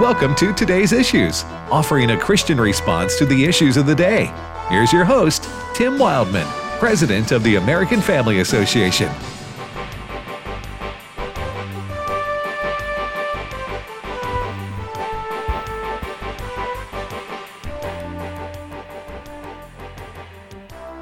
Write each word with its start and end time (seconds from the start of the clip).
Welcome 0.00 0.34
to 0.36 0.52
today's 0.54 0.92
issues, 0.92 1.44
offering 1.70 2.12
a 2.12 2.18
Christian 2.18 2.58
response 2.58 3.18
to 3.18 3.26
the 3.26 3.44
issues 3.44 3.76
of 3.76 3.84
the 3.84 3.94
day. 3.94 4.32
Here's 4.70 4.92
your 4.92 5.04
host, 5.04 5.44
Tim 5.74 5.98
Wildmon, 5.98 6.46
President 6.78 7.32
of 7.32 7.42
the 7.42 7.56
American 7.56 8.00
Family 8.00 8.40
Association. 8.40 9.10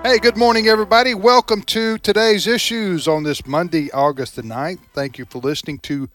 Hey, 0.02 0.18
good 0.18 0.36
morning, 0.36 0.68
everybody. 0.68 1.14
Welcome 1.14 1.62
to 1.62 1.98
today's 1.98 2.46
issues 2.46 3.06
on 3.06 3.22
this 3.22 3.46
Monday, 3.46 3.90
August 3.92 4.36
the 4.36 4.42
9th. 4.42 4.80
Thank 4.92 5.18
you 5.18 5.26
for 5.26 5.38
listening 5.38 5.78
to 5.80 6.08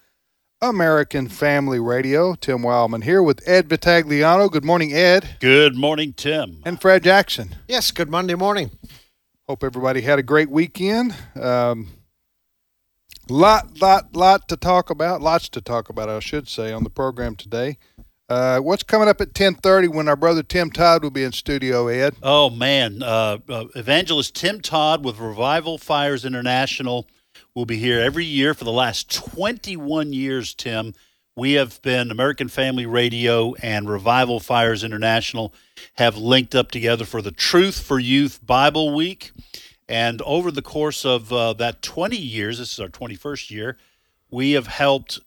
American 0.64 1.28
Family 1.28 1.78
Radio. 1.78 2.36
Tim 2.36 2.60
Wildmon 2.60 3.04
here 3.04 3.22
with 3.22 3.46
Ed 3.46 3.68
Vitagliano. 3.68 4.50
Good 4.50 4.64
morning, 4.64 4.94
Ed. 4.94 5.36
Good 5.42 5.76
morning, 5.76 6.14
Tim. 6.14 6.62
And 6.64 6.80
Fred 6.80 7.04
Jackson. 7.04 7.58
Yes, 7.68 7.92
good 7.92 8.10
Monday 8.10 8.36
morning. 8.36 8.72
Hope 9.46 9.62
everybody 9.62 10.00
had 10.00 10.20
a 10.20 10.24
great 10.24 10.50
weekend. 10.50 11.14
Um, 11.36 11.90
lot, 13.30 13.82
lot, 13.82 14.16
lot 14.16 14.48
to 14.48 14.56
talk 14.56 14.90
about. 14.90 15.22
Lots 15.22 15.50
to 15.50 15.60
talk 15.60 15.90
about, 15.90 16.08
I 16.08 16.20
should 16.22 16.48
say, 16.48 16.72
on 16.72 16.86
the 16.86 16.90
program 16.90 17.36
today. 17.36 17.78
Uh, 18.30 18.60
what's 18.60 18.84
coming 18.84 19.10
up 19.10 19.20
at 19.20 19.34
10:30 19.34 19.90
when 19.90 20.08
our 20.08 20.16
brother 20.16 20.44
Tim 20.44 20.72
Todd 20.72 21.04
will 21.04 21.12
be 21.12 21.26
in 21.26 21.34
studio, 21.34 21.90
Ed? 21.90 22.16
Oh 22.24 22.50
man, 22.50 23.04
uh, 23.04 23.40
uh, 23.50 23.66
evangelist 23.76 24.34
Tim 24.34 24.62
Todd 24.62 25.04
with 25.04 25.20
Revival 25.20 25.78
Fires 25.78 26.24
International 26.24 27.06
will 27.56 27.66
be 27.66 27.78
here 27.78 28.00
every 28.00 28.26
year 28.26 28.54
for 28.54 28.64
the 28.64 28.72
last 28.72 29.12
21 29.12 30.12
years, 30.12 30.56
Tim. 30.56 30.94
We 31.36 31.54
have 31.54 31.82
been 31.84 32.10
American 32.10 32.48
Family 32.48 32.86
Radio 32.86 33.54
and 33.56 33.88
Revival 33.88 34.40
Fires 34.40 34.84
International 34.84 35.54
have 35.96 36.18
linked 36.18 36.56
up 36.56 36.72
together 36.72 37.06
for 37.06 37.22
the 37.22 37.32
Truth 37.32 37.80
for 37.80 38.00
Youth 38.00 38.40
Bible 38.44 38.94
Week. 38.96 39.32
And 39.88 40.22
over 40.24 40.50
the 40.50 40.62
course 40.64 41.06
of 41.06 41.32
uh, 41.32 41.54
that 41.54 41.82
20 41.84 42.18
years, 42.18 42.58
this 42.58 42.74
is 42.74 42.80
our 42.80 42.88
21st 42.88 43.52
year, 43.52 43.78
we 44.32 44.54
have 44.54 44.68
helped 44.68 45.20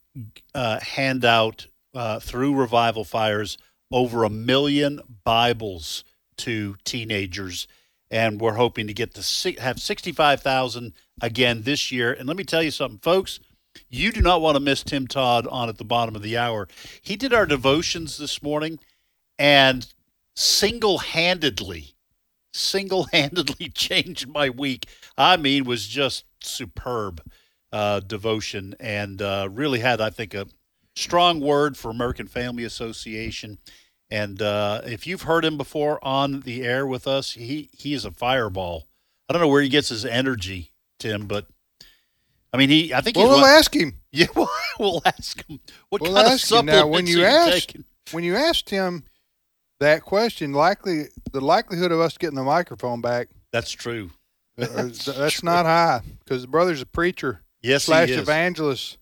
uh, 0.55 0.81
hand 0.81 1.25
out 1.25 1.69
uh, 1.95 2.19
through 2.19 2.57
Revival 2.57 3.05
Fires 3.05 3.57
over 3.93 4.25
a 4.25 4.31
million 4.31 5.01
Bibles 5.23 6.03
to 6.39 6.77
teenagers. 6.85 7.69
And 8.11 8.41
we're 8.41 8.55
hoping 8.55 8.87
to 8.89 8.95
get 8.95 9.15
to 9.15 9.61
have 9.61 9.81
65,000 9.81 10.93
again 11.21 11.63
this 11.63 11.91
year. 11.91 12.13
And 12.13 12.27
let 12.27 12.37
me 12.37 12.45
tell 12.45 12.63
you 12.63 12.71
something, 12.71 12.99
folks. 12.99 13.41
You 13.89 14.13
do 14.13 14.21
not 14.21 14.41
want 14.41 14.57
to 14.57 14.61
miss 14.61 14.83
Tim 14.83 15.07
Todd 15.07 15.47
on 15.47 15.69
at 15.69 15.79
the 15.79 15.85
bottom 15.85 16.17
of 16.17 16.23
the 16.23 16.37
hour. 16.37 16.69
He 17.03 17.17
did 17.17 17.35
our 17.35 17.47
devotions 17.47 18.17
this 18.17 18.43
morning 18.43 18.79
and 19.39 19.87
single 20.35 20.99
handedly, 20.99 21.95
single 22.53 23.05
handedly 23.13 23.69
changed 23.75 24.29
my 24.29 24.49
week. 24.51 24.87
I 25.17 25.37
mean, 25.37 25.65
was 25.65 25.87
just 25.87 26.25
superb 26.43 27.23
uh, 27.73 28.01
devotion 28.01 28.75
and 28.81 29.21
uh, 29.21 29.49
really 29.51 29.81
had, 29.81 30.01
I 30.01 30.11
think, 30.11 30.33
a 30.35 30.47
strong 30.95 31.41
word 31.41 31.77
for 31.77 31.91
American 31.91 32.27
Family 32.29 32.65
Association. 32.65 33.59
And 34.11 34.41
uh, 34.41 34.83
if 34.85 35.07
you've 35.07 35.23
heard 35.23 35.45
him 35.45 35.59
before 35.59 36.03
on 36.03 36.41
the 36.41 36.63
air 36.63 36.87
with 36.87 37.07
us, 37.07 37.33
he, 37.33 37.69
he 37.73 37.93
is 37.93 38.05
a 38.05 38.11
fireball. 38.11 38.87
I 39.29 39.33
don't 39.33 39.43
know 39.43 39.49
where 39.49 39.63
he 39.63 39.69
gets 39.69 39.89
his 39.89 40.05
energy 40.05 40.71
Tim, 40.99 41.27
but 41.27 41.47
I 42.53 42.59
mean, 42.59 42.71
he. 42.71 42.95
I 42.95 43.01
think 43.03 43.17
well, 43.17 43.29
we'll 43.29 43.45
ask 43.45 43.75
him. 43.75 43.95
Yeah, 44.17 44.29
we'll, 44.35 44.49
we'll 44.79 45.03
ask 45.05 45.47
him. 45.47 45.61
What 45.91 46.01
we'll 46.01 46.15
kind 46.15 46.33
of 46.33 46.41
supplements 46.41 46.81
now, 46.81 46.87
when 46.87 47.07
you 47.07 47.23
ask, 47.23 47.53
taking? 47.53 47.85
When 48.13 48.25
you 48.25 48.35
asked 48.35 48.71
him 48.71 49.05
that 49.79 50.05
question, 50.05 50.55
likely 50.55 51.09
the 51.33 51.43
likelihood 51.43 51.93
of 51.93 52.01
us 52.01 52.17
getting 52.17 52.37
the 52.37 52.43
microphone 52.43 53.03
back. 53.03 53.29
That's 53.53 53.71
true. 53.71 54.11
Uh, 54.59 54.69
that's, 54.69 55.05
that's 55.05 55.43
not 55.43 55.67
high 55.67 56.01
because 56.25 56.41
the 56.41 56.49
brother's 56.49 56.81
a 56.81 56.87
preacher. 56.87 57.43
Yes, 57.61 57.85
slash 57.85 58.09
evangelist. 58.09 58.97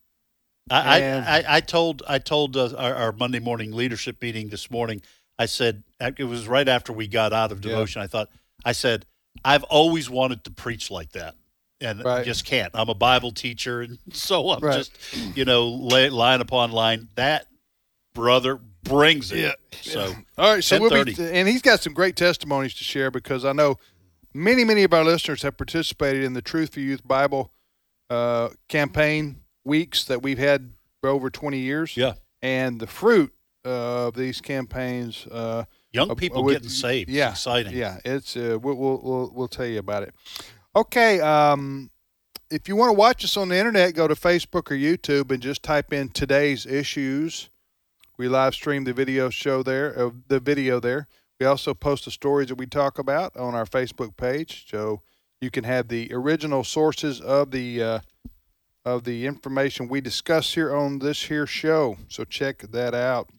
I, 0.68 1.00
I, 1.00 1.38
I, 1.38 1.44
I 1.48 1.60
told 1.60 2.02
I 2.08 2.18
told 2.18 2.56
uh, 2.56 2.74
our, 2.76 2.94
our, 2.94 3.12
Monday 3.12 3.38
morning 3.38 3.70
leadership 3.70 4.20
meeting 4.20 4.48
this 4.48 4.68
morning. 4.72 5.00
I 5.38 5.46
said 5.46 5.84
it 6.00 6.24
was 6.24 6.48
right 6.48 6.66
after 6.66 6.92
we 6.92 7.06
got 7.06 7.32
out 7.32 7.52
of 7.52 7.60
devotion. 7.60 8.00
Yeah. 8.00 8.04
I 8.04 8.06
thought 8.08 8.30
I 8.64 8.72
said 8.72 9.06
I've 9.44 9.62
always 9.64 10.10
wanted 10.10 10.42
to 10.42 10.50
preach 10.50 10.90
like 10.90 11.12
that 11.12 11.36
and 11.84 12.04
right. 12.04 12.24
just 12.24 12.44
can't. 12.44 12.70
I'm 12.74 12.88
a 12.88 12.94
Bible 12.94 13.30
teacher, 13.30 13.82
and 13.82 13.98
so 14.12 14.50
I'm 14.50 14.60
right. 14.60 14.76
just, 14.76 15.36
you 15.36 15.44
know, 15.44 15.68
lay, 15.68 16.08
line 16.08 16.40
upon 16.40 16.72
line. 16.72 17.08
That 17.14 17.46
brother 18.14 18.58
brings 18.82 19.32
it. 19.32 19.38
Yeah. 19.38 19.52
So 19.72 20.14
all 20.38 20.54
right, 20.54 20.64
so 20.64 20.80
we'll 20.80 21.04
be, 21.04 21.14
and 21.18 21.48
he's 21.48 21.62
got 21.62 21.80
some 21.80 21.92
great 21.94 22.16
testimonies 22.16 22.74
to 22.74 22.84
share 22.84 23.10
because 23.10 23.44
I 23.44 23.52
know 23.52 23.76
many, 24.32 24.64
many 24.64 24.82
of 24.84 24.92
our 24.92 25.04
listeners 25.04 25.42
have 25.42 25.56
participated 25.56 26.24
in 26.24 26.32
the 26.32 26.42
Truth 26.42 26.74
for 26.74 26.80
Youth 26.80 27.06
Bible 27.06 27.52
uh, 28.10 28.50
campaign 28.68 29.40
weeks 29.64 30.04
that 30.04 30.22
we've 30.22 30.38
had 30.38 30.72
for 31.00 31.10
over 31.10 31.30
20 31.30 31.58
years. 31.58 31.96
Yeah, 31.96 32.14
and 32.42 32.80
the 32.80 32.86
fruit 32.86 33.32
of 33.64 34.14
these 34.14 34.40
campaigns. 34.40 35.26
Uh, 35.30 35.64
Young 35.92 36.12
people 36.16 36.42
with, 36.42 36.56
getting 36.56 36.68
saved. 36.68 37.08
Yeah, 37.08 37.30
it's 37.30 37.38
exciting. 37.38 37.72
Yeah, 37.72 38.00
it's 38.04 38.36
uh, 38.36 38.58
we'll, 38.60 38.74
we'll 38.74 39.30
we'll 39.32 39.48
tell 39.48 39.64
you 39.64 39.78
about 39.78 40.02
it. 40.02 40.12
Okay. 40.76 41.20
Um, 41.20 41.90
if 42.50 42.68
you 42.68 42.76
want 42.76 42.90
to 42.90 42.94
watch 42.94 43.24
us 43.24 43.36
on 43.36 43.48
the 43.48 43.56
internet, 43.56 43.94
go 43.94 44.08
to 44.08 44.14
Facebook 44.14 44.70
or 44.70 44.76
YouTube 44.76 45.30
and 45.30 45.42
just 45.42 45.62
type 45.62 45.92
in 45.92 46.08
today's 46.08 46.66
issues. 46.66 47.48
We 48.16 48.28
live 48.28 48.54
stream 48.54 48.84
the 48.84 48.92
video 48.92 49.30
show 49.30 49.62
there, 49.62 49.98
uh, 49.98 50.10
the 50.28 50.40
video 50.40 50.78
there. 50.78 51.08
We 51.40 51.46
also 51.46 51.74
post 51.74 52.04
the 52.04 52.10
stories 52.12 52.48
that 52.48 52.54
we 52.56 52.66
talk 52.66 52.98
about 52.98 53.36
on 53.36 53.54
our 53.54 53.66
Facebook 53.66 54.16
page, 54.16 54.66
so 54.70 55.02
you 55.40 55.50
can 55.50 55.64
have 55.64 55.88
the 55.88 56.08
original 56.12 56.62
sources 56.62 57.20
of 57.20 57.50
the 57.50 57.82
uh, 57.82 57.98
of 58.84 59.02
the 59.02 59.26
information 59.26 59.88
we 59.88 60.00
discuss 60.00 60.54
here 60.54 60.74
on 60.74 61.00
this 61.00 61.24
here 61.24 61.46
show. 61.46 61.96
So 62.08 62.24
check 62.24 62.58
that 62.70 62.94
out. 62.94 63.30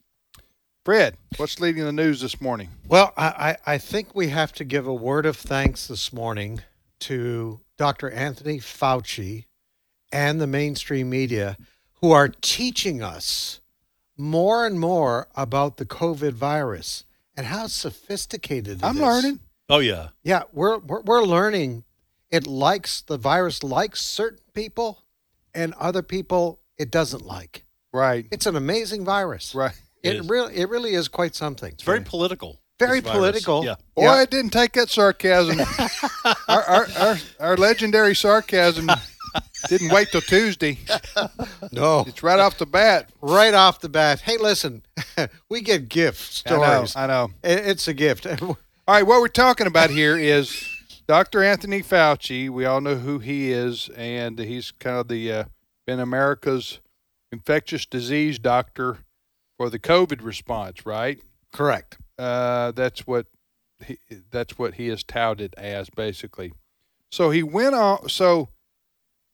Fred, 0.84 1.16
what's 1.38 1.58
leading 1.58 1.84
the 1.84 1.92
news 1.92 2.20
this 2.20 2.40
morning? 2.40 2.68
Well, 2.86 3.14
I, 3.16 3.56
I 3.64 3.78
think 3.78 4.14
we 4.14 4.28
have 4.28 4.52
to 4.54 4.64
give 4.64 4.86
a 4.86 4.94
word 4.94 5.24
of 5.24 5.36
thanks 5.36 5.88
this 5.88 6.12
morning 6.12 6.60
to 7.06 7.60
Dr. 7.78 8.10
Anthony 8.10 8.58
Fauci 8.58 9.44
and 10.10 10.40
the 10.40 10.46
mainstream 10.46 11.08
media 11.08 11.56
who 12.00 12.10
are 12.10 12.28
teaching 12.28 13.00
us 13.00 13.60
more 14.16 14.66
and 14.66 14.80
more 14.80 15.28
about 15.36 15.76
the 15.76 15.84
COVID 15.84 16.32
virus 16.32 17.04
and 17.36 17.46
how 17.46 17.68
sophisticated 17.68 18.78
it 18.78 18.84
I'm 18.84 18.96
is. 18.96 19.02
learning. 19.02 19.40
Oh 19.68 19.78
yeah. 19.78 20.08
Yeah, 20.24 20.44
we're, 20.52 20.78
we're 20.78 21.02
we're 21.02 21.22
learning 21.22 21.84
it 22.30 22.46
likes 22.46 23.02
the 23.02 23.18
virus 23.18 23.62
likes 23.62 24.00
certain 24.02 24.40
people 24.52 25.04
and 25.54 25.74
other 25.74 26.02
people 26.02 26.60
it 26.76 26.90
doesn't 26.90 27.24
like. 27.24 27.64
Right. 27.92 28.26
It's 28.32 28.46
an 28.46 28.56
amazing 28.56 29.04
virus. 29.04 29.54
Right. 29.54 29.80
It, 30.02 30.16
it 30.16 30.24
really 30.28 30.56
it 30.56 30.68
really 30.68 30.94
is 30.94 31.06
quite 31.06 31.36
something. 31.36 31.72
It's 31.72 31.84
very 31.84 32.00
political 32.00 32.60
very 32.78 33.00
political. 33.00 33.64
Yeah. 33.64 33.76
Boy, 33.94 34.02
yeah. 34.02 34.12
I 34.12 34.24
didn't 34.26 34.50
take 34.50 34.72
that 34.72 34.90
sarcasm. 34.90 35.60
our, 36.48 36.62
our, 36.62 36.86
our, 36.98 37.16
our, 37.40 37.56
legendary 37.56 38.14
sarcasm 38.14 38.90
didn't 39.68 39.90
wait 39.92 40.08
till 40.10 40.20
Tuesday. 40.20 40.78
No. 41.72 42.04
It's 42.06 42.22
right 42.22 42.38
off 42.38 42.58
the 42.58 42.66
bat. 42.66 43.10
Right 43.20 43.52
off 43.52 43.80
the 43.80 43.88
bat. 43.88 44.20
Hey, 44.20 44.38
listen, 44.38 44.82
we 45.50 45.60
get 45.60 45.88
gift 45.88 46.32
stories. 46.32 46.94
I 46.96 47.06
know. 47.06 47.12
I 47.14 47.26
know. 47.26 47.32
It's 47.42 47.88
a 47.88 47.92
gift. 47.92 48.26
all 48.26 48.56
right, 48.86 49.02
what 49.02 49.20
we're 49.20 49.28
talking 49.28 49.66
about 49.66 49.90
here 49.90 50.16
is 50.16 50.66
Dr. 51.06 51.42
Anthony 51.42 51.82
Fauci. 51.82 52.48
We 52.48 52.64
all 52.64 52.80
know 52.80 52.96
who 52.96 53.18
he 53.18 53.52
is, 53.52 53.90
and 53.96 54.38
he's 54.38 54.70
kind 54.70 54.96
of 54.96 55.08
the 55.08 55.32
uh, 55.32 55.44
been 55.86 56.00
America's 56.00 56.80
infectious 57.32 57.84
disease 57.84 58.38
doctor 58.38 58.98
for 59.58 59.68
the 59.68 59.78
COVID 59.78 60.22
response, 60.22 60.86
right? 60.86 61.20
Correct. 61.52 61.98
Uh, 62.18 62.72
that's 62.72 63.06
what 63.06 63.26
he, 63.84 63.98
that's 64.30 64.58
what 64.58 64.74
he 64.74 64.88
is 64.88 65.02
touted 65.02 65.54
as 65.56 65.90
basically. 65.90 66.52
So 67.10 67.30
he 67.30 67.42
went 67.42 67.74
on. 67.74 68.08
So 68.08 68.48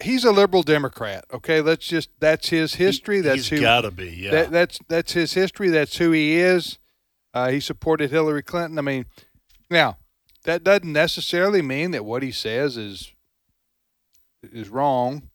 he's 0.03 0.25
a 0.25 0.33
liberal 0.33 0.63
Democrat. 0.63 1.25
Okay, 1.33 1.61
let's 1.61 1.87
just 1.87 2.11
that's 2.19 2.49
his 2.49 2.75
history. 2.75 3.21
That's 3.21 3.49
he's 3.49 3.49
who 3.49 3.61
gotta 3.61 3.91
be. 3.91 4.11
Yeah, 4.11 4.31
that, 4.31 4.51
that's 4.51 4.79
that's 4.89 5.13
his 5.13 5.35
history. 5.35 5.69
That's 5.69 5.97
who 5.97 6.11
he 6.13 6.37
is. 6.37 6.79
Uh, 7.35 7.51
he 7.51 7.61
supported 7.61 8.11
Hillary 8.11 8.43
Clinton. 8.43 8.79
I 8.79 8.83
mean, 8.83 9.07
now 9.71 9.99
that 10.45 10.65
doesn't 10.65 10.93
necessarily 10.93 11.63
mean 11.63 11.93
that 11.93 12.05
what 12.05 12.23
he 12.23 12.33
says 12.33 12.77
is 12.77 13.13
is 14.43 14.69
wrong 14.69 15.31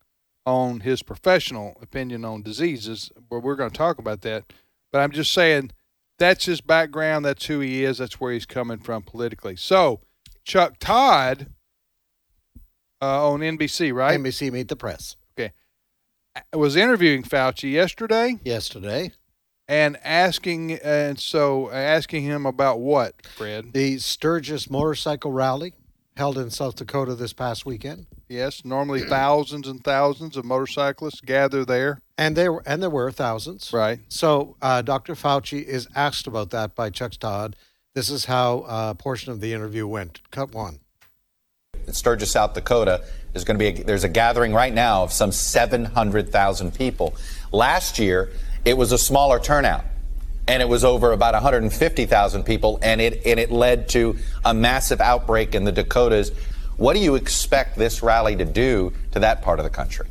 on 0.45 0.81
his 0.81 1.01
professional 1.03 1.77
opinion 1.81 2.23
on 2.25 2.41
diseases. 2.41 3.11
But 3.29 3.39
we're 3.39 3.55
going 3.55 3.71
to 3.71 3.77
talk 3.77 3.99
about 3.99 4.21
that. 4.21 4.53
But 4.91 4.99
I'm 4.99 5.11
just 5.11 5.33
saying 5.33 5.71
that's 6.17 6.45
his 6.45 6.61
background. 6.61 7.25
That's 7.25 7.45
who 7.45 7.59
he 7.59 7.83
is. 7.83 7.97
That's 7.99 8.19
where 8.19 8.33
he's 8.33 8.45
coming 8.45 8.79
from 8.79 9.03
politically. 9.03 9.55
So, 9.55 10.01
Chuck 10.43 10.75
Todd 10.79 11.47
uh, 13.01 13.31
on 13.31 13.41
NBC, 13.41 13.93
right? 13.93 14.19
NBC 14.19 14.51
Meet 14.51 14.69
the 14.69 14.75
Press. 14.75 15.15
Okay. 15.37 15.51
I 16.35 16.57
was 16.57 16.75
interviewing 16.75 17.23
Fauci 17.23 17.71
yesterday 17.71 18.37
Yesterday, 18.43 19.11
and 19.67 19.97
asking, 20.03 20.73
and 20.73 21.19
so 21.19 21.69
asking 21.71 22.23
him 22.23 22.45
about 22.45 22.79
what, 22.79 23.25
Fred? 23.25 23.73
the 23.73 23.97
Sturgis 23.97 24.69
motorcycle 24.69 25.31
rally 25.31 25.73
held 26.15 26.37
in 26.37 26.49
South 26.49 26.75
Dakota 26.75 27.15
this 27.15 27.33
past 27.33 27.65
weekend, 27.65 28.07
Yes, 28.29 28.65
normally 28.65 29.01
thousands 29.01 29.67
and 29.67 29.81
thousands 29.83 30.35
of 30.35 30.43
motorcyclists 30.43 31.21
gather 31.21 31.63
there. 31.63 32.01
And 32.17 32.35
there 32.35 32.51
were 32.53 32.63
and 32.65 32.81
there 32.81 32.89
were 32.89 33.11
thousands. 33.11 33.71
Right. 33.71 33.99
So 34.09 34.55
uh, 34.61 34.81
Dr. 34.81 35.13
Fauci 35.13 35.63
is 35.63 35.87
asked 35.95 36.27
about 36.27 36.49
that 36.51 36.75
by 36.75 36.89
Chuck 36.89 37.13
Todd. 37.13 37.55
This 37.93 38.09
is 38.09 38.25
how 38.25 38.59
uh, 38.59 38.91
a 38.91 38.95
portion 38.95 39.31
of 39.31 39.41
the 39.41 39.53
interview 39.53 39.87
went. 39.87 40.21
Cut 40.31 40.53
one. 40.53 40.79
in 41.87 41.93
Sturgis, 41.93 42.31
South 42.31 42.53
Dakota, 42.53 43.03
there's 43.33 43.43
going 43.43 43.57
to 43.57 43.71
be 43.71 43.81
a, 43.81 43.83
there's 43.83 44.03
a 44.03 44.09
gathering 44.09 44.53
right 44.53 44.73
now 44.73 45.03
of 45.03 45.11
some 45.11 45.31
700,000 45.31 46.73
people. 46.73 47.15
Last 47.51 47.97
year, 47.97 48.31
it 48.65 48.77
was 48.77 48.91
a 48.91 48.97
smaller 48.97 49.39
turnout, 49.39 49.83
and 50.47 50.61
it 50.61 50.69
was 50.69 50.83
over 50.83 51.11
about 51.11 51.33
150,000 51.33 52.43
people, 52.43 52.79
and 52.81 53.01
it 53.01 53.25
and 53.25 53.39
it 53.39 53.51
led 53.51 53.89
to 53.89 54.17
a 54.45 54.53
massive 54.53 55.01
outbreak 55.01 55.55
in 55.55 55.63
the 55.63 55.71
Dakotas. 55.71 56.31
What 56.77 56.93
do 56.93 56.99
you 56.99 57.15
expect 57.15 57.77
this 57.77 58.03
rally 58.03 58.35
to 58.35 58.45
do 58.45 58.93
to 59.13 59.19
that 59.19 59.41
part 59.41 59.59
of 59.59 59.63
the 59.63 59.71
country? 59.71 60.07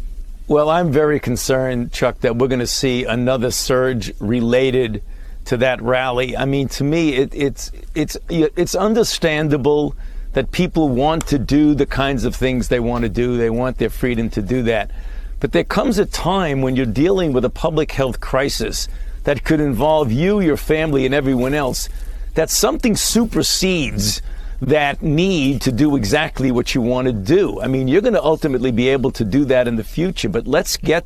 Well, 0.49 0.71
I'm 0.71 0.93
very 0.93 1.19
concerned, 1.19 1.93
Chuck, 1.93 2.21
that 2.21 2.37
we're 2.37 2.47
going 2.47 2.61
to 2.61 2.69
see 2.69 3.03
another 3.03 3.51
surge 3.51 4.13
related 4.21 5.03
to 5.47 5.57
that 5.57 5.83
rally. 5.83 6.37
I 6.37 6.45
mean, 6.45 6.69
to 6.69 6.85
me, 6.85 7.15
it, 7.15 7.35
it's 7.35 7.73
it's 7.97 8.17
it's 8.29 8.77
understandable 8.77 9.97
that 10.35 10.53
people 10.53 10.89
want 10.89 11.27
to 11.29 11.41
do 11.41 11.75
the 11.75 11.87
kinds 11.87 12.25
of 12.25 12.37
things 12.37 12.69
they 12.69 12.79
want 12.79 13.03
to 13.03 13.09
do. 13.09 13.37
They 13.37 13.51
want 13.51 13.79
their 13.79 13.91
freedom 13.91 14.31
to 14.31 14.43
do 14.43 14.63
that. 14.65 14.93
But 15.41 15.51
there 15.51 15.65
comes 15.65 15.99
a 15.99 16.07
time 16.07 16.63
when 16.63 16.77
you're 16.77 16.87
dealing 16.87 17.33
with 17.33 17.45
a 17.45 17.51
public 17.51 17.91
health 17.91 18.21
crisis 18.21 18.89
that 19.25 19.43
could 19.43 19.61
involve 19.61 20.13
you, 20.13 20.39
your 20.39 20.57
family, 20.57 21.07
and 21.07 21.15
everyone 21.15 21.55
else, 21.55 21.89
that 22.35 22.51
something 22.51 22.95
supersedes 22.95 24.23
that 24.61 25.03
need 25.03 25.61
to 25.63 25.73
do 25.73 25.97
exactly 25.97 26.51
what 26.51 26.75
you 26.75 26.81
want 26.81 27.07
to 27.07 27.13
do. 27.13 27.61
I 27.61 27.67
mean, 27.67 27.89
you're 27.89 28.01
going 28.01 28.15
to 28.15 28.23
ultimately 28.23 28.71
be 28.71 28.89
able 28.89 29.11
to 29.13 29.25
do 29.25 29.45
that 29.47 29.69
in 29.69 29.77
the 29.77 29.85
future, 29.85 30.29
but 30.29 30.47
let's 30.47 30.77
get 30.77 31.05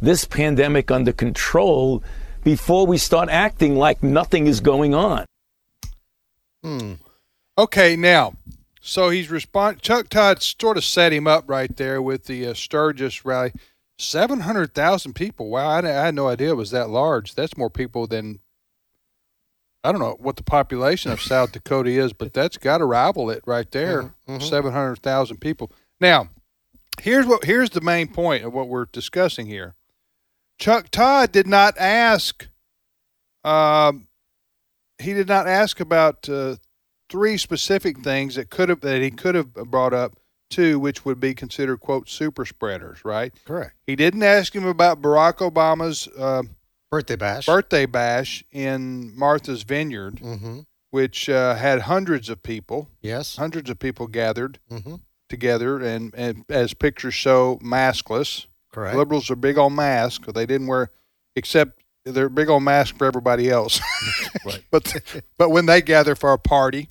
this 0.00 0.24
pandemic 0.24 0.90
under 0.90 1.12
control 1.12 2.02
before 2.44 2.86
we 2.86 2.98
start 2.98 3.28
acting 3.28 3.76
like 3.76 4.02
nothing 4.02 4.46
is 4.46 4.60
going 4.60 4.94
on. 4.94 5.24
Hmm. 6.62 6.94
Okay, 7.58 7.96
now, 7.96 8.34
so 8.80 9.10
he's 9.10 9.30
respond. 9.30 9.82
Chuck 9.82 10.08
Todd 10.08 10.42
sort 10.42 10.76
of 10.76 10.84
set 10.84 11.12
him 11.12 11.26
up 11.26 11.44
right 11.46 11.76
there 11.76 12.00
with 12.00 12.24
the 12.24 12.46
uh, 12.46 12.54
Sturgis 12.54 13.24
rally. 13.24 13.52
Seven 13.98 14.40
hundred 14.40 14.74
thousand 14.74 15.14
people. 15.14 15.50
Wow, 15.50 15.68
I, 15.68 15.78
I 15.80 16.06
had 16.06 16.14
no 16.14 16.28
idea 16.28 16.50
it 16.50 16.56
was 16.56 16.70
that 16.70 16.88
large. 16.88 17.34
That's 17.34 17.56
more 17.56 17.70
people 17.70 18.06
than 18.06 18.40
I 19.84 19.90
don't 19.90 20.00
know 20.00 20.16
what 20.20 20.36
the 20.36 20.42
population 20.44 21.10
of 21.10 21.20
South 21.20 21.52
Dakota 21.52 21.90
is, 21.90 22.12
but 22.12 22.32
that's 22.32 22.56
got 22.56 22.78
to 22.78 22.84
rival 22.84 23.30
it 23.30 23.42
right 23.46 23.70
there. 23.70 24.14
hundred 24.28 25.00
thousand 25.02 25.38
people. 25.38 25.72
Now, 26.00 26.28
here's 27.00 27.26
what 27.26 27.44
here's 27.44 27.70
the 27.70 27.80
main 27.80 28.08
point 28.08 28.44
of 28.44 28.52
what 28.52 28.68
we're 28.68 28.86
discussing 28.86 29.46
here. 29.46 29.74
Chuck 30.58 30.90
Todd 30.90 31.32
did 31.32 31.46
not 31.46 31.76
ask. 31.78 32.48
Um, 33.44 34.06
he 35.00 35.12
did 35.12 35.26
not 35.26 35.48
ask 35.48 35.80
about 35.80 36.28
uh, 36.28 36.56
three 37.10 37.36
specific 37.36 37.98
things 37.98 38.36
that 38.36 38.50
could 38.50 38.68
have 38.68 38.80
that 38.82 39.02
he 39.02 39.10
could 39.10 39.34
have 39.34 39.52
brought 39.54 39.92
up. 39.94 40.16
Two, 40.48 40.78
which 40.78 41.06
would 41.06 41.18
be 41.18 41.34
considered 41.34 41.80
quote 41.80 42.10
super 42.10 42.44
spreaders, 42.44 43.06
right? 43.06 43.32
Correct. 43.46 43.74
He 43.86 43.96
didn't 43.96 44.22
ask 44.22 44.54
him 44.54 44.66
about 44.66 45.00
Barack 45.00 45.38
Obama's 45.38 46.08
uh, 46.08 46.42
Birthday 46.92 47.16
bash. 47.16 47.46
birthday 47.46 47.86
bash 47.86 48.44
in 48.52 49.16
Martha's 49.18 49.62
Vineyard, 49.62 50.16
mm-hmm. 50.16 50.60
which 50.90 51.28
uh, 51.28 51.54
had 51.56 51.80
hundreds 51.80 52.28
of 52.28 52.42
people, 52.42 52.88
Yes. 53.00 53.36
hundreds 53.36 53.70
of 53.70 53.78
people 53.78 54.06
gathered 54.06 54.58
Mm-hmm. 54.70 54.96
together, 55.28 55.78
and, 55.78 56.14
and 56.14 56.44
as 56.50 56.74
pictures 56.74 57.14
show, 57.14 57.58
maskless. 57.64 58.46
Correct. 58.70 58.94
Liberals 58.96 59.30
are 59.30 59.36
big 59.36 59.56
on 59.58 59.74
masks. 59.74 60.26
They 60.34 60.44
didn't 60.46 60.66
wear, 60.66 60.90
except 61.34 61.80
they're 62.04 62.28
big 62.28 62.50
on 62.50 62.62
masks 62.64 62.96
for 62.96 63.06
everybody 63.06 63.48
else. 63.50 63.80
Right. 64.44 64.62
but 64.70 64.94
but 65.38 65.50
when 65.50 65.66
they 65.66 65.80
gather 65.82 66.14
for 66.14 66.32
a 66.32 66.38
party, 66.38 66.88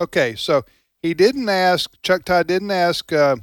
okay. 0.00 0.34
So 0.36 0.64
he 1.02 1.14
didn't 1.14 1.48
ask. 1.48 1.90
Chuck 2.02 2.24
Todd 2.24 2.46
didn't 2.46 2.70
ask 2.70 3.10
uh, 3.12 3.36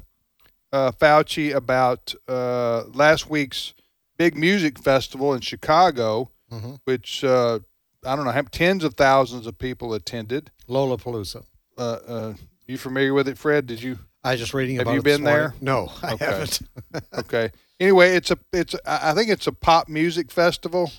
uh, 0.72 0.92
Fauci 0.92 1.54
about 1.56 2.14
uh, 2.28 2.84
last 2.94 3.30
week's 3.30 3.74
big 4.18 4.36
music 4.38 4.80
festival 4.80 5.34
in 5.34 5.42
Chicago, 5.42 6.32
Mhm. 6.52 6.80
which 6.86 7.24
uh, 7.24 7.60
I 8.06 8.16
don't 8.16 8.26
know, 8.26 8.32
have 8.32 8.52
tens 8.52 8.84
of 8.84 8.94
thousands 8.94 9.48
of 9.48 9.58
people 9.58 9.94
attended. 9.94 10.52
Lollapalooza. 10.70 11.44
Uh, 11.78 11.82
uh, 12.08 12.34
you 12.68 12.78
familiar 12.78 13.14
with 13.14 13.28
it, 13.28 13.38
Fred? 13.38 13.66
Did 13.68 13.82
you? 13.82 14.00
I 14.24 14.32
was 14.32 14.40
just 14.42 14.54
reading 14.54 14.76
Have 14.78 14.84
about 14.88 14.94
you 14.94 15.00
it 15.00 15.04
this 15.04 15.18
been 15.18 15.24
there? 15.26 15.54
No, 15.62 15.92
I 16.02 16.14
Okay. 16.14 16.26
haven't. 16.26 16.60
Okay. 17.18 17.52
Anyway, 17.80 18.16
it's 18.16 18.32
a 18.32 18.38
it's 18.54 18.76
I 18.86 19.12
I 19.12 19.14
think 19.14 19.30
it's 19.30 19.48
a 19.48 19.52
pop 19.52 19.88
music 19.90 20.32
festival 20.32 20.92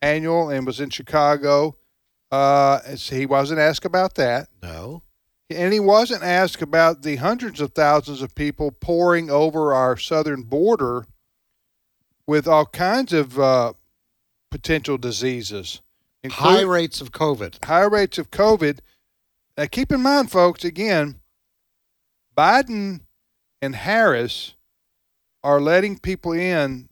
annual 0.00 0.48
and 0.50 0.66
was 0.66 0.80
in 0.80 0.90
Chicago. 0.90 1.76
Uh, 2.30 2.80
it's- 2.84 3.10
he 3.10 3.26
wasn't 3.26 3.60
asked 3.60 3.84
about 3.84 4.14
that, 4.16 4.48
no. 4.62 5.02
and 5.50 5.72
he 5.72 5.78
wasn't 5.80 6.22
asked 6.22 6.62
about 6.62 7.02
the 7.02 7.16
hundreds 7.16 7.60
of 7.60 7.72
thousands 7.72 8.22
of 8.22 8.34
people 8.34 8.70
pouring 8.72 9.30
over 9.30 9.72
our 9.74 9.96
southern 9.96 10.42
border 10.42 11.04
with 12.26 12.46
all 12.48 12.66
kinds 12.66 13.12
of 13.12 13.38
uh, 13.38 13.72
potential 14.50 14.96
diseases, 14.98 15.80
High 16.26 16.62
rates 16.62 17.00
of 17.02 17.12
COVID. 17.12 17.62
high 17.64 17.84
rates 17.84 18.16
of 18.18 18.30
COVID. 18.30 18.78
Now, 19.58 19.66
keep 19.66 19.92
in 19.92 20.00
mind, 20.00 20.30
folks, 20.30 20.64
again, 20.64 21.16
Biden 22.36 23.00
and 23.60 23.76
Harris 23.76 24.54
are 25.42 25.60
letting 25.60 25.98
people 25.98 26.32
in. 26.32 26.88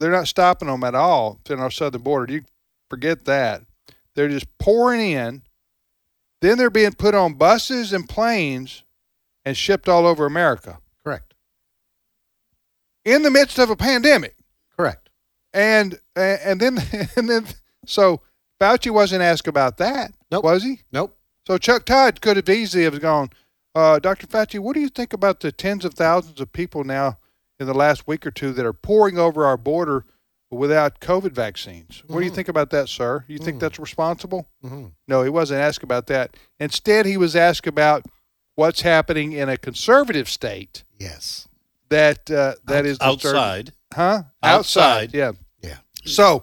They're 0.00 0.10
not 0.10 0.26
stopping 0.28 0.68
them 0.68 0.82
at 0.82 0.94
all 0.94 1.38
in 1.48 1.60
our 1.60 1.70
southern 1.70 2.02
border. 2.02 2.32
You 2.32 2.42
forget 2.88 3.24
that. 3.26 3.62
They're 4.16 4.28
just 4.28 4.46
pouring 4.58 5.00
in. 5.12 5.42
Then 6.40 6.58
they're 6.58 6.70
being 6.70 6.92
put 6.94 7.14
on 7.14 7.34
buses 7.34 7.92
and 7.92 8.08
planes 8.08 8.82
and 9.44 9.56
shipped 9.56 9.88
all 9.88 10.06
over 10.06 10.26
America 10.26 10.78
Correct. 11.04 11.34
in 13.04 13.22
the 13.22 13.30
midst 13.30 13.58
of 13.58 13.70
a 13.70 13.76
pandemic. 13.76 14.34
And 15.52 15.98
and 16.16 16.60
then 16.60 16.78
and 17.16 17.28
then 17.28 17.46
so 17.86 18.20
Fauci 18.60 18.90
wasn't 18.90 19.22
asked 19.22 19.48
about 19.48 19.78
that, 19.78 20.12
Nope. 20.30 20.44
was 20.44 20.62
he? 20.62 20.80
Nope. 20.92 21.16
So 21.46 21.58
Chuck 21.58 21.84
Todd 21.84 22.20
could 22.20 22.36
have 22.36 22.48
easily 22.48 22.84
have 22.84 23.00
gone, 23.00 23.30
uh, 23.74 23.98
Dr. 23.98 24.26
Fauci, 24.26 24.58
what 24.60 24.74
do 24.74 24.80
you 24.80 24.88
think 24.90 25.12
about 25.12 25.40
the 25.40 25.50
tens 25.50 25.84
of 25.84 25.94
thousands 25.94 26.40
of 26.40 26.52
people 26.52 26.84
now 26.84 27.18
in 27.58 27.66
the 27.66 27.74
last 27.74 28.06
week 28.06 28.26
or 28.26 28.30
two 28.30 28.52
that 28.52 28.64
are 28.66 28.72
pouring 28.74 29.18
over 29.18 29.44
our 29.46 29.56
border 29.56 30.04
without 30.50 31.00
COVID 31.00 31.32
vaccines? 31.32 32.02
What 32.06 32.20
do 32.20 32.24
you 32.26 32.30
think 32.30 32.48
about 32.48 32.70
that, 32.70 32.88
sir? 32.88 33.24
You 33.26 33.38
think 33.38 33.58
that's 33.60 33.78
responsible? 33.78 34.48
Mm-hmm. 34.64 34.86
No, 35.08 35.22
he 35.22 35.30
wasn't 35.30 35.60
asked 35.62 35.82
about 35.82 36.06
that. 36.08 36.36
Instead, 36.60 37.06
he 37.06 37.16
was 37.16 37.34
asked 37.34 37.66
about 37.66 38.04
what's 38.54 38.82
happening 38.82 39.32
in 39.32 39.48
a 39.48 39.56
conservative 39.56 40.28
state 40.28 40.84
Yes. 40.98 41.48
that 41.88 42.30
uh, 42.30 42.54
that 42.66 42.84
is 42.84 42.98
disturbing- 42.98 43.38
outside. 43.40 43.72
huh? 43.94 44.22
Outside. 44.42 45.14
yeah. 45.14 45.32
Yeah. 45.32 45.32
So, 46.04 46.42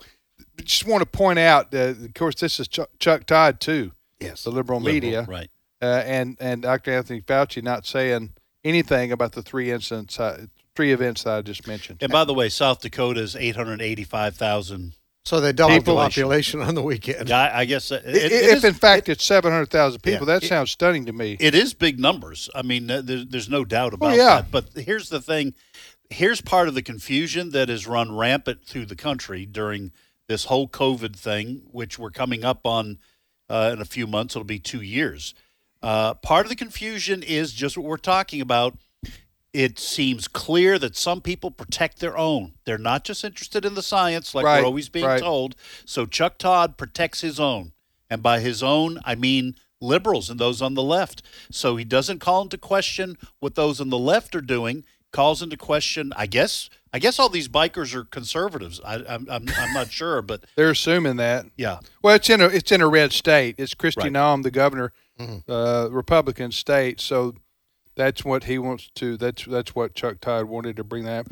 just 0.63 0.85
want 0.85 1.01
to 1.01 1.05
point 1.05 1.39
out, 1.39 1.73
uh, 1.73 1.89
of 1.89 2.13
course, 2.13 2.35
this 2.35 2.59
is 2.59 2.67
Chuck, 2.67 2.89
Chuck 2.99 3.25
Todd 3.25 3.59
too, 3.59 3.91
Yes. 4.19 4.43
the 4.43 4.51
liberal, 4.51 4.79
Liberal, 4.79 4.93
media, 4.93 5.25
right? 5.27 5.49
uh, 5.81 5.85
and 6.05 6.37
and 6.39 6.61
Dr. 6.63 6.91
Anthony 6.91 7.21
Fauci 7.21 7.63
not 7.63 7.85
saying 7.85 8.31
anything 8.63 9.11
about 9.11 9.33
the 9.33 9.41
three 9.41 9.71
incidents, 9.71 10.19
uh, 10.19 10.45
three 10.75 10.91
events 10.91 11.23
that 11.23 11.37
I 11.37 11.41
just 11.41 11.67
mentioned. 11.67 11.99
And 12.01 12.11
by 12.11 12.23
the 12.25 12.33
way, 12.33 12.49
South 12.49 12.81
Dakota 12.81 13.21
is 13.21 13.35
eight 13.35 13.55
hundred 13.55 13.81
eighty-five 13.81 14.35
thousand. 14.35 14.93
So 15.25 15.41
they 15.41 15.51
doubled 15.51 15.81
the 15.83 15.93
Population. 15.93 16.21
population 16.23 16.61
on 16.61 16.73
the 16.75 16.81
weekend. 16.81 17.27
Yeah, 17.27 17.37
I, 17.41 17.59
I 17.59 17.65
guess 17.65 17.91
it, 17.91 18.01
it- 18.05 18.31
if 18.31 18.57
is- 18.57 18.63
in 18.63 18.73
fact 18.73 19.09
it's 19.09 19.25
seven 19.25 19.51
hundred 19.51 19.69
thousand 19.69 20.01
people, 20.01 20.25
Yeah. 20.27 20.39
that 20.39 20.47
sounds 20.47 20.71
stunning 20.71 21.05
to 21.05 21.11
me. 21.13 21.35
it 21.39 21.53
is 21.53 21.73
big 21.73 21.99
numbers. 21.99 22.49
I 22.55 22.61
mean, 22.61 22.89
uh, 22.89 23.01
there, 23.01 23.25
there's 23.25 23.49
no 23.49 23.65
doubt 23.65 23.93
about 23.93 24.13
Oh, 24.13 24.15
yeah. 24.15 24.41
that. 24.41 24.51
But 24.51 24.69
here's 24.75 25.09
the 25.09 25.19
thing: 25.19 25.53
here's 26.09 26.41
part 26.41 26.67
of 26.67 26.75
the 26.75 26.81
confusion 26.81 27.49
that 27.51 27.69
has 27.69 27.87
run 27.87 28.15
rampant 28.15 28.65
through 28.65 28.85
the 28.85 28.95
country 28.95 29.45
during 29.45 29.91
this 30.27 30.45
whole 30.45 30.67
COVID 30.67 31.15
thing, 31.15 31.63
which 31.71 31.97
we're 31.97 32.11
coming 32.11 32.43
up 32.43 32.65
on 32.65 32.99
uh, 33.49 33.71
in 33.73 33.81
a 33.81 33.85
few 33.85 34.07
months. 34.07 34.35
It'll 34.35 34.45
be 34.45 34.59
two 34.59 34.81
years. 34.81 35.33
Uh, 35.81 36.13
part 36.15 36.45
of 36.45 36.49
the 36.49 36.55
confusion 36.55 37.23
is 37.23 37.53
just 37.53 37.77
what 37.77 37.85
we're 37.85 37.97
talking 37.97 38.41
about. 38.41 38.77
It 39.53 39.79
seems 39.79 40.27
clear 40.27 40.77
that 40.77 40.95
some 40.95 41.21
people 41.21 41.49
protect 41.49 41.99
their 41.99 42.17
own. 42.17 42.53
They're 42.65 42.77
not 42.77 43.03
just 43.03 43.23
interested 43.23 43.65
in 43.65 43.75
the 43.75 43.81
science, 43.81 44.35
like 44.35 44.45
Right, 44.45 44.59
we're 44.59 44.67
always 44.67 44.89
being 44.89 45.05
right. 45.05 45.21
told. 45.21 45.55
So 45.85 46.05
Chuck 46.05 46.37
Todd 46.37 46.77
protects 46.77 47.21
his 47.21 47.39
own. 47.39 47.71
And 48.09 48.21
by 48.21 48.39
his 48.39 48.61
own, 48.61 48.99
I 49.03 49.15
mean 49.15 49.55
liberals 49.81 50.29
and 50.29 50.39
those 50.39 50.61
on 50.61 50.73
the 50.73 50.83
left. 50.83 51.21
So 51.51 51.75
he 51.75 51.85
doesn't 51.85 52.19
call 52.19 52.41
into 52.43 52.57
question 52.57 53.17
what 53.39 53.55
those 53.55 53.79
on 53.81 53.89
the 53.89 53.97
left 53.97 54.35
are 54.35 54.41
doing, 54.41 54.83
calls 55.17 55.41
into 55.41 55.57
question, 55.57 56.13
I 56.15 56.27
guess, 56.27 56.69
I 56.93 56.97
I 56.97 57.00
guess 57.00 57.17
all 57.19 57.27
these 57.29 57.47
bikers 57.50 57.93
are 57.95 58.03
conservatives. 58.05 58.79
I, 58.86 58.95
I'm, 59.09 59.27
I'm 59.29 59.45
I'm 59.57 59.74
not 59.74 59.91
sure, 59.91 60.21
but 60.21 60.43
They're 60.55 60.69
assuming 60.71 61.17
that. 61.17 61.47
yeah, 61.57 61.79
Well, 62.03 62.15
it's 62.15 62.29
in 62.29 62.39
a 62.41 62.45
it's 62.45 62.71
in 62.71 62.81
a 62.81 62.88
red 62.88 63.12
state. 63.12 63.55
It's 63.57 63.74
Kristi 63.75 64.03
Right. 64.03 64.12
Noem, 64.13 64.43
the 64.43 64.51
governor, 64.51 64.93
Mhm. 65.19 65.43
uh, 65.50 65.89
Republican 65.91 66.51
state. 66.51 67.00
So 67.01 67.33
that's 67.95 68.24
what 68.24 68.43
he 68.43 68.57
wants 68.59 68.89
to. 68.95 69.17
That's 69.17 69.43
that's 69.45 69.74
what 69.75 69.95
Chuck 69.95 70.19
Todd 70.21 70.45
wanted 70.45 70.75
to 70.77 70.83
bring 70.83 71.03
that. 71.05 71.25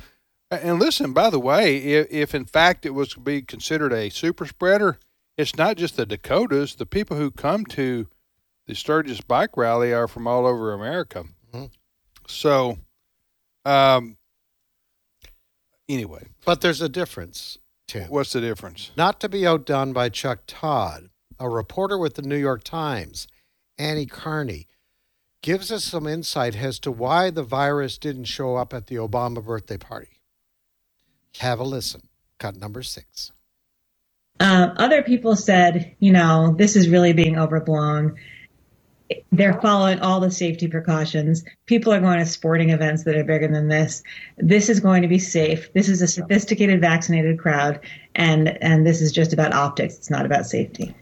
And 0.52 0.80
listen, 0.80 1.14
by 1.14 1.30
the 1.30 1.40
way, 1.40 1.78
if, 1.78 2.08
if 2.12 2.36
in 2.36 2.46
fact 2.46 2.86
it 2.86 2.94
was 2.96 3.10
to 3.10 3.20
be 3.20 3.42
considered 3.44 3.94
a 3.94 4.10
super 4.10 4.46
spreader, 4.48 4.98
it's 5.38 5.56
not 5.56 5.78
just 5.78 5.96
the 5.96 6.06
Dakotas. 6.06 6.76
The 6.76 6.86
people 6.86 7.18
who 7.18 7.30
come 7.32 7.66
to 7.78 8.08
the 8.68 8.74
Sturgis 8.76 9.22
Bike 9.22 9.56
Rally 9.58 9.94
are 9.94 10.08
from 10.08 10.26
all 10.28 10.46
over 10.48 10.74
America. 10.74 11.26
Mhm. 11.54 11.70
So, 12.28 12.78
um, 13.66 14.18
anyway, 15.90 16.28
But 16.46 16.62
there's 16.62 16.82
a 16.82 16.90
difference, 16.90 17.58
Tim. 17.88 18.10
what's 18.10 18.34
the 18.34 18.42
difference? 18.42 18.92
Not 18.96 19.20
to 19.22 19.30
be 19.30 19.46
outdone 19.46 19.94
by 19.94 20.10
Chuck 20.10 20.42
Todd, 20.48 21.10
a 21.40 21.50
reporter 21.50 21.98
with 21.98 22.16
the 22.16 22.22
New 22.22 22.38
York 22.38 22.64
Times, 22.64 23.28
Annie 23.78 24.06
Karni, 24.06 24.68
gives 25.42 25.72
us 25.72 25.84
some 25.84 26.08
insight 26.08 26.56
as 26.56 26.80
to 26.80 26.92
why 26.92 27.30
the 27.30 27.44
virus 27.44 27.98
didn't 27.98 28.26
show 28.26 28.56
up 28.56 28.74
at 28.74 28.88
the 28.88 28.96
Obama 28.96 29.44
birthday 29.44 29.78
party. 29.78 30.20
Have 31.40 31.60
a 31.60 31.64
listen. 31.64 32.08
Cut 32.40 32.56
number 32.58 32.82
six. 32.84 33.32
Um, 34.40 34.74
other 34.78 35.02
people 35.02 35.36
said, 35.36 35.96
you 36.00 36.12
know, 36.12 36.56
this 36.58 36.76
is 36.76 36.90
really 36.90 37.14
being 37.14 37.38
overblown. 37.38 38.16
They're 39.32 39.60
following 39.62 40.00
all 40.00 40.20
the 40.20 40.32
safety 40.32 40.68
precautions. 40.68 41.44
People 41.68 41.94
are 41.94 42.00
going 42.00 42.18
to 42.20 42.26
sporting 42.26 42.72
events 42.72 43.04
that 43.04 43.16
are 43.16 43.24
bigger 43.24 43.48
than 43.48 43.68
this. 43.68 44.02
This 44.38 44.68
is 44.70 44.80
going 44.80 45.02
to 45.04 45.08
be 45.08 45.20
safe. 45.20 45.72
This 45.74 45.90
is 45.90 46.02
a 46.02 46.08
sophisticated, 46.08 46.82
vaccinated 46.82 47.38
crowd, 47.38 47.80
and 48.16 48.58
and 48.64 48.86
this 48.86 49.02
is 49.02 49.12
just 49.12 49.32
about 49.34 49.54
optics. 49.54 49.96
It's 49.96 50.10
not 50.10 50.26
about 50.26 50.48
safety. 50.48 50.96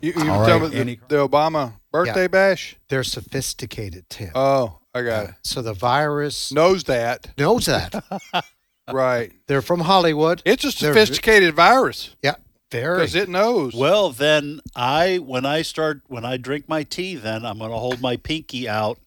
You, 0.00 0.12
you 0.16 0.30
All 0.30 0.46
tell 0.46 0.60
right, 0.60 0.72
me 0.72 0.98
the, 1.08 1.16
the 1.16 1.28
Obama 1.28 1.74
birthday 1.92 2.22
Yeah. 2.22 2.28
bash? 2.28 2.76
They're 2.88 3.04
sophisticated, 3.04 4.08
Tim. 4.08 4.30
Oh, 4.34 4.78
I 4.94 5.02
got 5.02 5.28
it. 5.28 5.34
so 5.44 5.62
the 5.62 5.74
virus 5.74 6.52
Knows 6.52 6.84
that, 6.84 7.30
knows 7.38 7.66
that. 7.66 8.02
right? 8.92 9.32
They're 9.46 9.62
from 9.62 9.80
Hollywood. 9.80 10.42
It's 10.44 10.64
a 10.64 10.66
They're- 10.68 10.92
sophisticated 10.92 11.54
virus 11.54 12.16
Yeah, 12.22 12.34
very. 12.72 12.96
because 12.98 13.14
it 13.14 13.28
knows. 13.28 13.74
Well, 13.74 14.10
then 14.10 14.60
I 14.74 15.18
when 15.18 15.46
I 15.46 15.62
start 15.62 16.02
when 16.08 16.24
I 16.24 16.36
drink 16.38 16.68
my 16.68 16.82
tea, 16.82 17.14
then 17.14 17.44
I'm 17.46 17.58
going 17.58 17.70
to 17.70 17.76
hold 17.76 18.00
my 18.00 18.16
pinky 18.16 18.68
out 18.68 18.98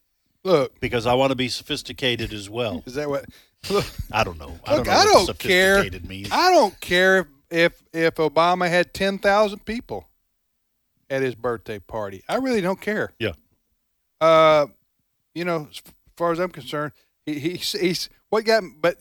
Look, 0.44 0.80
because 0.80 1.04
I 1.06 1.14
want 1.14 1.32
to 1.32 1.36
be 1.36 1.48
sophisticated 1.48 2.32
as 2.32 2.48
well. 2.48 2.82
is 2.86 2.94
that 2.94 3.08
what? 3.10 3.26
Look, 3.68 3.84
I 4.12 4.22
don't 4.24 4.38
know. 4.38 4.58
I 4.64 4.76
look 4.76 4.84
don't 4.84 4.86
know 4.86 4.92
I 4.92 5.04
what 5.04 5.26
don't 5.26 5.38
care. 5.38 5.74
sophisticated 5.78 6.08
means. 6.08 6.28
I 6.32 6.50
don't 6.50 6.80
care 6.80 7.18
if 7.18 7.26
if, 7.50 7.82
if 7.92 8.14
Obama 8.14 8.68
had 8.68 8.94
ten 8.94 9.18
thousand 9.18 9.64
people 9.66 10.08
at 11.10 11.22
his 11.22 11.34
birthday 11.34 11.78
party. 11.78 12.22
I 12.28 12.36
really 12.36 12.60
don't 12.60 12.80
care. 12.80 13.12
Yeah. 13.18 13.32
Uh, 14.20 14.66
you 15.34 15.44
know, 15.44 15.68
as 15.70 15.82
far 16.16 16.32
as 16.32 16.38
I'm 16.38 16.50
concerned, 16.50 16.92
he, 17.24 17.38
he's 17.38 17.72
he's 17.72 18.08
what 18.30 18.44
got. 18.44 18.62
But 18.80 18.96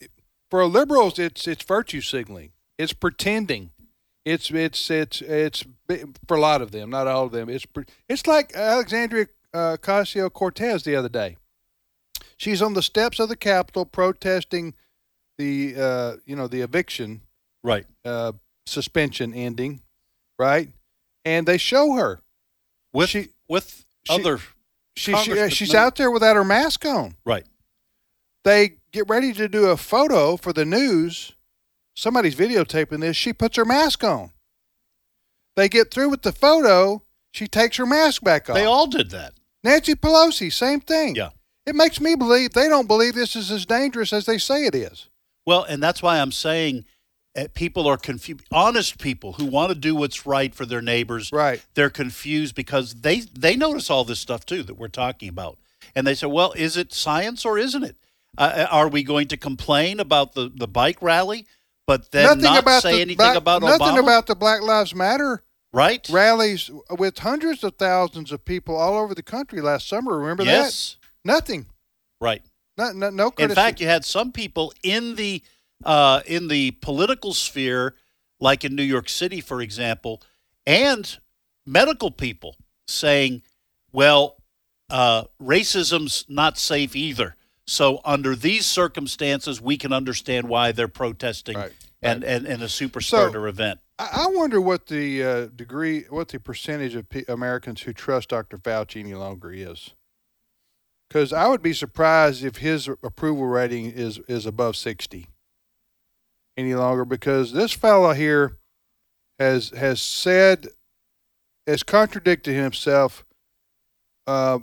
for 0.51 0.65
liberals, 0.65 1.17
it's 1.19 1.47
it's 1.47 1.63
virtue 1.63 2.01
signaling. 2.01 2.51
It's 2.77 2.93
pretending. 2.93 3.71
It's 4.25 4.49
it's 4.49 4.89
it's 4.89 5.21
it's 5.21 5.63
for 6.27 6.35
a 6.35 6.39
lot 6.41 6.61
of 6.61 6.71
them, 6.71 6.89
not 6.89 7.07
all 7.07 7.25
of 7.25 7.31
them. 7.31 7.47
It's 7.49 7.65
it's 8.09 8.25
like 8.25 8.55
Alexandria 8.55 9.27
uh, 9.53 9.77
Ocasio 9.77 10.31
Cortez 10.33 10.83
the 10.83 10.95
other 10.95 11.09
day. 11.09 11.37
She's 12.37 12.61
on 12.61 12.73
the 12.73 12.81
steps 12.81 13.19
of 13.19 13.29
the 13.29 13.35
Capitol 13.35 13.85
protesting 13.85 14.73
the 15.37 15.75
uh, 15.77 16.13
you 16.25 16.35
know 16.35 16.47
the 16.47 16.61
eviction 16.61 17.21
right. 17.63 17.85
uh, 18.03 18.31
suspension 18.65 19.33
ending, 19.33 19.81
right? 20.39 20.69
And 21.23 21.47
they 21.47 21.57
show 21.57 21.93
her. 21.93 22.21
With 22.93 23.09
She- 23.09 23.29
with 23.47 23.85
she- 24.05 24.13
other 24.13 24.37
She, 24.37 24.45
she 24.95 25.11
Congressman- 25.11 25.49
she's 25.51 25.75
out 25.75 25.97
there 25.97 26.09
without 26.09 26.35
her 26.35 26.43
mask 26.43 26.83
on. 26.85 27.15
right. 27.25 27.45
They 28.43 28.77
get 28.91 29.09
ready 29.09 29.33
to 29.33 29.47
do 29.49 29.65
a 29.67 29.77
photo 29.77 30.37
for 30.37 30.53
the 30.53 30.65
news. 30.65 31.34
Somebody's 31.95 32.35
videotaping 32.35 32.99
this. 33.01 33.15
She 33.17 33.33
puts 33.33 33.57
her 33.57 33.65
mask 33.65 34.03
on. 34.03 34.31
They 35.55 35.69
get 35.69 35.91
through 35.91 36.09
with 36.09 36.21
the 36.23 36.31
photo. 36.33 37.03
She 37.31 37.47
takes 37.47 37.77
her 37.77 37.85
mask 37.85 38.21
back 38.23 38.49
off. 38.49 38.55
They 38.55 38.65
all 38.65 38.87
did 38.87 39.11
that. 39.11 39.33
Nancy 39.63 39.95
Pelosi, 39.95 40.51
same 40.51 40.81
thing. 40.81 41.15
Yeah. 41.15 41.29
It 41.65 41.75
makes 41.75 41.99
me 41.99 42.15
believe 42.15 42.51
they 42.53 42.67
don't 42.67 42.87
believe 42.87 43.15
this 43.15 43.35
is 43.35 43.49
as 43.49 43.65
dangerous 43.65 44.13
as 44.13 44.25
they 44.25 44.37
say 44.37 44.65
it 44.65 44.75
is. 44.75 45.09
Well, 45.45 45.63
and 45.63 45.81
that's 45.81 46.03
why 46.03 46.19
I'm 46.19 46.31
saying 46.31 46.85
uh, 47.35 47.47
people 47.53 47.87
are 47.87 47.97
confused. 47.97 48.45
Honest 48.51 48.99
people 48.99 49.33
who 49.33 49.45
want 49.45 49.69
to 49.69 49.75
do 49.75 49.95
what's 49.95 50.25
right 50.25 50.53
for 50.53 50.65
their 50.65 50.81
neighbors, 50.81 51.31
Right. 51.31 51.63
they're 51.73 51.89
confused 51.89 52.53
because 52.55 52.93
they 52.95 53.21
they 53.21 53.55
notice 53.55 53.89
all 53.89 54.03
this 54.03 54.19
stuff 54.19 54.45
too 54.45 54.63
that 54.63 54.75
we're 54.75 54.87
talking 54.87 55.29
about, 55.29 55.57
and 55.95 56.05
they 56.05 56.13
say, 56.15 56.27
"Well, 56.27 56.51
is 56.53 56.77
it 56.77 56.93
science 56.93 57.45
or 57.45 57.57
isn't 57.57 57.83
it? 57.83 57.95
Uh, 58.37 58.67
are 58.69 58.87
we 58.87 59.01
going 59.03 59.27
to 59.29 59.37
complain 59.37 59.99
about 59.99 60.33
the 60.33 60.51
the 60.53 60.67
bike 60.67 61.01
rally, 61.01 61.47
but 61.87 62.11
then 62.11 62.25
nothing 62.25 62.41
not 62.43 62.59
about 62.59 62.81
say 62.81 62.93
the 62.95 63.01
anything 63.01 63.17
black- 63.17 63.37
about 63.37 63.61
nothing 63.61 63.87
Obama? 63.87 63.99
about 64.03 64.27
the 64.27 64.35
Black 64.35 64.61
Lives 64.61 64.93
Matter 64.95 65.43
right? 65.73 66.07
rallies 66.09 66.69
with 66.97 67.19
hundreds 67.19 67.63
of 67.63 67.75
thousands 67.75 68.31
of 68.31 68.43
people 68.45 68.75
all 68.75 68.97
over 68.97 69.13
the 69.13 69.23
country 69.23 69.61
last 69.61 69.87
summer. 69.87 70.17
Remember 70.17 70.43
yes, 70.43 70.97
that? 71.01 71.07
Nothing. 71.33 71.65
right. 72.21 72.41
No, 72.77 72.91
no, 72.91 73.09
no 73.09 73.25
In 73.27 73.31
criticism. 73.31 73.55
fact, 73.55 73.79
you 73.79 73.87
had 73.87 74.03
some 74.03 74.31
people 74.33 74.73
in 74.83 75.15
the 75.15 75.41
uh, 75.85 76.21
in 76.25 76.47
the 76.49 76.71
political 76.71 77.33
sphere, 77.33 77.95
like 78.39 78.65
in 78.65 78.75
New 78.75 78.83
York 78.83 79.07
City, 79.07 79.39
for 79.41 79.61
example, 79.61 80.21
and 80.65 81.17
medical 81.65 82.11
people 82.11 82.57
saying, 82.87 83.43
"Well, 83.93 84.35
uh, 84.89 85.23
racism's 85.41 86.25
not 86.27 86.57
safe 86.57 86.95
either." 86.97 87.35
So, 87.67 87.99
under 88.05 88.35
these 88.35 88.65
circumstances, 88.65 89.59
we 89.59 89.77
can 89.77 89.91
understand 89.91 90.47
why 90.47 90.71
they're 90.71 90.87
protesting 90.87 91.57
Right, 91.57 91.71
and, 92.01 92.23
and 92.23 92.45
and 92.45 92.61
a 92.61 92.69
super 92.69 93.01
So- 93.01 93.17
spreader 93.29 93.47
event. 93.47 93.79
I, 93.97 94.27
wonder 94.29 94.59
what 94.59 94.87
the 94.87 95.23
uh, 95.23 95.45
degree, 95.45 96.01
what 96.09 96.27
the 96.27 96.37
percentage 96.37 96.95
of 96.95 97.07
pe- 97.07 97.23
Americans 97.29 97.83
who 97.83 97.93
trust 97.93 98.27
Dr. 98.27 98.57
Fauci 98.57 98.99
any 98.99 99.13
longer 99.13 99.53
is. 99.53 99.91
Because 101.07 101.31
I 101.31 101.47
would 101.47 101.61
be 101.61 101.71
surprised 101.71 102.43
if 102.43 102.57
his 102.57 102.89
approval 102.89 103.45
rating 103.45 103.85
is 103.85 104.19
is 104.27 104.45
above 104.45 104.75
sixty 104.75 105.27
any 106.57 106.75
longer. 106.75 107.05
Because 107.05 107.53
this 107.53 107.71
fellow 107.71 108.11
here 108.13 108.57
has 109.39 109.69
has 109.69 110.01
said, 110.01 110.67
has 111.65 111.83
contradicted 111.83 112.53
himself. 112.53 113.23
Uh, 114.27 114.59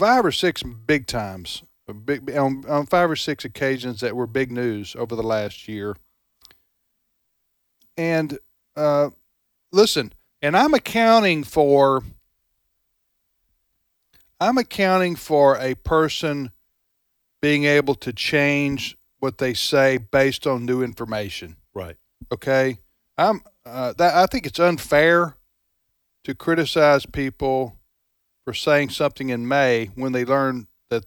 five 0.00 0.24
or 0.24 0.32
six 0.32 0.62
big 0.62 1.06
times, 1.06 1.62
big 2.06 2.34
on, 2.34 2.64
on 2.66 2.86
five 2.86 3.10
or 3.10 3.16
six 3.16 3.44
occasions 3.44 4.00
that 4.00 4.16
were 4.16 4.26
big 4.26 4.50
news 4.50 4.96
over 4.98 5.14
the 5.14 5.22
last 5.22 5.68
year. 5.68 5.94
And 7.98 8.38
uh, 8.76 9.10
listen, 9.72 10.14
and 10.40 10.56
I'm 10.56 10.72
accounting 10.72 11.44
for 11.44 12.02
I'm 14.40 14.56
accounting 14.56 15.16
for 15.16 15.58
a 15.58 15.74
person 15.74 16.50
being 17.42 17.64
able 17.64 17.94
to 17.96 18.10
change 18.14 18.96
what 19.18 19.36
they 19.36 19.52
say 19.52 19.98
based 19.98 20.46
on 20.46 20.64
new 20.64 20.82
information. 20.82 21.56
Right. 21.74 21.96
Okay, 22.32 22.78
I'm 23.18 23.42
uh, 23.66 23.92
that 23.98 24.14
I 24.14 24.24
think 24.24 24.46
it's 24.46 24.58
unfair 24.58 25.36
to 26.24 26.34
criticize 26.34 27.04
people 27.04 27.76
for 28.44 28.54
saying 28.54 28.90
something 28.90 29.28
in 29.28 29.46
May 29.46 29.86
when 29.94 30.12
they 30.12 30.24
learn 30.24 30.66
that 30.88 31.04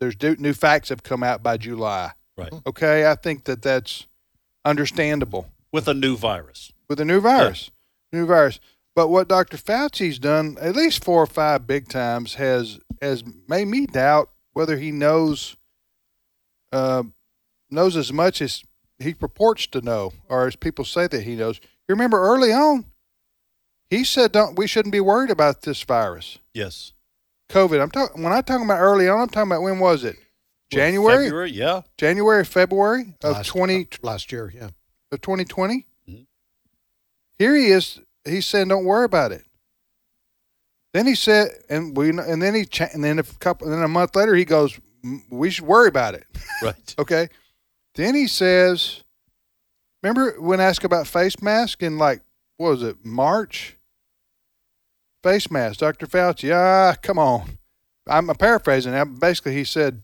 there's 0.00 0.20
new, 0.20 0.36
new 0.36 0.52
facts 0.52 0.88
have 0.88 1.02
come 1.02 1.22
out 1.22 1.42
by 1.42 1.56
July. 1.56 2.12
Right. 2.36 2.52
Okay, 2.66 3.08
I 3.08 3.14
think 3.14 3.44
that 3.44 3.62
that's 3.62 4.06
understandable 4.64 5.50
With 5.72 5.86
a 5.88 5.94
new 5.94 6.16
virus. 6.16 6.72
with 6.88 6.98
a 7.00 7.04
new 7.04 7.20
virus, 7.20 7.70
new 8.12 8.26
virus. 8.26 8.58
But 8.96 9.08
what 9.08 9.28
Dr. 9.28 9.56
Fauci's 9.56 10.18
done, 10.18 10.56
at 10.60 10.76
least 10.76 11.02
four 11.04 11.22
or 11.22 11.26
five 11.26 11.66
big 11.66 11.88
times, 11.88 12.34
has 12.34 12.78
has 13.02 13.22
made 13.48 13.66
me 13.66 13.86
doubt 13.86 14.30
whether 14.52 14.76
he 14.76 14.90
knows 14.92 15.56
uh, 16.72 17.02
knows 17.70 17.96
as 17.96 18.12
much 18.12 18.40
as 18.40 18.62
he 18.98 19.14
purports 19.14 19.66
to 19.68 19.80
know, 19.80 20.12
or 20.28 20.46
as 20.46 20.56
people 20.56 20.84
say 20.84 21.06
that 21.08 21.22
he 21.22 21.34
knows. 21.36 21.60
You 21.88 21.94
remember 21.94 22.20
early 22.20 22.52
on, 22.52 22.84
he 23.90 24.04
said, 24.04 24.32
"Don't 24.32 24.56
we 24.58 24.66
shouldn't 24.66 24.92
be 24.92 25.00
worried 25.00 25.30
about 25.30 25.62
this 25.62 25.82
virus, 25.82 26.38
Yes. 26.54 26.92
COVID." 27.50 27.80
I'm 27.82 27.90
talking 27.90 28.22
when 28.22 28.32
I'm 28.32 28.42
talking 28.42 28.64
about 28.64 28.80
early 28.80 29.08
on. 29.08 29.20
I'm 29.20 29.28
talking 29.28 29.50
about 29.50 29.62
when 29.62 29.78
was 29.78 30.04
it? 30.04 30.16
January, 30.70 31.26
February. 31.26 31.50
Yeah. 31.52 31.82
January, 31.98 32.44
February 32.44 33.14
of 33.22 33.36
Last- 33.36 33.46
twenty 33.48 33.88
last 34.02 34.32
year, 34.32 34.50
yeah. 34.54 34.70
of 35.12 35.20
2020. 35.20 35.86
Mhm. 36.08 36.26
Here 37.38 37.54
he 37.54 37.66
is. 37.66 38.00
He's 38.24 38.46
saying, 38.46 38.68
"Don't 38.68 38.84
worry 38.86 39.04
about 39.04 39.30
it." 39.32 39.44
Then 40.94 41.06
he 41.06 41.14
said, 41.16 41.48
and 41.68 41.96
we, 41.96 42.10
and 42.10 42.40
then 42.40 42.54
he, 42.54 42.64
cha- 42.64 42.88
and 42.92 43.02
then 43.04 43.18
a 43.18 43.22
couple, 43.24 43.66
and 43.66 43.76
then 43.76 43.82
a 43.82 43.88
month 43.88 44.14
later, 44.16 44.34
he 44.34 44.44
goes, 44.44 44.78
"Mm, 45.04 45.22
"We 45.28 45.50
should 45.50 45.66
worry 45.66 45.88
about 45.88 46.14
it." 46.14 46.24
Right. 46.62 46.94
okay, 46.98 47.28
Then 47.96 48.14
he 48.14 48.26
says, 48.26 49.02
remember 50.02 50.40
when 50.40 50.60
asked 50.60 50.84
about 50.84 51.06
face 51.06 51.42
mask 51.42 51.82
in 51.82 51.98
like, 51.98 52.22
what 52.56 52.70
was 52.70 52.82
it, 52.82 53.04
March? 53.04 53.76
Face 55.24 55.50
mask, 55.50 55.80
Dr. 55.80 56.06
Fauci. 56.06 56.54
Ah, 56.54 56.94
come 57.00 57.18
on. 57.18 57.56
I'm 58.06 58.26
paraphrasing. 58.26 58.92
Basically, 59.18 59.54
he 59.54 59.64
said, 59.64 60.02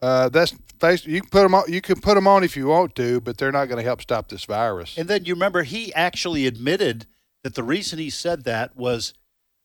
uh, 0.00 0.30
that's 0.30 0.54
face. 0.80 1.04
You 1.04 1.20
can 1.20 1.28
put 1.28 1.42
them 1.42 1.54
on. 1.54 1.64
You 1.70 1.82
can 1.82 2.00
put 2.00 2.14
them 2.14 2.26
on 2.26 2.42
if 2.42 2.56
you 2.56 2.68
want 2.68 2.94
to, 2.94 3.20
but 3.20 3.36
they're 3.36 3.52
not 3.52 3.66
going 3.66 3.76
to 3.76 3.84
help 3.84 4.00
stop 4.00 4.30
this 4.30 4.46
virus. 4.46 4.96
And 4.96 5.08
then 5.08 5.26
you 5.26 5.34
remember 5.34 5.62
he 5.62 5.92
actually 5.92 6.46
admitted 6.46 7.04
that 7.42 7.54
the 7.54 7.62
reason 7.62 7.98
he 7.98 8.08
said 8.08 8.44
that 8.44 8.74
was 8.74 9.12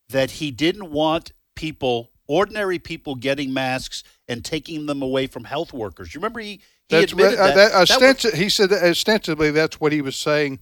that 0.10 0.32
he 0.32 0.52
didn't 0.52 0.92
want 0.92 1.32
people, 1.56 2.12
ordinary 2.28 2.80
people, 2.80 3.16
getting 3.16 3.54
masks 3.54 4.04
and 4.28 4.44
taking 4.44 4.88
them 4.88 5.02
away 5.02 5.28
from 5.28 5.46
health 5.46 5.72
workers. 5.72 6.14
You 6.14 6.20
remember 6.20 6.42
he 6.42 6.60
he 6.90 6.96
That's 6.98 7.14
admitted 7.14 7.40
uh, 7.40 7.48
that. 7.48 7.56
that- 7.56 7.88
That 8.00 8.24
was- 8.26 8.34
he 8.34 8.50
said 8.50 8.72
that 8.72 8.84
ostensibly 8.84 9.52
that's 9.52 9.80
what 9.80 9.94
he 9.94 10.02
was 10.02 10.18
saying 10.18 10.60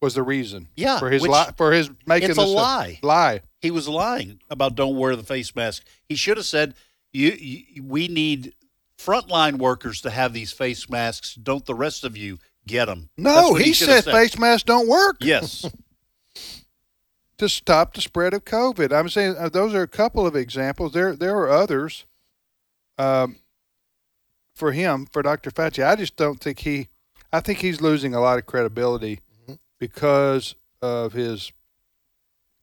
was 0.00 0.14
the 0.14 0.22
reason. 0.22 0.68
Yeah, 0.76 0.98
for 0.98 1.10
his 1.10 1.22
which- 1.22 1.30
li- 1.30 1.52
for 1.56 1.72
his 1.72 1.90
making 2.06 2.30
it's 2.30 2.38
a 2.38 2.42
lie. 2.42 2.98
lie. 3.02 3.40
he 3.60 3.70
was 3.70 3.88
lying 3.88 4.40
about 4.50 4.74
don't 4.74 4.96
wear 4.96 5.16
the 5.16 5.22
face 5.22 5.54
mask. 5.56 5.84
He 6.08 6.14
should 6.14 6.36
have 6.36 6.46
said, 6.46 6.74
"You, 7.12 7.30
you 7.30 7.82
we 7.82 8.08
need 8.08 8.54
frontline 8.98 9.56
workers 9.58 10.00
to 10.02 10.10
have 10.10 10.32
these 10.32 10.52
face 10.52 10.88
masks. 10.90 11.34
Don't 11.34 11.64
the 11.66 11.74
rest 11.74 12.04
of 12.04 12.16
you 12.16 12.38
get 12.66 12.86
them?" 12.86 13.08
No, 13.16 13.54
he, 13.54 13.72
said, 13.72 14.04
face 14.04 14.38
masks 14.38 14.64
don't 14.64 14.88
work 14.88 15.16
Yes, 15.20 15.64
to 17.38 17.48
stop 17.48 17.94
the 17.94 18.00
spread 18.00 18.34
of 18.34 18.44
COVID. 18.44 18.92
I'm 18.92 19.08
saying 19.08 19.36
uh, 19.38 19.48
those 19.48 19.74
are 19.74 19.82
a 19.82 19.88
couple 19.88 20.26
of 20.26 20.36
examples. 20.36 20.92
There 20.92 21.14
there 21.16 21.36
are 21.38 21.48
others. 21.50 22.04
Um, 22.98 23.36
for 24.54 24.72
him, 24.72 25.06
for 25.12 25.20
Dr. 25.20 25.50
Fauci, 25.50 25.86
I 25.86 25.96
just 25.96 26.16
don't 26.16 26.40
think 26.40 26.60
he. 26.60 26.88
I 27.32 27.40
think 27.40 27.58
he's 27.58 27.82
losing 27.82 28.14
a 28.14 28.20
lot 28.20 28.38
of 28.38 28.46
credibility 28.46 29.20
because 29.78 30.54
of 30.82 31.12
his. 31.12 31.52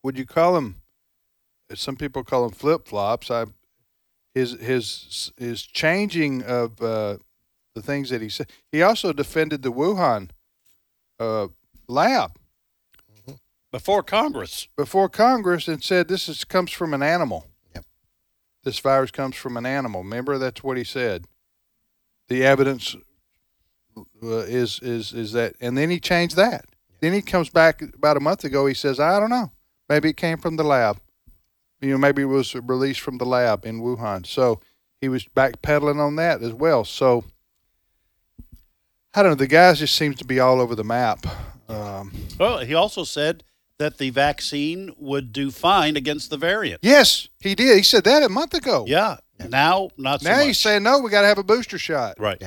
Would 0.03 0.17
you 0.17 0.25
call 0.25 0.57
him? 0.57 0.81
Some 1.73 1.95
people 1.95 2.23
call 2.23 2.45
him 2.45 2.51
flip 2.51 2.87
flops. 2.87 3.31
I, 3.31 3.45
his 4.33 4.53
his 4.59 5.31
his 5.37 5.63
changing 5.63 6.43
of 6.43 6.81
uh, 6.81 7.17
the 7.75 7.81
things 7.81 8.09
that 8.09 8.21
he 8.21 8.29
said. 8.29 8.47
He 8.71 8.81
also 8.81 9.13
defended 9.13 9.61
the 9.61 9.71
Wuhan 9.71 10.29
uh, 11.19 11.47
lab 11.87 12.37
before 13.71 14.03
Congress. 14.03 14.67
before 14.75 15.09
Congress 15.09 15.67
and 15.67 15.83
said 15.83 16.07
this 16.07 16.29
is 16.29 16.43
comes 16.43 16.71
from 16.71 16.93
an 16.93 17.03
animal. 17.03 17.47
Yep. 17.73 17.85
This 18.63 18.79
virus 18.79 19.11
comes 19.11 19.35
from 19.35 19.57
an 19.57 19.65
animal. 19.65 20.03
Remember, 20.03 20.37
that's 20.37 20.63
what 20.63 20.77
he 20.77 20.83
said. 20.83 21.25
The 22.27 22.43
evidence 22.43 22.95
uh, 23.97 24.27
is 24.27 24.79
is 24.81 25.13
is 25.13 25.33
that, 25.33 25.55
and 25.59 25.77
then 25.77 25.89
he 25.89 25.99
changed 25.99 26.35
that. 26.35 26.65
Then 27.03 27.13
he 27.13 27.21
comes 27.21 27.49
back 27.49 27.81
about 27.81 28.15
a 28.15 28.21
month 28.21 28.43
ago. 28.45 28.65
He 28.65 28.73
says, 28.73 28.97
"I 28.99 29.19
don't 29.19 29.29
know. 29.29 29.51
Maybe 29.89 30.09
it 30.09 30.15
came 30.17 30.37
from 30.37 30.55
the 30.55 30.63
lab. 30.63 30.99
You 31.81 31.91
know, 31.91 31.97
maybe 31.97 32.21
it 32.21 32.25
was 32.25 32.55
released 32.55 33.01
from 33.01 33.17
the 33.17 33.25
lab 33.25 33.65
in 33.65 33.81
Wuhan." 33.81 34.25
So 34.25 34.61
he 35.01 35.09
was 35.09 35.25
backpedaling 35.25 35.99
on 35.99 36.15
that 36.15 36.41
as 36.41 36.53
well. 36.53 36.85
So 36.85 37.25
I 39.13 39.21
don't 39.21 39.31
know. 39.31 39.35
The 39.35 39.47
guys 39.47 39.79
just 39.79 39.95
seems 39.95 40.15
to 40.17 40.25
be 40.25 40.39
all 40.39 40.59
over 40.61 40.75
the 40.75 40.83
map. 40.83 41.25
Um, 41.69 42.11
Well, 42.39 42.59
he 42.59 42.73
also 42.73 43.03
said 43.03 43.43
that 43.79 43.97
the 43.97 44.09
vaccine 44.09 44.93
would 44.97 45.33
do 45.33 45.51
fine 45.51 45.95
against 45.97 46.29
the 46.29 46.37
variant. 46.37 46.79
yes, 46.83 47.27
he 47.39 47.53
did. 47.55 47.75
He 47.77 47.83
said 47.83 48.03
that 48.05 48.23
a 48.23 48.29
month 48.29 48.53
ago. 48.53 48.85
Yeah. 48.87 49.17
Now, 49.49 49.89
not 49.97 50.21
so 50.21 50.29
Now 50.29 50.37
much. 50.37 50.45
he's 50.47 50.59
saying 50.59 50.83
no. 50.83 50.99
We 50.99 51.09
got 51.09 51.21
to 51.21 51.27
have 51.27 51.37
a 51.37 51.43
booster 51.43 51.77
shot. 51.77 52.15
right. 52.19 52.41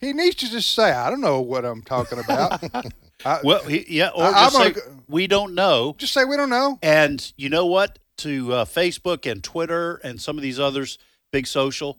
He 0.00 0.12
needs 0.12 0.36
to 0.36 0.50
just 0.50 0.72
say, 0.74 0.92
"I 0.92 1.10
don't 1.10 1.20
know 1.20 1.40
what 1.40 1.64
I'm 1.64 1.82
talking 1.82 2.18
about." 2.18 2.62
I, 3.24 3.40
Well, 3.42 3.64
he, 3.64 3.84
yeah, 3.88 4.10
or 4.14 4.24
I- 4.24 4.48
say, 4.48 4.70
gonna 4.72 5.02
we 5.08 5.26
don't 5.26 5.54
know. 5.54 5.94
just 5.98 6.12
say 6.12 6.24
we 6.24 6.36
don't 6.36 6.50
know. 6.50 6.78
And 6.82 7.32
you 7.36 7.48
know 7.48 7.66
what? 7.66 7.98
To 8.18 8.52
uh, 8.52 8.64
Facebook 8.64 9.30
and 9.30 9.42
Twitter 9.42 9.96
and 10.04 10.20
some 10.20 10.36
of 10.36 10.42
these 10.42 10.58
others, 10.60 10.98
big 11.32 11.46
social, 11.46 11.98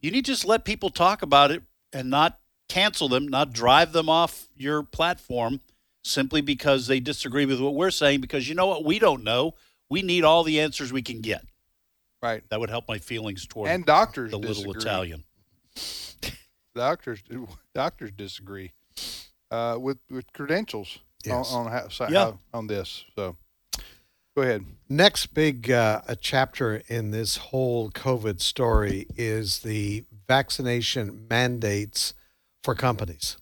you 0.00 0.10
need 0.10 0.24
to 0.24 0.32
just 0.32 0.44
let 0.44 0.64
people 0.64 0.90
talk 0.90 1.22
about 1.22 1.50
it 1.50 1.62
and 1.92 2.08
not 2.10 2.38
cancel 2.68 3.08
them, 3.08 3.26
not 3.28 3.52
drive 3.52 3.92
them 3.92 4.08
off 4.08 4.48
your 4.56 4.82
platform 4.84 5.60
simply 6.04 6.40
because 6.40 6.86
they 6.86 7.00
disagree 7.00 7.46
with 7.46 7.60
what 7.60 7.74
we're 7.74 7.90
saying. 7.90 8.20
Because 8.20 8.48
you 8.48 8.54
know 8.54 8.66
what? 8.66 8.84
We 8.84 8.98
don't 9.00 9.24
know. 9.24 9.54
We 9.88 10.02
need 10.02 10.24
all 10.24 10.42
the 10.44 10.60
answers 10.60 10.92
we 10.92 11.02
can 11.02 11.20
get. 11.20 11.44
Right. 12.22 12.42
That 12.50 12.58
would 12.60 12.70
help 12.70 12.86
my 12.88 12.98
feelings 12.98 13.46
toward 13.46 13.68
And 13.70 13.84
doctors 13.84 14.30
the 14.32 14.38
little. 14.38 14.72
Italian. 14.72 15.24
Doctors 16.76 17.22
doctors 17.74 18.12
disagree 18.12 18.72
uh, 19.50 19.76
with 19.80 19.98
with 20.10 20.32
credentials 20.32 20.98
Yes. 21.24 21.52
on 21.52 21.66
on, 21.66 21.72
how, 21.72 21.88
so 21.88 22.06
Yeah. 22.08 22.24
how- 22.26 22.38
on 22.54 22.66
this. 22.68 23.04
So 23.16 23.36
go 24.36 24.42
ahead. 24.42 24.64
Next 24.88 25.26
big 25.34 25.70
uh, 25.70 26.02
a 26.06 26.14
chapter 26.14 26.82
in 26.86 27.10
this 27.10 27.36
whole 27.38 27.90
COVID 27.90 28.40
story 28.40 29.06
is 29.16 29.60
the 29.60 30.04
vaccination 30.28 31.26
mandates 31.28 32.14
for 32.62 32.74
companies. 32.76 33.38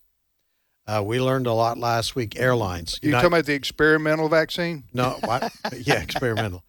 Uh, 0.86 1.02
we 1.04 1.18
learned 1.20 1.46
a 1.46 1.52
lot 1.52 1.78
last 1.78 2.14
week. 2.14 2.38
Airlines. 2.38 2.98
You 3.02 3.08
Unite- 3.08 3.20
talking 3.22 3.32
about 3.34 3.46
the 3.46 3.54
experimental 3.54 4.28
vaccine? 4.28 4.84
No, 4.92 5.18
what? 5.24 5.52
yeah, 5.80 6.00
experimental. 6.02 6.62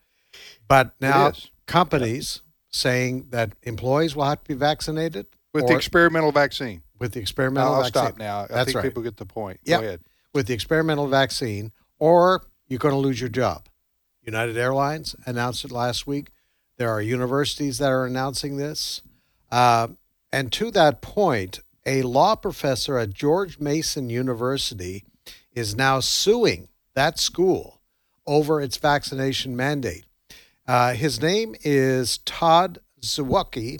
But 0.68 0.94
now 1.00 1.28
is. 1.28 1.50
companies 1.66 2.40
saying 2.70 3.28
that 3.30 3.52
employees 3.62 4.16
will 4.16 4.24
have 4.24 4.42
to 4.44 4.48
be 4.48 4.54
vaccinated 4.54 5.26
With 5.56 5.66
the 5.66 5.76
experimental 5.76 6.32
vaccine. 6.32 6.82
with 6.98 7.12
the 7.12 7.20
experimental 7.20 7.74
I'll 7.74 7.82
vaccine. 7.82 8.02
stop 8.02 8.18
now. 8.18 8.40
I 8.44 8.46
That's 8.46 8.64
think 8.66 8.76
right. 8.76 8.84
people 8.84 9.02
get 9.02 9.16
the 9.16 9.26
point. 9.26 9.60
Yep. 9.64 9.80
Go 9.80 9.86
ahead. 9.86 10.00
With 10.32 10.46
the 10.46 10.54
experimental 10.54 11.08
vaccine, 11.08 11.72
or 11.98 12.44
you're 12.68 12.78
going 12.78 12.94
to 12.94 13.00
lose 13.00 13.20
your 13.20 13.28
job. 13.30 13.66
United 14.22 14.56
Airlines 14.56 15.14
announced 15.24 15.64
it 15.64 15.70
last 15.70 16.06
week. 16.06 16.30
There 16.78 16.90
are 16.90 17.00
universities 17.00 17.78
that 17.78 17.90
are 17.90 18.04
announcing 18.04 18.56
this. 18.56 19.02
Uh, 19.50 19.88
and 20.32 20.52
to 20.52 20.70
that 20.72 21.00
point, 21.00 21.60
a 21.86 22.02
law 22.02 22.34
professor 22.34 22.98
at 22.98 23.14
George 23.14 23.58
Mason 23.60 24.10
University 24.10 25.04
is 25.52 25.76
now 25.76 26.00
suing 26.00 26.68
that 26.94 27.18
school 27.18 27.80
over 28.26 28.60
its 28.60 28.76
vaccination 28.76 29.56
mandate. 29.56 30.04
Uh, 30.66 30.92
his 30.94 31.22
name 31.22 31.54
is 31.62 32.18
Todd 32.18 32.80
Zywicki, 33.00 33.78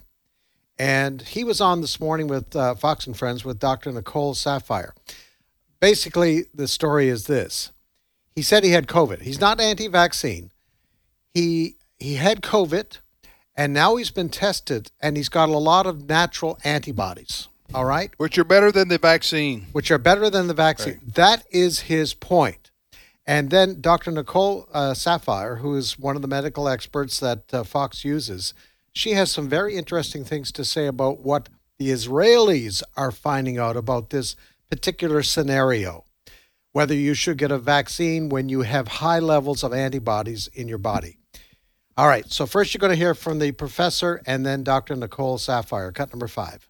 and 0.78 1.22
he 1.22 1.44
was 1.44 1.60
on 1.60 1.80
this 1.80 1.98
morning 2.00 2.26
with 2.26 2.54
uh, 2.54 2.74
Fox 2.74 3.06
and 3.06 3.16
Friends 3.16 3.44
with 3.44 3.58
Dr. 3.58 3.92
Nicole 3.92 4.34
Saphier. 4.34 4.90
Basically, 5.80 6.44
the 6.54 6.68
story 6.68 7.08
is 7.08 7.26
this: 7.26 7.72
he 8.34 8.42
said 8.42 8.64
he 8.64 8.70
had 8.70 8.86
COVID. 8.86 9.22
He's 9.22 9.40
not 9.40 9.60
anti-vaccine. 9.60 10.50
He 11.34 11.76
he 11.98 12.14
had 12.14 12.42
COVID, 12.42 12.98
and 13.54 13.72
now 13.72 13.96
he's 13.96 14.10
been 14.10 14.28
tested, 14.28 14.90
and 15.00 15.16
he's 15.16 15.28
got 15.28 15.48
a 15.48 15.58
lot 15.58 15.86
of 15.86 16.08
natural 16.08 16.58
antibodies. 16.64 17.48
All 17.74 17.84
right, 17.84 18.12
Which 18.16 18.38
are 18.38 18.44
better 18.44 18.70
than 18.70 18.88
the 18.88 18.98
vaccine. 18.98 19.66
which 19.72 19.90
are 19.90 19.98
better 19.98 20.30
than 20.30 20.46
the 20.46 20.54
vaccine. 20.54 21.00
That 21.14 21.44
is 21.50 21.80
his 21.80 22.14
point. 22.14 22.70
And 23.26 23.50
then 23.50 23.80
Dr. 23.80 24.12
Nicole 24.12 24.68
uh, 24.72 24.92
Saphier, 24.92 25.58
who 25.58 25.74
is 25.74 25.98
one 25.98 26.14
of 26.14 26.22
the 26.22 26.28
medical 26.28 26.68
experts 26.68 27.18
that 27.18 27.52
uh, 27.52 27.64
Fox 27.64 28.04
uses, 28.04 28.54
she 28.96 29.10
has 29.10 29.30
some 29.30 29.46
very 29.46 29.76
interesting 29.76 30.24
things 30.24 30.50
to 30.50 30.64
say 30.64 30.86
about 30.86 31.20
what 31.20 31.50
the 31.78 31.90
Israelis 31.90 32.82
are 32.96 33.10
finding 33.10 33.58
out 33.58 33.76
about 33.76 34.08
this 34.08 34.36
particular 34.70 35.22
scenario. 35.22 36.04
Whether 36.72 36.94
you 36.94 37.12
should 37.12 37.36
get 37.36 37.50
a 37.50 37.58
vaccine 37.58 38.30
when 38.30 38.48
you 38.48 38.62
have 38.62 38.88
high 38.88 39.18
levels 39.18 39.62
of 39.62 39.74
antibodies 39.74 40.48
in 40.54 40.66
your 40.66 40.78
body. 40.78 41.18
All 41.98 42.08
right, 42.08 42.24
so 42.30 42.46
first 42.46 42.72
you're 42.72 42.78
going 42.78 42.90
to 42.90 42.96
hear 42.96 43.14
from 43.14 43.38
the 43.38 43.52
professor 43.52 44.22
and 44.26 44.46
then 44.46 44.64
Dr. 44.64 44.96
Nicole 44.96 45.36
Saphier, 45.36 45.92
cut 45.92 46.10
number 46.10 46.28
five. 46.28 46.66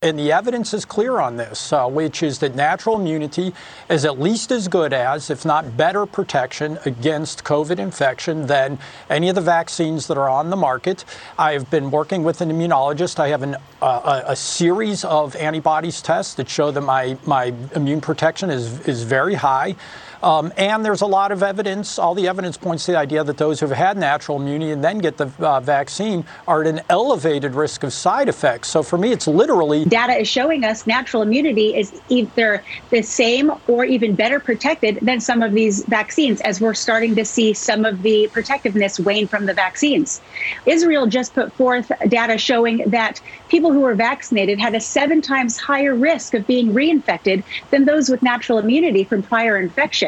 And 0.00 0.16
the 0.16 0.30
evidence 0.30 0.74
is 0.74 0.84
clear 0.84 1.18
on 1.18 1.38
this, 1.38 1.72
uh, 1.72 1.88
which 1.88 2.22
is 2.22 2.38
that 2.38 2.54
natural 2.54 3.00
immunity 3.00 3.52
is 3.90 4.04
at 4.04 4.20
least 4.20 4.52
as 4.52 4.68
good 4.68 4.92
as, 4.92 5.28
if 5.28 5.44
not 5.44 5.76
better, 5.76 6.06
protection 6.06 6.78
against 6.84 7.42
COVID 7.42 7.80
infection 7.80 8.46
than 8.46 8.78
any 9.10 9.28
of 9.28 9.34
the 9.34 9.40
vaccines 9.40 10.06
that 10.06 10.16
are 10.16 10.28
on 10.28 10.50
the 10.50 10.56
market. 10.56 11.04
I've 11.36 11.68
been 11.68 11.90
working 11.90 12.22
with 12.22 12.40
an 12.42 12.48
immunologist. 12.52 13.18
I 13.18 13.26
have 13.30 13.42
an, 13.42 13.56
uh, 13.82 14.22
a, 14.24 14.30
a 14.30 14.36
series 14.36 15.04
of 15.04 15.34
antibodies 15.34 16.00
tests 16.00 16.34
that 16.34 16.48
show 16.48 16.70
that 16.70 16.82
my, 16.82 17.18
my 17.26 17.52
immune 17.74 18.00
protection 18.00 18.50
is, 18.50 18.86
is 18.86 19.02
very 19.02 19.34
high. 19.34 19.74
Um, 20.22 20.52
and 20.56 20.84
there's 20.84 21.02
a 21.02 21.06
lot 21.06 21.30
of 21.30 21.42
evidence, 21.42 21.98
all 21.98 22.14
the 22.14 22.26
evidence 22.26 22.56
points 22.56 22.86
to 22.86 22.92
the 22.92 22.98
idea 22.98 23.22
that 23.22 23.36
those 23.36 23.60
who've 23.60 23.70
had 23.70 23.96
natural 23.96 24.40
immunity 24.40 24.72
and 24.72 24.82
then 24.82 24.98
get 24.98 25.16
the 25.16 25.30
uh, 25.38 25.60
vaccine 25.60 26.24
are 26.46 26.62
at 26.62 26.66
an 26.66 26.80
elevated 26.88 27.54
risk 27.54 27.84
of 27.84 27.92
side 27.92 28.28
effects. 28.28 28.68
So 28.68 28.82
for 28.82 28.98
me, 28.98 29.12
it's 29.12 29.26
literally. 29.26 29.84
Data 29.84 30.14
is 30.14 30.28
showing 30.28 30.64
us 30.64 30.86
natural 30.86 31.22
immunity 31.22 31.76
is 31.76 32.00
either 32.08 32.64
the 32.90 33.02
same 33.02 33.52
or 33.68 33.84
even 33.84 34.14
better 34.14 34.40
protected 34.40 34.98
than 35.02 35.20
some 35.20 35.42
of 35.42 35.52
these 35.52 35.84
vaccines, 35.84 36.40
as 36.40 36.60
we're 36.60 36.74
starting 36.74 37.14
to 37.14 37.24
see 37.24 37.52
some 37.52 37.84
of 37.84 38.02
the 38.02 38.28
protectiveness 38.32 38.98
wane 38.98 39.28
from 39.28 39.46
the 39.46 39.54
vaccines. 39.54 40.20
Israel 40.66 41.06
just 41.06 41.34
put 41.34 41.52
forth 41.52 41.90
data 42.08 42.38
showing 42.38 42.78
that 42.90 43.20
people 43.48 43.72
who 43.72 43.80
were 43.80 43.94
vaccinated 43.94 44.58
had 44.58 44.74
a 44.74 44.80
seven 44.80 45.22
times 45.22 45.56
higher 45.56 45.94
risk 45.94 46.34
of 46.34 46.46
being 46.46 46.72
reinfected 46.72 47.44
than 47.70 47.84
those 47.84 48.08
with 48.08 48.22
natural 48.22 48.58
immunity 48.58 49.04
from 49.04 49.22
prior 49.22 49.58
infection. 49.58 50.07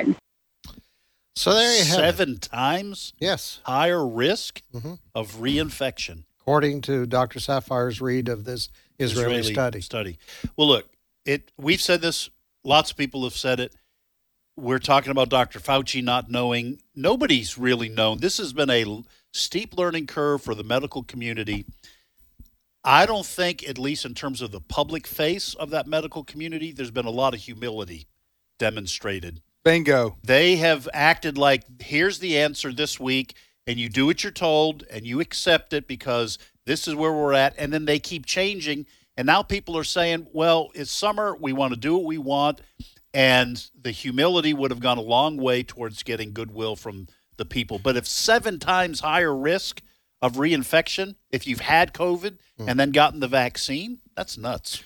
So 1.41 1.55
there 1.55 1.73
you 1.79 1.85
have 1.85 1.97
Seven 1.97 2.33
it. 2.35 2.43
times 2.43 3.15
Yes, 3.19 3.61
higher 3.65 4.07
risk 4.07 4.61
Mhm. 4.75 4.99
of 5.15 5.37
reinfection. 5.37 6.25
according 6.39 6.83
to 6.83 7.07
Dr. 7.07 7.39
Saphier's 7.41 7.99
read 8.01 8.29
of 8.29 8.45
this 8.45 8.69
Israeli, 8.99 9.55
study. 9.55 9.81
Study. 9.81 10.19
Well, 10.57 10.69
look, 10.69 10.91
it. 11.25 11.51
We've 11.57 11.81
said 11.81 12.03
this. 12.03 12.29
Lots 12.63 12.91
of 12.91 12.99
people 12.99 13.25
have 13.25 13.35
said 13.37 13.59
it. 13.59 13.73
We're 14.55 14.79
talking 14.81 15.11
about 15.13 15.31
Dr. 15.31 15.61
Fauci 15.61 16.05
not 16.05 16.31
knowing. 16.31 16.83
Nobody's 16.95 17.57
really 17.57 17.89
known. 17.89 18.19
This 18.19 18.37
has 18.37 18.53
been 18.53 18.69
a 18.69 18.83
l- 18.83 19.07
steep 19.33 19.75
learning 19.79 20.09
curve 20.09 20.43
for 20.43 20.55
the 20.55 20.65
medical 20.65 21.03
community. 21.03 21.65
I 22.85 23.07
don't 23.07 23.25
think, 23.25 23.67
at 23.67 23.79
least 23.79 24.05
in 24.05 24.13
terms 24.15 24.43
of 24.43 24.51
the 24.51 24.61
public 24.61 25.07
face 25.07 25.55
of 25.55 25.71
that 25.71 25.87
medical 25.87 26.23
community, 26.23 26.71
there's 26.73 26.91
been 26.91 27.07
a 27.07 27.11
lot 27.11 27.33
of 27.33 27.41
humility 27.41 28.09
demonstrated. 28.59 29.41
Bingo. 29.65 30.17
They 30.23 30.57
have 30.57 30.89
acted 30.93 31.37
like 31.37 31.65
here's 31.83 32.19
the 32.19 32.39
answer 32.39 32.73
this 32.73 32.99
week, 32.99 33.37
and 33.67 33.79
you 33.79 33.89
do 33.89 34.07
what 34.07 34.23
you're 34.23 34.33
told, 34.33 34.85
and 34.91 35.07
you 35.07 35.21
accept 35.21 35.73
it 35.73 35.87
because 35.87 36.39
this 36.67 36.87
is 36.89 36.95
where 36.95 37.13
we're 37.13 37.35
at. 37.35 37.55
And 37.59 37.73
then 37.73 37.85
they 37.85 37.99
keep 37.99 38.27
changing. 38.27 38.87
And 39.17 39.27
now 39.27 39.43
people 39.43 39.77
are 39.77 39.85
saying, 39.85 40.29
well, 40.33 40.71
it's 40.75 40.93
summer. 40.93 41.37
We 41.39 41.53
want 41.53 41.75
to 41.75 41.79
do 41.79 41.95
what 41.95 42.05
we 42.05 42.19
want. 42.19 42.61
And 43.13 43.63
the 43.79 43.91
humility 43.91 44.55
would 44.55 44.71
have 44.71 44.81
gone 44.81 44.99
a 44.99 45.03
long 45.03 45.37
way 45.37 45.63
towards 45.63 46.03
getting 46.03 46.33
goodwill 46.33 46.77
from 46.77 47.09
the 47.37 47.45
people. 47.45 47.79
But 47.79 47.97
if 47.97 48.07
seven 48.07 48.59
times 48.59 49.01
higher 49.01 49.37
risk 49.37 49.83
of 50.23 50.35
reinfection, 50.35 51.17
if 51.31 51.47
you've 51.47 51.61
had 51.61 51.93
COVID 51.93 52.39
and 52.59 52.79
then 52.79 52.93
gotten 52.93 53.21
the 53.21 53.29
vaccine, 53.29 53.99
that's 54.15 54.39
nuts. 54.39 54.85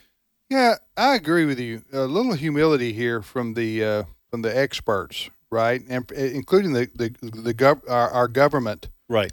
Yeah, 0.49 0.77
I 0.97 1.17
agree 1.17 1.45
with 1.45 1.59
you. 1.59 1.83
A 1.93 2.03
little 2.07 2.35
humility 2.35 2.93
here 2.93 3.21
from 3.21 3.55
the 3.55 3.85
uh, 3.85 4.03
from 4.35 4.42
the 4.42 4.59
experts, 4.59 5.31
right, 5.53 5.81
and 5.88 6.11
uh, 6.11 6.16
including 6.16 6.73
the 6.73 6.90
the 6.92 7.14
the 7.31 7.55
gov- 7.55 7.88
our, 7.88 8.11
our 8.11 8.27
government 8.27 8.88
Right. 9.09 9.31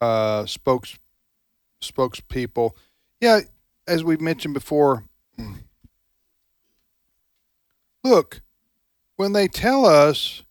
uh, 0.00 0.46
spokes 0.46 0.96
spokespeople. 1.82 2.70
Yeah, 3.20 3.40
as 3.88 4.04
we 4.04 4.16
mentioned 4.18 4.54
before, 4.54 5.02
look 8.04 8.40
when 9.16 9.32
they 9.32 9.48
tell 9.48 9.84
us 9.84 10.44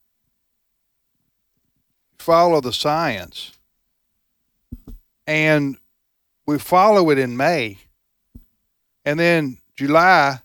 follow 2.19 2.59
the 2.59 2.73
science, 2.73 3.53
and 5.25 5.77
we 6.45 6.59
follow 6.59 7.09
it 7.11 7.17
in 7.17 7.37
May, 7.37 7.77
and 9.05 9.17
then 9.17 9.59
July, 9.77 10.39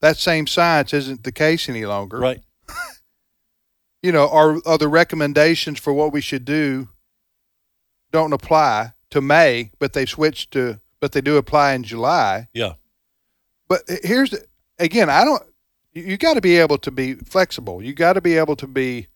that 0.00 0.16
same 0.16 0.46
science 0.46 0.92
isn't 0.94 1.24
the 1.24 1.32
case 1.32 1.68
any 1.68 1.84
longer 1.86 2.18
Right. 2.18 2.40
you 4.02 4.12
know, 4.12 4.28
are, 4.28 4.58
are 4.66 4.78
the 4.78 4.88
recommendations 4.88 5.78
for 5.78 5.92
what 5.92 6.12
we 6.12 6.20
should 6.20 6.44
do 6.44 6.88
don't 8.12 8.32
apply 8.32 8.92
to 9.10 9.20
May, 9.20 9.70
but 9.78 9.92
they 9.92 10.06
switched 10.06 10.52
to, 10.52 10.80
but 11.00 11.12
they 11.12 11.20
do 11.20 11.36
apply 11.36 11.74
in 11.74 11.82
July. 11.82 12.48
Yeah. 12.52 12.74
But 13.68 13.82
here's 14.02 14.30
the, 14.30 14.44
again, 14.78 15.08
I 15.08 15.24
don't. 15.24 15.42
You, 15.92 16.02
you 16.02 16.16
got 16.16 16.34
to 16.34 16.40
be 16.40 16.56
able 16.56 16.78
to 16.78 16.90
be 16.90 17.14
flexible. 17.14 17.82
You 17.82 17.94
got 17.94 18.14
to 18.14 18.20
be 18.20 18.36
able 18.36 18.56
to 18.56 18.66
be 18.66 19.08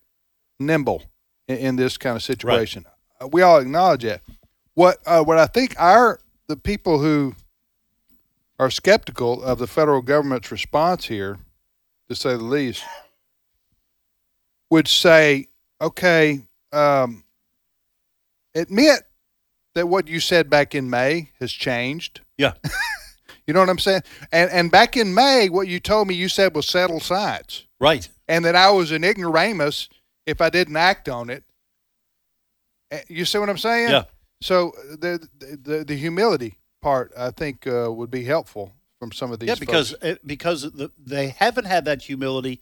nimble 0.59 1.03
in, 1.47 1.57
in 1.57 1.75
this 1.75 1.97
kind 1.97 2.15
of 2.15 2.23
situation. 2.23 2.85
Uh, 3.19 3.27
We 3.27 3.41
all 3.41 3.57
acknowledge 3.57 4.03
that. 4.03 4.21
What 4.75 4.99
uh, 5.05 5.23
what 5.23 5.37
I 5.37 5.47
think 5.47 5.75
our 5.77 6.19
the 6.47 6.57
people 6.57 6.99
who 6.99 7.35
are 8.59 8.69
skeptical 8.69 9.43
of 9.43 9.59
the 9.59 9.67
federal 9.67 10.01
government's 10.01 10.51
response 10.51 11.05
here, 11.05 11.39
to 12.09 12.15
say 12.15 12.29
the 12.31 12.37
least, 12.43 12.83
would 14.69 14.87
say, 14.87 15.47
okay, 15.81 16.41
um, 16.71 17.23
admit 18.53 19.03
that 19.73 19.87
what 19.87 20.07
you 20.07 20.19
said 20.19 20.49
back 20.49 20.73
in 20.75 20.89
May 20.89 21.31
has 21.39 21.51
changed. 21.51 22.21
Yeah. 22.37 22.53
You 23.47 23.53
know 23.53 23.59
what 23.59 23.69
I'm 23.69 23.77
saying? 23.77 24.01
And 24.31 24.49
and 24.49 24.71
back 24.71 24.97
in 24.97 25.13
May, 25.13 25.49
what 25.49 25.67
you 25.67 25.79
told 25.79 26.07
me 26.07 26.15
you 26.15 26.27
said 26.29 26.55
was 26.55 26.65
settled 26.65 27.03
science, 27.03 27.65
Right. 27.79 28.09
and 28.27 28.43
that 28.43 28.55
I 28.55 28.71
was 28.71 28.91
an 28.91 29.03
ignoramus 29.03 29.87
if 30.25 30.41
I 30.41 30.49
didn't 30.49 30.77
act 30.77 31.07
on 31.07 31.29
it. 31.29 31.43
Eh, 32.89 33.01
You 33.07 33.23
see 33.23 33.37
what 33.37 33.47
I'm 33.51 33.59
saying? 33.59 33.89
Yeah. 33.91 34.05
So 34.41 34.71
the 34.99 35.29
the 35.61 35.83
the 35.85 35.95
humility 35.95 36.57
part, 36.85 37.11
I 37.17 37.31
think, 37.31 37.65
uh, 37.65 37.91
would 37.91 38.11
be 38.11 38.25
helpful 38.25 38.71
from 38.99 39.11
some 39.11 39.31
of 39.31 39.39
these. 39.39 39.49
Yeah, 39.49 39.55
because 39.59 39.89
folks. 39.89 40.03
it, 40.03 40.27
because 40.27 40.61
the, 40.71 40.91
they 41.03 41.29
haven't 41.29 41.65
had 41.65 41.83
that 41.85 42.03
humility. 42.03 42.61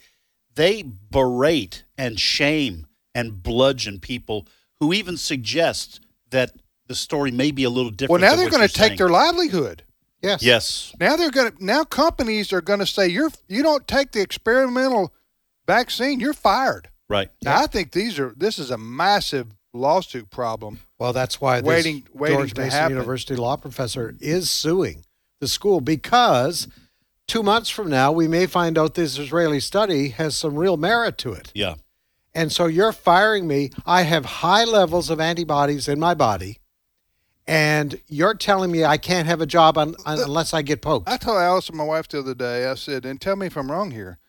They 0.56 0.82
berate 0.82 1.84
and 1.98 2.18
shame 2.18 2.88
and 3.14 3.44
bludgeon 3.44 4.00
people 4.00 4.48
who 4.80 4.94
even 4.94 5.18
suggest 5.18 6.00
that 6.30 6.54
the 6.88 6.96
story 6.96 7.32
may 7.32 7.52
be 7.52 7.66
a 7.66 7.70
little 7.70 7.92
different. 7.92 8.22
well, 8.22 8.32
now 8.32 8.38
they're 8.38 8.50
going 8.50 8.66
to 8.66 8.74
take 8.74 8.88
saying. 8.88 8.98
their 8.98 9.10
livelihood. 9.10 9.84
Yes. 10.22 10.42
yes, 10.42 10.96
Now 11.02 11.18
they're 11.18 11.30
going 11.30 11.52
to 11.52 11.66
now 11.66 11.84
companies 11.84 12.54
are 12.54 12.62
going 12.62 12.80
to 12.80 12.86
say 12.86 13.10
you're 13.10 13.32
you 13.50 13.62
don't 13.62 13.86
take 13.90 14.14
the 14.14 14.22
experimental 14.22 15.14
vaccine, 15.68 16.22
you're 16.22 16.32
fired. 16.32 16.88
right. 17.10 17.30
Now 17.44 17.62
I 17.62 17.68
think 17.68 17.92
these 17.92 18.18
are 18.20 18.34
this 18.38 18.58
is 18.58 18.72
a 18.72 18.78
massive 18.78 19.48
lawsuit 19.74 20.30
problem. 20.30 20.80
Well, 21.04 21.12
that's 21.12 21.42
why 21.42 21.60
this 21.60 21.68
Waiting- 21.68 22.08
waiting 22.14 22.38
George 22.38 22.56
Mason 22.56 22.72
happen. 22.80 22.96
University 22.96 23.36
law 23.36 23.58
professor 23.58 24.16
is 24.22 24.50
suing 24.50 25.04
the 25.42 25.50
school 25.50 25.82
because 25.82 26.70
two 27.28 27.44
months 27.44 27.70
from 27.70 27.90
now 27.90 28.14
we 28.14 28.26
may 28.26 28.46
find 28.46 28.78
out 28.78 28.94
this 28.94 29.18
Israeli 29.18 29.60
study 29.60 30.10
has 30.12 30.34
some 30.38 30.56
real 30.56 30.78
merit 30.78 31.18
to 31.18 31.34
it. 31.34 31.52
Yeah, 31.54 31.76
And 32.34 32.54
so 32.54 32.68
you're 32.68 32.94
firing 32.94 33.48
me. 33.50 33.70
I 33.86 34.04
have 34.04 34.24
high 34.24 34.64
levels 34.64 35.10
of 35.10 35.20
antibodies 35.20 35.90
in 35.90 36.00
my 36.00 36.14
body, 36.14 36.60
and 37.46 38.00
you're 38.08 38.34
telling 38.34 38.72
me 38.72 38.86
I 38.86 38.96
can't 38.96 39.28
have 39.28 39.42
a 39.42 39.46
job 39.46 39.78
un- 39.78 39.96
un- 40.06 40.20
unless 40.22 40.54
I 40.54 40.62
get 40.62 40.82
poked. 40.82 41.10
I 41.10 41.18
told 41.18 41.38
Allison, 41.38 41.76
my 41.76 41.84
wife, 41.84 42.08
the 42.08 42.20
other 42.20 42.34
day, 42.34 42.66
I 42.66 42.76
said, 42.76 43.04
and 43.06 43.20
tell 43.20 43.36
me 43.36 43.48
if 43.48 43.58
I'm 43.58 43.70
wrong 43.70 43.92
here. 43.92 44.20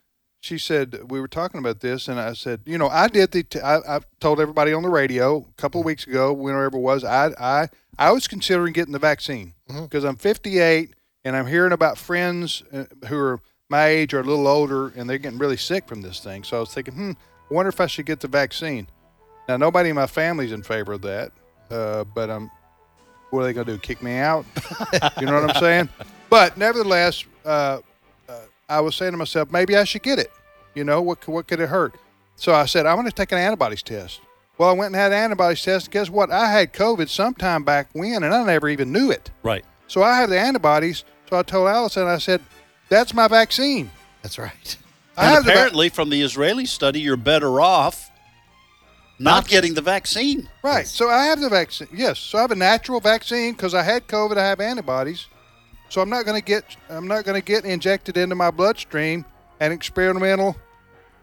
She 0.44 0.58
said, 0.58 1.10
we 1.10 1.22
were 1.22 1.26
talking 1.26 1.58
about 1.58 1.80
this, 1.80 2.06
and 2.06 2.20
I 2.20 2.34
said, 2.34 2.60
you 2.66 2.76
know, 2.76 2.88
I 2.88 3.08
did 3.08 3.30
the, 3.30 3.44
t- 3.44 3.60
I, 3.60 3.78
I 3.78 4.00
told 4.20 4.40
everybody 4.40 4.74
on 4.74 4.82
the 4.82 4.90
radio 4.90 5.38
a 5.38 5.52
couple 5.56 5.80
of 5.80 5.86
weeks 5.86 6.06
ago, 6.06 6.34
whenever 6.34 6.66
it 6.66 6.74
was, 6.74 7.02
I, 7.02 7.28
I, 7.40 7.68
I 7.98 8.10
was 8.10 8.28
considering 8.28 8.74
getting 8.74 8.92
the 8.92 8.98
vaccine 8.98 9.54
because 9.66 10.04
I'm 10.04 10.16
58 10.16 10.92
and 11.24 11.34
I'm 11.34 11.46
hearing 11.46 11.72
about 11.72 11.96
friends 11.96 12.62
uh, 12.74 12.84
who 13.06 13.16
are 13.16 13.40
my 13.70 13.86
age 13.86 14.12
or 14.12 14.20
a 14.20 14.22
little 14.22 14.46
older 14.46 14.88
and 14.88 15.08
they're 15.08 15.16
getting 15.16 15.38
really 15.38 15.56
sick 15.56 15.88
from 15.88 16.02
this 16.02 16.20
thing. 16.20 16.44
So 16.44 16.58
I 16.58 16.60
was 16.60 16.74
thinking, 16.74 16.92
hmm, 16.92 17.12
I 17.50 17.54
wonder 17.54 17.70
if 17.70 17.80
I 17.80 17.86
should 17.86 18.04
get 18.04 18.20
the 18.20 18.28
vaccine. 18.28 18.86
Now, 19.48 19.56
nobody 19.56 19.88
in 19.88 19.96
my 19.96 20.06
family's 20.06 20.52
in 20.52 20.62
favor 20.62 20.92
of 20.92 21.00
that, 21.00 21.32
uh, 21.70 22.04
but 22.04 22.28
I'm, 22.28 22.50
what 23.30 23.40
are 23.40 23.44
they 23.44 23.54
going 23.54 23.66
to 23.66 23.72
do? 23.72 23.78
Kick 23.78 24.02
me 24.02 24.18
out? 24.18 24.44
you 25.18 25.24
know 25.24 25.40
what 25.40 25.56
I'm 25.56 25.62
saying? 25.62 25.88
But 26.28 26.58
nevertheless, 26.58 27.24
uh, 27.46 27.78
I 28.68 28.80
was 28.80 28.94
saying 28.94 29.12
to 29.12 29.18
myself, 29.18 29.50
maybe 29.50 29.76
I 29.76 29.84
should 29.84 30.02
get 30.02 30.18
it. 30.18 30.30
You 30.74 30.84
know, 30.84 31.00
what, 31.02 31.26
what 31.28 31.46
could 31.46 31.60
it 31.60 31.68
hurt? 31.68 31.94
So 32.36 32.52
I 32.54 32.66
said, 32.66 32.86
I'm 32.86 32.96
going 32.96 33.06
to 33.06 33.12
take 33.14 33.32
an 33.32 33.38
antibodies 33.38 33.82
test. 33.82 34.20
Well, 34.58 34.68
I 34.68 34.72
went 34.72 34.88
and 34.88 34.96
had 34.96 35.12
an 35.12 35.18
antibodies 35.18 35.62
test. 35.62 35.86
And 35.86 35.92
guess 35.92 36.10
what? 36.10 36.30
I 36.30 36.50
had 36.50 36.72
COVID 36.72 37.08
sometime 37.08 37.64
back 37.64 37.88
when, 37.92 38.22
and 38.22 38.34
I 38.34 38.44
never 38.44 38.68
even 38.68 38.92
knew 38.92 39.10
it. 39.10 39.30
right. 39.42 39.64
So 39.86 40.02
I 40.02 40.16
have 40.18 40.30
the 40.30 40.38
antibodies. 40.40 41.04
So 41.28 41.38
I 41.38 41.42
told 41.42 41.68
Allison, 41.68 42.06
I 42.06 42.16
said, 42.18 42.40
that's 42.88 43.12
my 43.12 43.28
vaccine. 43.28 43.90
That's 44.22 44.38
right. 44.38 44.76
I 45.16 45.26
And 45.26 45.34
have 45.34 45.44
the 45.44 45.50
va- 45.50 45.56
apparently, 45.56 45.88
from 45.90 46.08
the 46.10 46.22
Israeli 46.22 46.64
study, 46.66 47.00
you're 47.00 47.16
better 47.18 47.60
off 47.60 48.10
not 49.18 49.46
getting 49.46 49.74
the 49.74 49.80
vaccine. 49.82 50.48
Right. 50.62 50.86
So 50.86 51.08
I 51.08 51.26
have 51.26 51.40
the 51.40 51.48
vaccine. 51.48 51.88
Yes. 51.92 52.18
So 52.18 52.38
I 52.38 52.40
have 52.40 52.50
a 52.50 52.56
natural 52.56 52.98
vaccine 52.98 53.52
because 53.52 53.74
I 53.74 53.82
had 53.82 54.08
COVID. 54.08 54.36
I 54.36 54.46
have 54.46 54.60
antibodies. 54.60 55.26
So 55.94 56.00
I'm 56.00 56.10
not 56.10 56.24
going 56.24 56.36
to 56.36 56.44
get 56.44 56.76
I'm 56.90 57.06
not 57.06 57.24
going 57.24 57.40
to 57.40 57.44
get 57.44 57.64
injected 57.64 58.16
into 58.16 58.34
my 58.34 58.50
bloodstream 58.50 59.24
an 59.60 59.70
experimental 59.70 60.56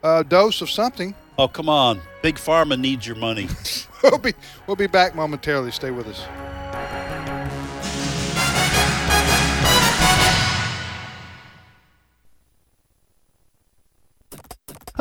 uh, 0.01 0.23
dose 0.23 0.61
of 0.61 0.69
something. 0.69 1.13
Oh, 1.37 1.49
come 1.49 1.67
on. 1.67 1.99
Big 2.21 2.35
Pharma 2.35 2.79
needs 2.79 3.05
your 3.05 3.17
money. 3.17 3.49
We'll 4.01 4.17
be 4.17 4.33
we'll 4.65 4.77
be 4.77 4.87
back 4.87 5.13
momentarily. 5.13 5.69
Stay 5.69 5.91
with 5.91 6.07
us. 6.07 6.50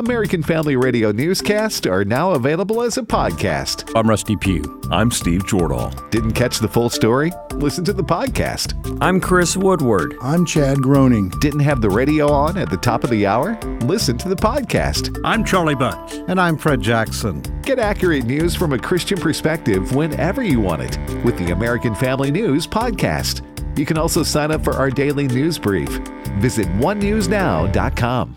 American 0.00 0.42
Family 0.42 0.76
Radio 0.76 1.12
newscasts 1.12 1.86
are 1.86 2.06
now 2.06 2.30
available 2.30 2.80
as 2.80 2.96
a 2.96 3.02
podcast. 3.02 3.92
I'm 3.94 4.08
Rusty 4.08 4.34
Pugh. 4.34 4.80
I'm 4.90 5.10
Steve 5.10 5.42
Jordahl. 5.42 6.08
Didn't 6.08 6.32
catch 6.32 6.58
the 6.58 6.68
full 6.68 6.88
story? 6.88 7.30
Listen 7.52 7.84
to 7.84 7.92
the 7.92 8.02
podcast. 8.02 8.96
I'm 9.02 9.20
Chris 9.20 9.58
Woodward. 9.58 10.14
I'm 10.22 10.46
Chad 10.46 10.80
Groening. 10.80 11.28
Didn't 11.40 11.60
have 11.60 11.82
the 11.82 11.90
radio 11.90 12.32
on 12.32 12.56
at 12.56 12.70
the 12.70 12.78
top 12.78 13.04
of 13.04 13.10
the 13.10 13.26
hour? 13.26 13.60
Listen 13.82 14.16
to 14.16 14.30
the 14.30 14.36
podcast. 14.36 15.20
I'm 15.22 15.44
Charlie 15.44 15.74
Bunch. 15.74 16.14
And 16.28 16.40
I'm 16.40 16.56
Fred 16.56 16.80
Jackson. 16.80 17.42
Get 17.60 17.78
accurate 17.78 18.24
news 18.24 18.56
from 18.56 18.72
a 18.72 18.78
Christian 18.78 19.18
perspective 19.18 19.94
whenever 19.94 20.42
you 20.42 20.60
want 20.60 20.80
it 20.80 21.24
with 21.26 21.36
the 21.36 21.52
American 21.52 21.94
Family 21.94 22.30
News 22.30 22.66
podcast. 22.66 23.46
You 23.78 23.84
can 23.84 23.98
also 23.98 24.22
sign 24.22 24.50
up 24.50 24.64
for 24.64 24.72
our 24.72 24.88
daily 24.88 25.28
news 25.28 25.58
brief. 25.58 25.90
Visit 26.38 26.68
onenewsnow.com. 26.78 28.36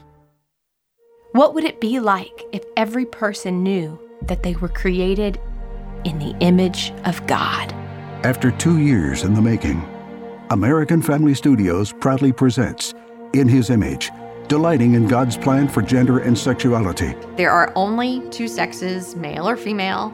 What 1.34 1.56
would 1.56 1.64
it 1.64 1.82
be 1.82 2.00
like 2.00 2.44
if 2.52 2.64
every 2.78 3.08
person 3.08 3.64
knew 3.64 4.00
that 4.28 4.44
they 4.44 4.54
were 4.54 4.70
created 4.70 5.42
in 6.04 6.20
the 6.20 6.36
image 6.42 6.94
of 7.06 7.26
God? 7.26 7.74
After 8.24 8.52
two 8.52 8.78
years 8.78 9.24
in 9.24 9.34
the 9.34 9.42
making, 9.42 9.84
American 10.52 11.02
Family 11.02 11.34
Studios 11.34 11.92
proudly 11.92 12.32
presents 12.32 12.94
In 13.34 13.48
His 13.48 13.72
Image, 13.72 14.12
delighting 14.48 14.94
in 14.94 15.08
God's 15.08 15.36
plan 15.36 15.68
for 15.68 15.82
gender 15.82 16.20
and 16.20 16.38
sexuality. 16.38 17.16
There 17.36 17.50
are 17.50 17.74
only 17.76 18.22
two 18.30 18.48
sexes, 18.48 19.16
male 19.16 19.50
or 19.50 19.58
female. 19.58 20.14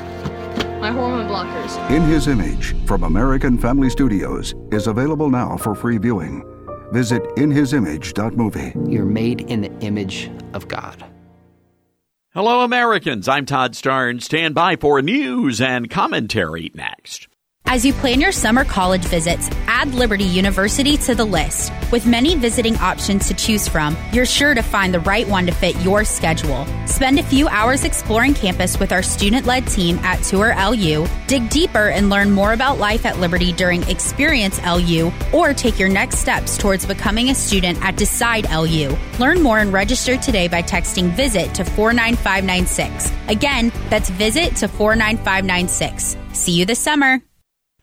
my 0.81 0.91
hormone 0.91 1.27
blockers. 1.27 1.89
In 1.91 2.01
His 2.01 2.27
Image 2.27 2.75
from 2.85 3.03
American 3.03 3.57
Family 3.57 3.89
Studios 3.89 4.55
is 4.71 4.87
available 4.87 5.29
now 5.29 5.55
for 5.55 5.75
free 5.75 5.97
viewing. 5.97 6.43
Visit 6.91 7.23
inhisimage.movie. 7.37 8.91
You're 8.91 9.05
made 9.05 9.41
in 9.41 9.61
the 9.61 9.71
image 9.79 10.29
of 10.53 10.67
God. 10.67 11.05
Hello, 12.33 12.61
Americans. 12.61 13.27
I'm 13.27 13.45
Todd 13.45 13.73
Starnes. 13.73 14.23
Stand 14.23 14.55
by 14.55 14.75
for 14.75 15.01
news 15.01 15.61
and 15.61 15.89
commentary 15.89 16.71
next. 16.73 17.27
As 17.71 17.85
you 17.85 17.93
plan 17.93 18.19
your 18.19 18.33
summer 18.33 18.65
college 18.65 19.05
visits, 19.05 19.49
add 19.65 19.95
Liberty 19.95 20.25
University 20.25 20.97
to 20.97 21.15
the 21.15 21.23
list. 21.23 21.71
With 21.89 22.05
many 22.05 22.35
visiting 22.35 22.75
options 22.75 23.29
to 23.29 23.33
choose 23.33 23.65
from, 23.65 23.95
you're 24.11 24.25
sure 24.25 24.53
to 24.53 24.61
find 24.61 24.93
the 24.93 24.99
right 24.99 25.25
one 25.25 25.45
to 25.45 25.53
fit 25.53 25.77
your 25.77 26.03
schedule. 26.03 26.67
Spend 26.85 27.17
a 27.17 27.23
few 27.23 27.47
hours 27.47 27.85
exploring 27.85 28.33
campus 28.33 28.77
with 28.77 28.91
our 28.91 29.01
student 29.01 29.45
led 29.45 29.67
team 29.67 29.97
at 29.99 30.21
Tour 30.21 30.53
LU, 30.53 31.07
dig 31.27 31.49
deeper 31.49 31.91
and 31.91 32.09
learn 32.09 32.29
more 32.29 32.51
about 32.51 32.77
life 32.77 33.05
at 33.05 33.19
Liberty 33.21 33.53
during 33.53 33.83
Experience 33.83 34.59
LU, 34.65 35.09
or 35.31 35.53
take 35.53 35.79
your 35.79 35.87
next 35.87 36.17
steps 36.17 36.57
towards 36.57 36.85
becoming 36.85 37.29
a 37.29 37.33
student 37.33 37.81
at 37.81 37.95
Decide 37.95 38.51
LU. 38.51 38.97
Learn 39.17 39.41
more 39.41 39.59
and 39.59 39.71
register 39.71 40.17
today 40.17 40.49
by 40.49 40.61
texting 40.61 41.09
VISIT 41.11 41.55
to 41.55 41.63
49596. 41.63 43.13
Again, 43.29 43.71
that's 43.89 44.09
VISIT 44.09 44.57
to 44.57 44.67
49596. 44.67 46.17
See 46.33 46.51
you 46.51 46.65
this 46.65 46.79
summer. 46.79 47.21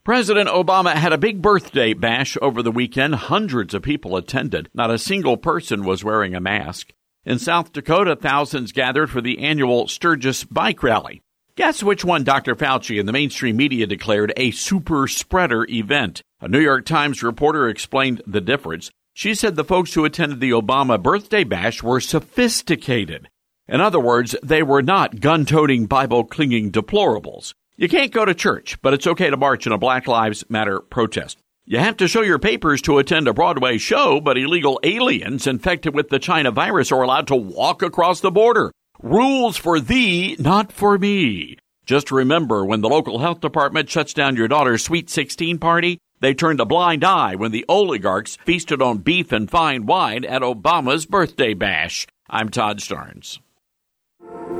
President 0.09 0.49
Obama 0.49 0.95
had 0.95 1.13
a 1.13 1.19
big 1.19 1.43
birthday 1.43 1.93
bash 1.93 2.39
over 2.41 2.63
the 2.63 2.73
weekend. 2.73 3.15
Hundreds 3.15 3.75
of 3.75 3.83
people 3.83 4.17
attended. 4.17 4.71
Not 4.73 4.91
a 4.91 4.97
single 4.97 5.37
person 5.37 5.85
was 5.85 6.03
wearing 6.03 6.35
a 6.35 6.41
mask. 6.41 6.95
In 7.27 7.39
South 7.39 7.75
Dakota, 7.75 8.17
thousands 8.17 8.73
gathered 8.73 9.11
for 9.11 9.21
the 9.21 9.39
annual 9.41 9.87
Sturgis 9.87 10.45
Bike 10.45 10.83
Rally. 10.83 11.21
Guess 11.57 11.83
which 11.83 12.07
one 12.07 12.25
Dr. 12.25 12.55
Fauci 12.55 12.99
and 12.99 13.07
the 13.07 13.13
mainstream 13.13 13.59
media 13.59 13.87
declared 13.87 14.33
a 14.35 14.51
super 14.53 15.09
spreader 15.09 15.67
event? 15.69 16.23
A 16.41 16.49
New 16.49 16.61
York 16.61 16.87
Times 16.87 17.23
reporter 17.23 17.69
explained 17.69 18.23
the 18.27 18.41
difference. 18.41 18.91
She 19.13 19.35
said 19.35 19.57
the 19.57 19.63
folks 19.63 19.93
who 19.93 20.07
attended 20.07 20.41
the 20.41 20.53
Obama 20.53 20.99
birthday 20.99 21.45
bash 21.45 21.83
were 21.83 22.01
sophisticated. 22.01 23.29
In 23.69 23.83
other 23.83 24.01
words, 24.01 24.35
they 24.43 24.63
were 24.63 24.81
not 24.81 25.21
gun 25.21 25.45
toting, 25.45 25.85
Bible 25.85 26.25
clinging 26.25 26.73
deplorables. 26.73 27.53
You 27.81 27.89
can't 27.89 28.11
go 28.11 28.25
to 28.25 28.35
church, 28.35 28.77
but 28.83 28.93
it's 28.93 29.07
okay 29.07 29.31
to 29.31 29.37
march 29.37 29.65
in 29.65 29.71
a 29.71 29.79
Black 29.79 30.09
Lives 30.09 30.43
Matter 30.49 30.81
protest. 30.81 31.39
You 31.65 31.79
have 31.79 31.97
to 31.99 32.09
show 32.09 32.23
your 32.23 32.41
papers 32.41 32.83
to 32.83 32.99
attend 32.99 33.29
a 33.29 33.33
Broadway 33.33 33.79
show, 33.79 34.21
but 34.21 34.37
illegal 34.37 34.81
aliens 34.83 35.47
infected 35.47 35.95
with 35.95 36.09
the 36.09 36.19
China 36.19 36.51
virus 36.51 36.91
are 36.91 37.03
allowed 37.03 37.29
to 37.29 37.37
walk 37.37 37.83
across 37.83 38.19
the 38.21 38.33
border. 38.33 38.73
Rules 39.01 39.57
for 39.57 39.79
thee, 39.79 40.35
not 40.41 40.73
for 40.73 40.99
me. 40.99 41.57
Just 41.87 42.11
remember 42.11 42.65
when 42.65 42.81
the 42.81 42.89
local 42.89 43.21
health 43.21 43.39
department 43.39 43.89
shuts 43.89 44.13
down 44.13 44.35
your 44.35 44.49
daughter's 44.49 44.83
Sweet 44.83 45.09
16 45.09 45.59
party, 45.59 45.99
they 46.19 46.35
turned 46.35 46.59
a 46.59 46.65
blind 46.65 47.05
eye 47.05 47.37
when 47.37 47.53
the 47.53 47.65
oligarchs 47.69 48.39
feasted 48.45 48.83
on 48.83 48.99
beef 48.99 49.31
and 49.31 49.49
fine 49.49 49.87
wine 49.87 50.25
at 50.25 50.43
Obama's 50.43 51.07
birthday 51.07 51.55
bash. 51.55 52.09
I'm 52.29 52.49
Todd 52.49 52.81
Starnes. 52.81 53.39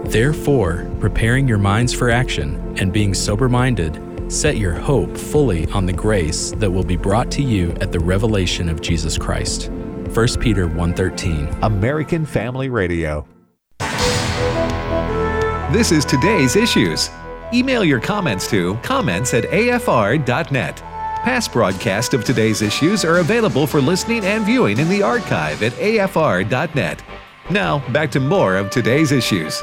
Therefore, 0.05 0.91
preparing 1.01 1.47
your 1.47 1.59
minds 1.59 1.93
for 1.93 2.11
action 2.11 2.77
and 2.79 2.93
being 2.93 3.15
sober 3.15 3.49
minded, 3.49 4.01
set 4.33 4.57
your 4.57 4.75
hope 4.75 5.17
fully 5.17 5.67
on 5.73 5.87
the 5.87 5.93
grace 5.93 6.53
that 6.59 6.71
will 6.71 6.85
be 6.85 6.97
brought 6.97 7.31
to 7.33 7.43
you 7.43 7.73
at 7.81 7.93
the 7.93 8.01
revelation 8.01 8.69
of 8.69 8.81
Jesus 8.81 9.19
Christ. 9.19 9.71
1 9.71 10.39
Peter 10.41 10.67
1:13 10.67 11.63
American 11.63 12.25
Family 12.25 12.69
Radio. 12.69 13.27
This 15.71 15.93
is 15.93 16.05
today's 16.05 16.57
issues. 16.57 17.11
Email 17.53 17.85
your 17.85 18.01
comments 18.01 18.49
to 18.49 18.75
comments 18.83 19.35
at 19.35 19.45
afr.net. 19.45 20.77
Past 20.77 21.53
broadcasts 21.53 22.15
of 22.15 22.25
today's 22.25 22.63
issues 22.63 23.05
are 23.05 23.19
available 23.19 23.67
for 23.67 23.81
listening 23.81 24.25
and 24.25 24.45
viewing 24.45 24.79
in 24.79 24.89
the 24.89 25.03
archive 25.03 25.63
at 25.63 25.73
afr.net. 25.73 27.03
Now, 27.51 27.79
back 27.93 28.11
to 28.11 28.21
more 28.21 28.57
of 28.57 28.69
today's 28.69 29.11
issues. 29.11 29.63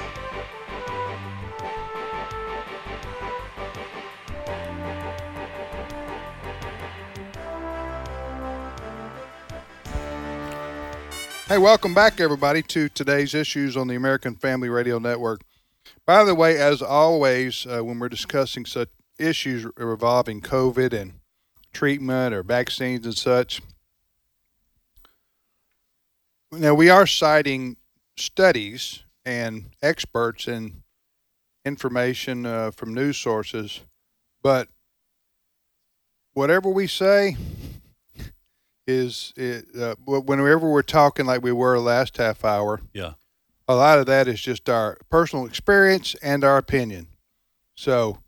Hey, 11.48 11.60
welcome 11.60 11.94
back, 11.94 12.20
everybody, 12.20 12.64
to 12.64 12.90
today's 12.90 13.36
issues 13.36 13.78
on 13.78 13.88
the 13.88 13.94
American 13.94 14.36
Family 14.36 14.68
Radio 14.68 14.98
Network. 14.98 15.42
By 16.08 16.24
the 16.24 16.34
way, 16.34 16.58
as 16.58 16.82
always, 16.82 17.68
uh, 17.68 17.84
when 17.84 18.00
we're 18.00 18.10
discussing 18.10 18.66
such 18.66 18.90
issues 19.20 19.68
involving 19.78 20.42
COVID 20.42 20.92
and 20.92 21.20
treatment 21.72 22.34
or 22.34 22.42
vaccines 22.42 23.06
and 23.06 23.16
such, 23.16 23.62
now 26.58 26.74
we 26.74 26.90
are 26.90 27.08
citing 27.08 27.78
studies 28.18 29.04
and 29.26 29.66
experts 29.82 30.48
and 30.48 30.82
information 31.66 32.46
uh, 32.46 32.72
from 32.72 32.94
news 32.94 33.18
sources, 33.18 33.82
but 34.44 34.68
whatever 36.34 36.70
we 36.70 36.88
say, 36.88 37.36
is 38.88 39.34
it, 39.36 39.66
uh, 39.80 39.96
whenever 40.06 40.70
we're 40.70 40.84
talking 40.84 41.26
like 41.26 41.42
we 41.42 41.52
were 41.52 41.80
last 41.80 42.18
half 42.18 42.46
hour. 42.46 42.82
Yeah. 42.94 43.14
A 43.68 43.76
lot 43.76 43.98
of 43.98 44.06
that 44.06 44.28
is 44.28 44.40
just 44.40 44.70
our 44.70 44.98
personal 45.10 45.48
experience 45.48 46.16
and 46.22 46.44
our 46.44 46.58
opinion. 46.58 47.08
So 47.76 48.20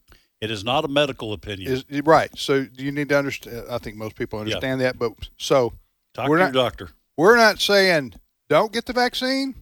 it 0.42 0.50
is 0.50 0.63
not 0.63 0.84
a 0.84 0.88
medical 0.88 1.32
opinion. 1.32 1.72
Is 1.72 1.86
right. 2.04 2.32
So 2.36 2.66
you 2.76 2.92
need 2.92 3.10
to 3.10 3.18
understand. 3.18 3.66
I 3.70 3.78
think 3.78 3.98
most 3.98 4.16
people 4.16 4.40
understand 4.40 4.82
yeah. 4.82 4.88
that. 4.88 5.00
But 5.00 5.13
so 5.38 5.74
talk 6.16 6.28
we're 6.28 6.38
to 6.38 6.46
not, 6.46 6.54
your 6.56 6.63
doctor. 6.63 6.90
We're 7.17 7.36
not 7.36 7.60
saying 7.60 8.13
don't 8.47 8.71
get 8.71 8.86
the 8.86 8.93
vaccine. 8.93 9.56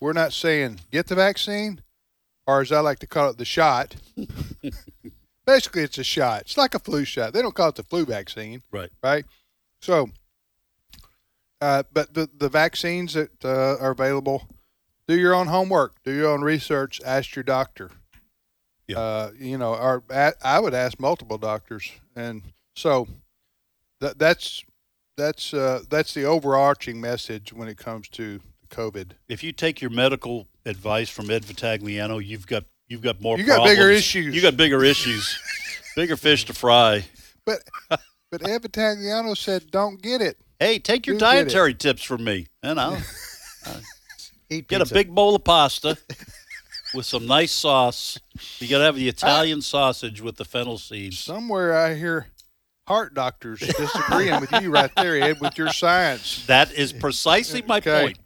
We're 0.00 0.12
not 0.12 0.32
saying 0.32 0.80
get 0.90 1.08
the 1.08 1.14
vaccine, 1.14 1.80
or 2.46 2.60
as 2.60 2.70
I 2.70 2.80
like 2.80 3.00
to 3.00 3.06
call 3.06 3.30
it, 3.30 3.38
the 3.38 3.44
shot. 3.44 3.96
Basically, 5.46 5.82
it's 5.82 5.98
a 5.98 6.04
shot. 6.04 6.42
It's 6.42 6.56
like 6.56 6.74
a 6.74 6.78
flu 6.78 7.04
shot. 7.04 7.32
They 7.32 7.42
don't 7.42 7.54
call 7.54 7.70
it 7.70 7.74
the 7.74 7.82
flu 7.82 8.04
vaccine. 8.04 8.62
Right. 8.70 8.90
Right. 9.02 9.24
So 9.80 10.10
uh, 11.60 11.82
but 11.92 12.14
the, 12.14 12.28
the 12.36 12.48
vaccines 12.48 13.14
that 13.14 13.44
uh, 13.44 13.76
are 13.80 13.90
available, 13.90 14.48
do 15.06 15.18
your 15.18 15.34
own 15.34 15.48
homework, 15.48 16.02
do 16.04 16.12
your 16.12 16.30
own 16.30 16.40
research, 16.42 17.00
ask 17.04 17.36
your 17.36 17.42
doctor. 17.42 17.90
Yeah. 18.86 18.98
Uh, 18.98 19.30
you 19.38 19.58
know, 19.58 19.74
or 19.74 20.02
I 20.42 20.58
would 20.58 20.74
ask 20.74 20.98
multiple 20.98 21.38
doctors, 21.38 21.92
and 22.16 22.42
so 22.74 23.06
that 24.00 24.18
that's 24.18 24.64
that's 25.20 25.52
uh, 25.52 25.82
that's 25.88 26.14
the 26.14 26.24
overarching 26.24 27.00
message 27.00 27.52
when 27.52 27.68
it 27.68 27.76
comes 27.76 28.08
to 28.10 28.40
COVID. 28.70 29.12
If 29.28 29.42
you 29.42 29.52
take 29.52 29.80
your 29.80 29.90
medical 29.90 30.48
advice 30.64 31.10
from 31.10 31.30
Ed 31.30 31.44
Vitagliano, 31.44 32.24
you've 32.24 32.46
got 32.46 32.64
you've 32.88 33.02
got 33.02 33.20
more. 33.20 33.38
You 33.38 33.44
got 33.44 33.64
bigger 33.64 33.90
issues. 33.90 34.34
You 34.34 34.40
got 34.40 34.56
bigger 34.56 34.82
issues, 34.82 35.38
bigger 35.96 36.16
fish 36.16 36.46
to 36.46 36.54
fry. 36.54 37.04
But 37.44 37.60
but 37.88 38.48
Ed 38.48 38.62
Vitagliano 38.62 39.36
said, 39.36 39.70
"Don't 39.70 40.00
get 40.00 40.22
it." 40.22 40.38
Hey, 40.58 40.78
take 40.78 41.06
your 41.06 41.18
dietary 41.18 41.74
tips 41.74 42.02
from 42.02 42.24
me, 42.24 42.46
and 42.62 42.80
I'll 42.80 43.00
Eat 44.50 44.66
get 44.66 44.82
a 44.82 44.92
big 44.92 45.14
bowl 45.14 45.36
of 45.36 45.44
pasta 45.44 45.96
with 46.94 47.06
some 47.06 47.26
nice 47.26 47.52
sauce. 47.52 48.18
You 48.58 48.68
got 48.68 48.78
to 48.78 48.84
have 48.84 48.96
the 48.96 49.08
Italian 49.08 49.62
sausage 49.62 50.20
with 50.20 50.36
the 50.36 50.44
fennel 50.44 50.76
seeds. 50.76 51.20
Somewhere 51.20 51.76
I 51.76 51.94
hear 51.94 52.26
heart 52.90 53.14
doctors 53.14 53.60
disagreeing 53.60 54.40
with 54.40 54.50
you 54.50 54.68
right 54.68 54.92
there, 54.96 55.16
Ed, 55.16 55.40
with 55.40 55.56
your 55.56 55.68
science. 55.68 56.44
That 56.46 56.72
is 56.72 56.92
precisely 56.92 57.62
my 57.62 57.76
Okay. 57.78 58.02
point. 58.02 58.18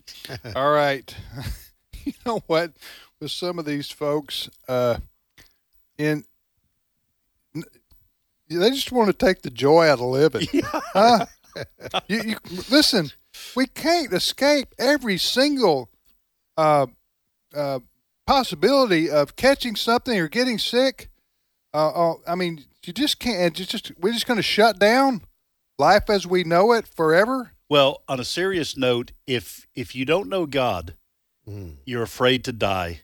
All 0.57 0.70
right. 0.70 1.14
you 2.05 2.14
know 2.24 2.42
what? 2.46 2.72
With 3.20 3.31
some 3.31 3.59
of 3.59 3.66
these 3.66 3.90
folks, 3.90 4.48
uh, 4.66 4.96
in 5.98 6.24
they 8.48 8.70
just 8.70 8.90
want 8.90 9.09
to 9.09 9.27
take 9.27 9.42
the 9.42 9.50
joy 9.50 9.87
out 9.88 10.00
of 10.00 10.07
living. 10.07 10.46
Huh? 10.94 11.27
you, 12.09 12.20
you, 12.22 12.37
listen, 12.70 13.11
we 13.57 13.66
can't 13.66 14.12
escape 14.12 14.68
every 14.79 15.18
single 15.18 15.90
uh, 16.57 16.87
uh, 17.55 17.81
possibility 18.27 19.11
of 19.11 19.35
catching 19.37 19.74
something 19.77 20.18
or 20.18 20.29
getting 20.29 20.59
sick. 20.59 21.11
Uh, 21.74 22.12
uh, 22.12 22.14
I 22.29 22.35
mean, 22.37 22.64
you 22.87 22.92
just 22.92 23.18
can't. 23.18 23.59
You 23.59 23.64
just 23.64 23.92
we're 24.01 24.12
just 24.12 24.27
going 24.27 24.37
to 24.38 24.42
shut 24.42 24.79
down 24.79 25.23
life 25.79 26.09
as 26.09 26.27
we 26.27 26.44
know 26.44 26.73
it 26.73 26.87
forever. 26.87 27.53
Well, 27.68 28.03
on 28.09 28.20
a 28.20 28.25
serious 28.25 28.77
note, 28.77 29.12
if 29.27 29.66
if 29.75 29.94
you 29.94 30.05
don't 30.05 30.29
know 30.29 30.47
God, 30.47 30.94
Mm. 31.49 31.77
you're 31.85 32.03
afraid 32.03 32.42
to 32.44 32.53
die, 32.53 33.03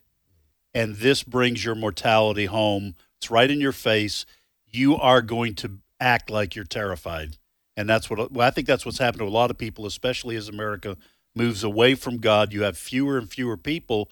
and 0.72 0.96
this 0.96 1.22
brings 1.22 1.62
your 1.62 1.74
mortality 1.74 2.46
home. 2.46 2.94
It's 3.18 3.30
right 3.30 3.50
in 3.50 3.60
your 3.60 3.72
face. 3.72 4.24
You 4.66 4.96
are 4.96 5.20
going 5.20 5.54
to 5.56 5.78
act 6.00 6.30
like 6.30 6.56
you're 6.56 6.64
terrified, 6.64 7.36
and 7.76 7.86
that's 7.88 8.08
what 8.08 8.32
well, 8.32 8.46
I 8.46 8.50
think. 8.50 8.66
That's 8.66 8.86
what's 8.86 8.96
happened 8.98 9.20
to 9.20 9.26
a 9.26 9.28
lot 9.28 9.50
of 9.50 9.58
people, 9.58 9.84
especially 9.84 10.36
as 10.36 10.48
America 10.48 10.96
moves 11.34 11.62
away 11.62 11.94
from 11.94 12.16
God. 12.18 12.52
You 12.54 12.62
have 12.62 12.78
fewer 12.78 13.18
and 13.18 13.30
fewer 13.30 13.58
people 13.58 14.10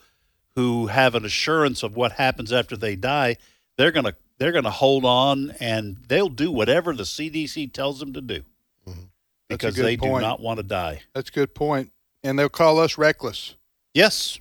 who 0.56 0.88
have 0.88 1.14
an 1.14 1.24
assurance 1.24 1.82
of 1.82 1.96
what 1.96 2.12
happens 2.12 2.52
after 2.52 2.76
they 2.76 2.96
die. 2.96 3.36
They're 3.78 3.92
gonna 3.92 4.16
they're 4.38 4.52
gonna 4.52 4.70
hold 4.70 5.04
on, 5.04 5.52
and 5.60 5.98
they'll 6.08 6.28
do 6.28 6.50
whatever 6.50 6.94
the 6.94 7.02
CDC 7.02 7.72
tells 7.72 8.00
them 8.00 8.12
to 8.12 8.20
do 8.20 8.42
mm-hmm. 8.86 9.00
a 9.00 9.04
because 9.48 9.74
they 9.74 9.96
do 9.96 10.20
not 10.20 10.40
want 10.40 10.58
to 10.58 10.62
die. 10.62 11.02
That's 11.14 11.28
a 11.28 11.32
good 11.32 11.54
point. 11.54 11.92
And 12.22 12.38
they'll 12.38 12.48
call 12.48 12.78
us 12.78 12.98
reckless. 12.98 13.56
Yes. 13.94 14.40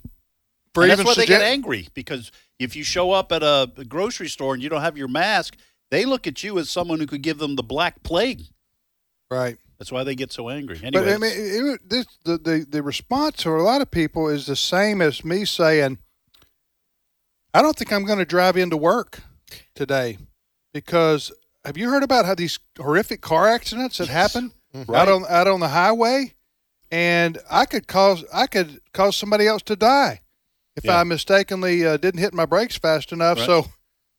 For 0.74 0.84
And 0.84 0.92
that's 0.92 1.04
why 1.04 1.16
they 1.16 1.26
get 1.26 1.42
angry 1.42 1.88
because 1.94 2.32
if 2.60 2.76
you 2.76 2.84
show 2.84 3.12
up 3.12 3.32
at 3.32 3.44
a 3.44 3.72
grocery 3.88 4.30
store 4.30 4.54
and 4.54 4.62
you 4.62 4.70
don't 4.70 4.82
have 4.82 4.98
your 4.98 5.08
mask, 5.08 5.56
they 5.90 6.06
look 6.06 6.28
at 6.28 6.44
you 6.44 6.60
as 6.60 6.70
someone 6.70 7.00
who 7.00 7.08
could 7.08 7.22
give 7.22 7.40
them 7.40 7.56
the 7.56 7.64
black 7.64 8.04
plague. 8.04 8.44
Right. 9.32 9.58
That's 9.80 9.92
why 9.92 10.04
they 10.04 10.16
get 10.16 10.32
so 10.32 10.50
angry. 10.50 10.80
Anyway, 10.84 11.06
But 11.06 11.14
I 11.14 11.18
mean, 11.18 11.32
it- 11.36 11.90
this, 11.90 12.06
the, 12.24 12.38
the 12.38 12.66
the 12.68 12.84
response 12.84 13.44
for 13.44 13.58
a 13.58 13.64
lot 13.64 13.82
of 13.82 13.92
people 13.92 14.28
is 14.28 14.48
the 14.48 14.56
same 14.56 15.02
as 15.02 15.24
me 15.24 15.46
saying, 15.46 16.00
"I 17.54 17.62
don't 17.62 17.76
think 17.76 17.94
I'm 17.94 18.04
going 18.04 18.18
to 18.20 18.26
drive 18.26 18.58
into 18.58 18.78
work 18.78 19.22
today 19.76 20.18
because 20.74 21.32
have 21.66 21.78
you 21.78 21.90
heard 21.90 22.04
about 22.04 22.26
how 22.26 22.36
these 22.36 22.60
horrific 22.78 23.22
car 23.22 23.48
accidents 23.48 23.98
that 23.98 24.08
happen 24.10 24.52
Mm-hmm. 24.76 24.94
out 24.94 25.08
on 25.08 25.24
out 25.30 25.48
on 25.48 25.62
the 25.62 25.70
highway, 25.70 26.34
and 26.92 27.38
I 27.50 27.66
could 27.66 27.88
cause 27.88 28.26
I 28.34 28.48
could 28.48 28.82
cause 28.94 29.16
somebody 29.16 29.48
else 29.48 29.62
to 29.64 29.78
die 29.78 30.22
if 30.76 30.84
Yeah. 30.84 31.00
I 31.00 31.04
mistakenly 31.06 31.86
uh, 31.86 31.96
didn't 31.98 32.20
hit 32.20 32.34
my 32.34 32.46
brakes 32.46 32.78
fast 32.78 33.14
enough. 33.14 33.38
Right. 33.38 33.46
So 33.46 33.66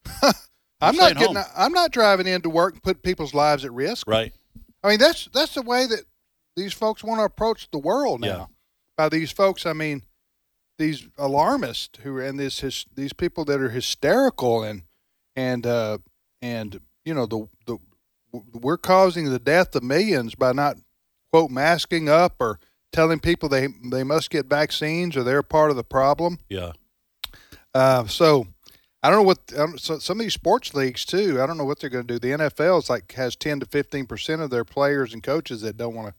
I'm 0.81 0.97
not 0.97 1.17
getting 1.17 1.37
home. 1.37 1.45
I'm 1.57 1.73
not 1.73 1.93
driving 1.93 2.27
into 2.27 2.49
work 2.49 2.73
and 2.75 2.83
put 2.83 3.03
people's 3.03 3.35
lives 3.35 3.65
at 3.65 3.73
risk. 3.73 4.09
right. 4.09 4.33
I 4.83 4.89
mean, 4.89 4.99
that's 4.99 5.29
that's 5.35 5.55
the 5.55 5.63
way 5.63 5.87
that 5.87 6.01
these 6.57 6.73
folks 6.73 7.05
want 7.05 7.21
to 7.21 7.25
approach 7.25 7.71
the 7.71 7.79
world 7.79 8.23
now. 8.23 8.27
Yeah. 8.27 8.45
By 8.97 9.09
these 9.11 9.31
folks, 9.31 9.67
I 9.67 9.75
mean 9.75 10.03
these 10.79 11.07
alarmists 11.19 11.99
who 12.03 12.17
are 12.17 12.23
and 12.23 12.39
this 12.41 12.61
his, 12.61 12.87
these 12.95 13.13
people 13.13 13.45
that 13.45 13.61
are 13.61 13.69
hysterical 13.71 14.63
and 14.63 14.83
and 15.39 15.67
uh, 15.67 15.99
and 16.43 16.81
you 17.05 17.15
know 17.15 17.27
the 17.27 17.49
the 17.67 17.79
we're 18.61 18.77
causing 18.77 19.27
the 19.31 19.39
death 19.39 19.75
of 19.77 19.83
millions 19.83 20.35
by 20.35 20.53
not 20.53 20.77
quote 21.33 21.51
masking 21.51 22.09
up 22.09 22.37
or 22.41 22.59
telling 22.93 23.21
people 23.21 23.49
they 23.49 23.69
they 23.91 24.03
must 24.03 24.31
get 24.31 24.47
vaccines 24.47 25.17
or 25.17 25.23
they're 25.23 25.43
part 25.43 25.71
of 25.71 25.77
the 25.77 25.85
problem. 25.85 26.39
Yeah. 26.49 26.73
Uh, 27.75 28.07
so 28.07 28.49
I 29.03 29.11
don't 29.11 29.19
know 29.21 29.23
what 29.23 29.39
um, 29.57 29.79
so 29.79 29.99
some 29.99 30.19
of 30.19 30.25
these 30.25 30.35
sports 30.35 30.75
leagues 30.75 31.05
too. 31.05 31.41
I 31.41 31.47
don't 31.47 31.57
know 31.57 31.65
what 31.65 31.79
they're 31.79 31.91
going 31.91 32.07
to 32.07 32.15
do. 32.15 32.19
The 32.19 32.45
NFL 32.49 32.79
is 32.81 32.91
like 32.91 33.13
has 33.13 33.37
ten 33.37 33.61
to 33.61 33.67
fifteen 33.67 34.07
percent 34.07 34.43
of 34.43 34.51
their 34.51 34.65
players 34.65 35.15
and 35.15 35.23
coaches 35.23 35.61
that 35.63 35.77
don't 35.77 35.95
want 35.95 36.09
to 36.09 36.15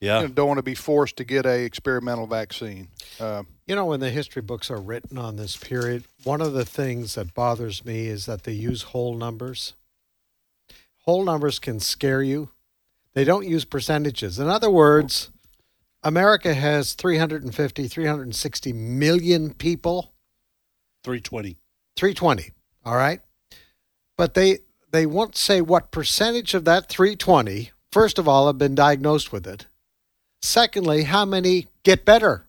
Yeah. 0.00 0.20
you 0.20 0.28
know, 0.28 0.34
don't 0.34 0.48
want 0.48 0.58
to 0.58 0.62
be 0.62 0.74
forced 0.74 1.16
to 1.16 1.24
get 1.24 1.46
a 1.46 1.64
experimental 1.64 2.26
vaccine. 2.26 2.88
Uh, 3.18 3.44
You 3.70 3.76
know, 3.76 3.84
when 3.84 4.00
the 4.00 4.10
history 4.10 4.42
books 4.42 4.68
are 4.68 4.80
written 4.80 5.16
on 5.16 5.36
this 5.36 5.56
period, 5.56 6.02
one 6.24 6.40
of 6.40 6.54
the 6.54 6.64
things 6.64 7.14
that 7.14 7.34
bothers 7.34 7.84
me 7.84 8.08
is 8.08 8.26
that 8.26 8.42
they 8.42 8.50
use 8.50 8.82
whole 8.82 9.14
numbers. 9.14 9.74
Whole 11.04 11.24
numbers 11.24 11.60
can 11.60 11.78
scare 11.78 12.20
you. 12.20 12.50
They 13.14 13.22
don't 13.22 13.46
use 13.46 13.64
percentages. 13.64 14.40
In 14.40 14.48
other 14.48 14.72
words, 14.72 15.30
America 16.02 16.52
has 16.52 16.94
350, 16.94 17.86
360 17.86 18.72
million 18.72 19.54
people. 19.54 20.14
320. 21.04 21.56
320, 21.96 22.50
all 22.84 22.96
right? 22.96 23.20
But 24.18 24.34
they 24.34 24.58
they 24.90 25.06
won't 25.06 25.36
say 25.36 25.60
what 25.60 25.92
percentage 25.92 26.54
of 26.54 26.64
that 26.64 26.88
320, 26.88 27.70
first 27.92 28.18
of 28.18 28.26
all, 28.26 28.48
have 28.48 28.58
been 28.58 28.74
diagnosed 28.74 29.30
with 29.30 29.46
it. 29.46 29.68
Secondly, 30.42 31.04
how 31.04 31.24
many 31.24 31.68
get 31.84 32.04
better 32.04 32.48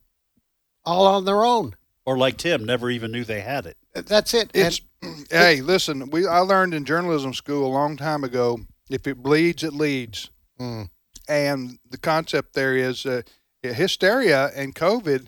all 0.85 1.07
on 1.07 1.25
their 1.25 1.43
own. 1.43 1.75
Or 2.05 2.17
like 2.17 2.37
Tim, 2.37 2.65
never 2.65 2.89
even 2.89 3.11
knew 3.11 3.23
they 3.23 3.41
had 3.41 3.65
it. 3.65 3.77
That's 3.93 4.33
it. 4.33 4.51
it's 4.53 4.81
hey, 5.29 5.61
listen, 5.61 6.09
we 6.09 6.27
I 6.27 6.39
learned 6.39 6.73
in 6.73 6.85
journalism 6.85 7.33
school 7.33 7.65
a 7.65 7.73
long 7.73 7.97
time 7.97 8.23
ago. 8.23 8.59
If 8.89 9.07
it 9.07 9.21
bleeds, 9.21 9.63
it 9.63 9.73
leads. 9.73 10.29
Mm. 10.59 10.89
And 11.29 11.79
the 11.89 11.97
concept 11.97 12.53
there 12.53 12.75
is 12.75 13.05
uh, 13.05 13.21
hysteria 13.63 14.51
and 14.55 14.75
COVID 14.75 15.27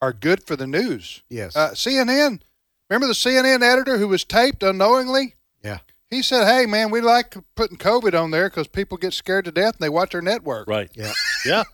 are 0.00 0.12
good 0.12 0.46
for 0.46 0.56
the 0.56 0.66
news. 0.66 1.22
Yes. 1.28 1.56
Uh, 1.56 1.70
CNN, 1.70 2.40
remember 2.88 3.06
the 3.06 3.12
CNN 3.12 3.62
editor 3.62 3.98
who 3.98 4.08
was 4.08 4.24
taped 4.24 4.62
unknowingly? 4.62 5.34
Yeah. 5.62 5.78
He 6.10 6.22
said, 6.22 6.46
"Hey, 6.46 6.66
man, 6.66 6.90
we 6.90 7.00
like 7.00 7.36
putting 7.56 7.76
COVID 7.76 8.18
on 8.18 8.30
there 8.30 8.48
because 8.48 8.68
people 8.68 8.98
get 8.98 9.14
scared 9.14 9.46
to 9.46 9.50
death 9.50 9.74
and 9.74 9.80
they 9.80 9.88
watch 9.88 10.14
our 10.14 10.22
network." 10.22 10.68
Right. 10.68 10.90
Yeah. 10.94 11.12
Yeah. 11.44 11.64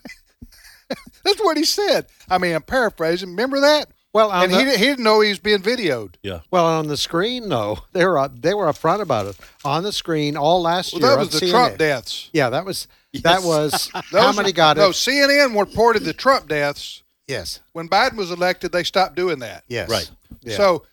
That's 1.24 1.40
what 1.40 1.56
he 1.56 1.64
said. 1.64 2.06
I 2.28 2.38
mean, 2.38 2.54
I'm 2.54 2.62
paraphrasing. 2.62 3.30
Remember 3.30 3.60
that? 3.60 3.86
Well, 4.12 4.30
on 4.30 4.44
and 4.44 4.52
he, 4.52 4.58
the- 4.64 4.64
di- 4.72 4.76
he 4.78 4.84
didn't 4.86 5.04
know 5.04 5.20
he 5.20 5.28
was 5.28 5.38
being 5.38 5.60
videoed. 5.60 6.14
Yeah. 6.22 6.40
Well, 6.50 6.66
on 6.66 6.88
the 6.88 6.96
screen, 6.96 7.48
though, 7.48 7.78
they 7.92 8.04
were 8.04 8.18
up, 8.18 8.40
they 8.42 8.54
were 8.54 8.66
upfront 8.66 9.00
about 9.00 9.26
it 9.26 9.36
on 9.64 9.84
the 9.84 9.92
screen 9.92 10.36
all 10.36 10.60
last 10.62 10.92
Well, 10.92 11.02
year. 11.02 11.10
that 11.10 11.18
was 11.18 11.30
the 11.30 11.46
CNN. 11.46 11.50
Trump 11.50 11.78
deaths. 11.78 12.28
Yeah, 12.32 12.50
that 12.50 12.64
was 12.64 12.88
that 13.22 13.42
was 13.42 13.88
how 14.10 14.32
many 14.32 14.50
are- 14.50 14.52
got 14.52 14.78
it? 14.78 14.80
No, 14.80 14.90
CNN 14.90 15.58
reported 15.58 16.02
the 16.04 16.12
Trump 16.12 16.48
deaths. 16.48 17.02
Yes. 17.28 17.60
When 17.72 17.88
Biden 17.88 18.16
was 18.16 18.32
elected, 18.32 18.72
they 18.72 18.82
stopped 18.82 19.14
doing 19.14 19.38
that. 19.38 19.62
Yes. 19.68 19.88
Right. 19.88 20.10
Yeah. 20.42 20.56
So, 20.56 20.84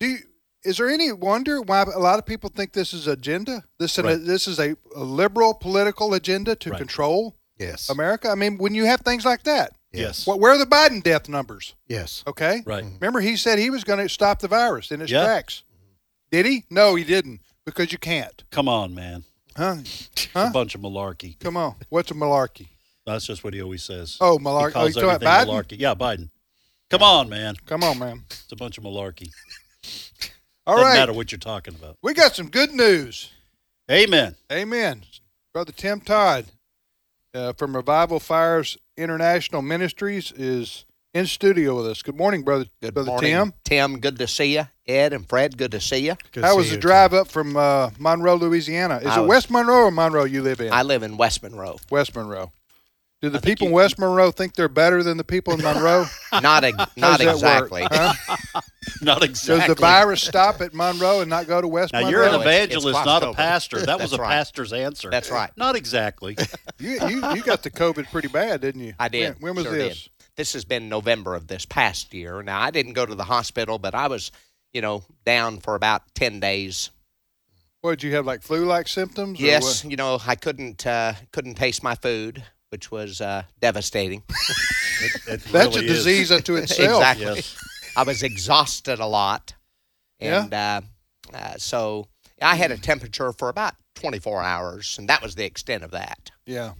do 0.00 0.06
you, 0.08 0.18
is 0.64 0.76
there 0.76 0.90
any 0.90 1.10
wonder 1.10 1.62
why 1.62 1.82
a 1.82 1.98
lot 1.98 2.18
of 2.18 2.26
people 2.26 2.50
think 2.54 2.74
this 2.74 2.92
is 2.92 3.06
agenda? 3.06 3.64
This 3.78 3.96
is 3.96 4.04
Right. 4.04 4.14
a, 4.16 4.18
this 4.18 4.46
is 4.46 4.58
a, 4.58 4.76
a 4.94 5.02
liberal 5.02 5.54
political 5.54 6.12
agenda 6.12 6.54
to 6.56 6.70
Right. 6.70 6.78
control 6.78 7.34
yes. 7.62 7.88
America. 7.88 8.28
I 8.28 8.34
mean, 8.34 8.58
when 8.58 8.74
you 8.74 8.84
have 8.84 9.00
things 9.00 9.24
like 9.24 9.42
that, 9.44 9.72
Yes. 9.92 10.26
what 10.26 10.40
where 10.40 10.52
are 10.52 10.58
the 10.58 10.66
Biden 10.66 11.02
death 11.02 11.28
numbers? 11.28 11.74
Yes. 11.86 12.22
Okay, 12.26 12.62
Right. 12.66 12.82
Mm-hmm. 12.82 12.88
Mm-hmm. 12.88 12.98
Remember, 13.00 13.20
he 13.20 13.36
said 13.36 13.58
he 13.58 13.70
was 13.70 13.84
going 13.84 13.98
to 14.00 14.08
stop 14.08 14.40
the 14.40 14.48
virus 14.48 14.90
in 14.90 15.00
its 15.02 15.10
Yeah. 15.10 15.24
tracks. 15.24 15.62
Did 16.30 16.46
he? 16.46 16.64
No, 16.70 16.94
he 16.94 17.04
didn't 17.04 17.40
because 17.66 17.92
you 17.92 17.98
can't. 17.98 18.42
Come 18.50 18.68
on, 18.68 18.94
man. 18.94 19.24
Huh? 19.56 19.76
Huh? 20.34 20.46
a 20.48 20.50
bunch 20.50 20.74
of 20.74 20.80
malarkey. 20.80 21.38
Come 21.40 21.58
on. 21.58 21.74
What's 21.90 22.10
a 22.10 22.14
malarkey? 22.14 22.68
That's 23.04 23.26
just 23.26 23.44
what 23.44 23.52
he 23.52 23.60
always 23.60 23.82
says. 23.82 24.16
Oh, 24.18 24.38
He 24.38 24.44
malarkey. 24.44 24.68
Oh, 24.70 24.72
calls 24.72 24.94
talking 24.94 25.10
everything 25.10 25.28
Biden? 25.28 25.46
malarkey. 25.46 25.78
Yeah, 25.78 25.94
Biden. 25.94 26.30
Come 26.88 27.02
on, 27.02 27.28
man. 27.28 27.56
Come 27.66 27.84
on, 27.84 27.98
man. 27.98 28.22
It's 28.30 28.50
a 28.52 28.56
bunch 28.56 28.78
of 28.78 28.84
malarkey. 28.84 29.30
All 30.66 30.76
Doesn't 30.76 30.88
right. 30.90 30.94
matter 30.98 31.12
what 31.12 31.32
you're 31.32 31.38
talking 31.38 31.74
about. 31.74 31.96
We 32.02 32.14
got 32.14 32.34
some 32.34 32.48
good 32.48 32.72
news. 32.72 33.30
Amen. 33.90 34.36
Amen. 34.50 35.02
Brother 35.52 35.72
Tim 35.72 36.00
Todd 36.00 36.46
uh, 37.34 37.52
from 37.54 37.74
Revival 37.76 38.20
Fires 38.20 38.76
International 38.96 39.62
Ministries 39.62 40.32
is 40.32 40.84
in 41.14 41.26
studio 41.26 41.76
with 41.76 41.86
us. 41.86 42.02
Good 42.02 42.16
morning, 42.16 42.42
brother. 42.42 42.66
Good 42.80 42.94
brother 42.94 43.08
morning, 43.08 43.30
Tim. 43.30 43.52
Tim. 43.64 44.00
Good 44.00 44.18
to 44.18 44.26
see 44.26 44.54
you. 44.54 44.64
Ed 44.86 45.12
and 45.12 45.28
Fred, 45.28 45.56
good 45.56 45.70
to 45.72 45.80
see 45.80 45.98
you. 46.06 46.16
How 46.40 46.56
was 46.56 46.70
the 46.70 46.76
drive 46.76 47.14
up 47.14 47.28
from 47.28 47.56
uh, 47.56 47.90
Monroe, 47.98 48.34
Louisiana? 48.34 48.96
Is 48.98 49.06
I 49.06 49.18
it 49.18 49.20
was- 49.20 49.28
West 49.28 49.50
Monroe 49.50 49.84
or 49.84 49.90
Monroe 49.90 50.24
you 50.24 50.42
live 50.42 50.60
in? 50.60 50.72
I 50.72 50.82
live 50.82 51.02
in 51.02 51.16
West 51.16 51.42
Monroe. 51.42 51.76
West 51.90 52.14
Monroe. 52.16 52.52
Do 53.22 53.30
the 53.30 53.40
people 53.40 53.68
in 53.68 53.72
West 53.72 54.00
Monroe 54.00 54.32
think 54.32 54.54
they're 54.54 54.68
better 54.68 55.04
than 55.04 55.16
the 55.16 55.22
people 55.22 55.52
in 55.54 55.62
Monroe? 55.62 56.06
Not 56.42 56.64
ex- 56.64 56.76
How 56.76 56.86
not 56.96 57.20
does 57.20 57.40
work, 57.40 57.70
exactly. 57.72 57.86
huh? 57.88 58.60
Not 59.00 59.22
exactly. 59.22 59.68
Does 59.68 59.76
the 59.76 59.80
virus 59.80 60.22
stop 60.22 60.60
at 60.60 60.74
Monroe 60.74 61.20
and 61.20 61.30
not 61.30 61.46
go 61.46 61.60
to 61.60 61.68
West 61.68 61.92
Now 61.92 62.00
Monroe? 62.00 62.10
you're 62.10 62.22
an 62.24 62.40
it's- 62.40 62.46
it's 62.46 62.74
evangelist, 62.74 63.04
not 63.06 63.22
a 63.22 63.32
pastor. 63.32 63.78
That 63.86 64.00
was 64.00 64.12
a 64.12 64.16
right. 64.16 64.28
pastor's 64.28 64.72
answer. 64.72 65.08
That's 65.08 65.30
right. 65.30 65.50
Not 65.56 65.76
exactly. 65.76 66.36
You, 66.80 66.98
you 67.06 67.34
you 67.34 67.42
got 67.44 67.62
the 67.62 67.70
COVID 67.70 68.10
pretty 68.10 68.26
bad, 68.26 68.60
didn't 68.60 68.80
you? 68.80 68.94
I 68.98 69.06
did. 69.08 69.34
When, 69.40 69.54
when 69.54 69.54
was 69.54 69.64
Sure 69.66 69.72
this? 69.78 70.02
did. 70.02 70.10
This 70.36 70.52
has 70.54 70.64
been 70.64 70.88
November 70.88 71.36
of 71.36 71.46
this 71.46 71.64
past 71.64 72.12
year. 72.12 72.42
Now 72.42 72.60
I 72.60 72.72
didn't 72.72 72.94
go 72.94 73.06
to 73.06 73.14
the 73.14 73.22
hospital, 73.22 73.78
but 73.78 73.94
I 73.94 74.08
was, 74.08 74.32
you 74.72 74.80
know, 74.80 75.04
down 75.24 75.60
for 75.60 75.76
about 75.76 76.02
ten 76.16 76.40
days. 76.40 76.90
What 77.82 77.92
did 77.92 78.02
you 78.02 78.16
have 78.16 78.26
like 78.26 78.42
flu-like 78.42 78.88
symptoms? 78.88 79.38
Yes, 79.40 79.84
what? 79.84 79.90
you 79.92 79.96
know, 79.96 80.18
I 80.26 80.34
couldn't 80.34 80.84
uh, 80.84 81.12
couldn't 81.30 81.54
taste 81.54 81.84
my 81.84 81.94
food, 81.94 82.42
which 82.72 82.90
was 82.90 83.20
uh, 83.20 83.42
devastating. 83.60 84.22
That's 85.52 85.76
a 85.76 85.82
disease 85.82 86.32
unto 86.32 86.56
itself. 86.56 87.02
exactly. 87.02 87.42
I 87.94 88.02
was 88.02 88.22
exhausted 88.22 88.98
a 88.98 89.06
lot, 89.06 89.52
Yeah? 90.18 90.44
and 90.44 90.54
uh, 90.54 90.80
uh, 91.34 91.54
so 91.58 92.08
I 92.40 92.54
had 92.56 92.70
a 92.70 92.78
temperature 92.78 93.30
for 93.34 93.50
about 93.50 93.74
24 93.96 94.42
hours, 94.42 94.96
and 94.98 95.06
that 95.10 95.22
was 95.22 95.34
the 95.34 95.44
extent 95.44 95.84
of 95.84 95.90
that. 95.90 96.30
Yeah, 96.46 96.72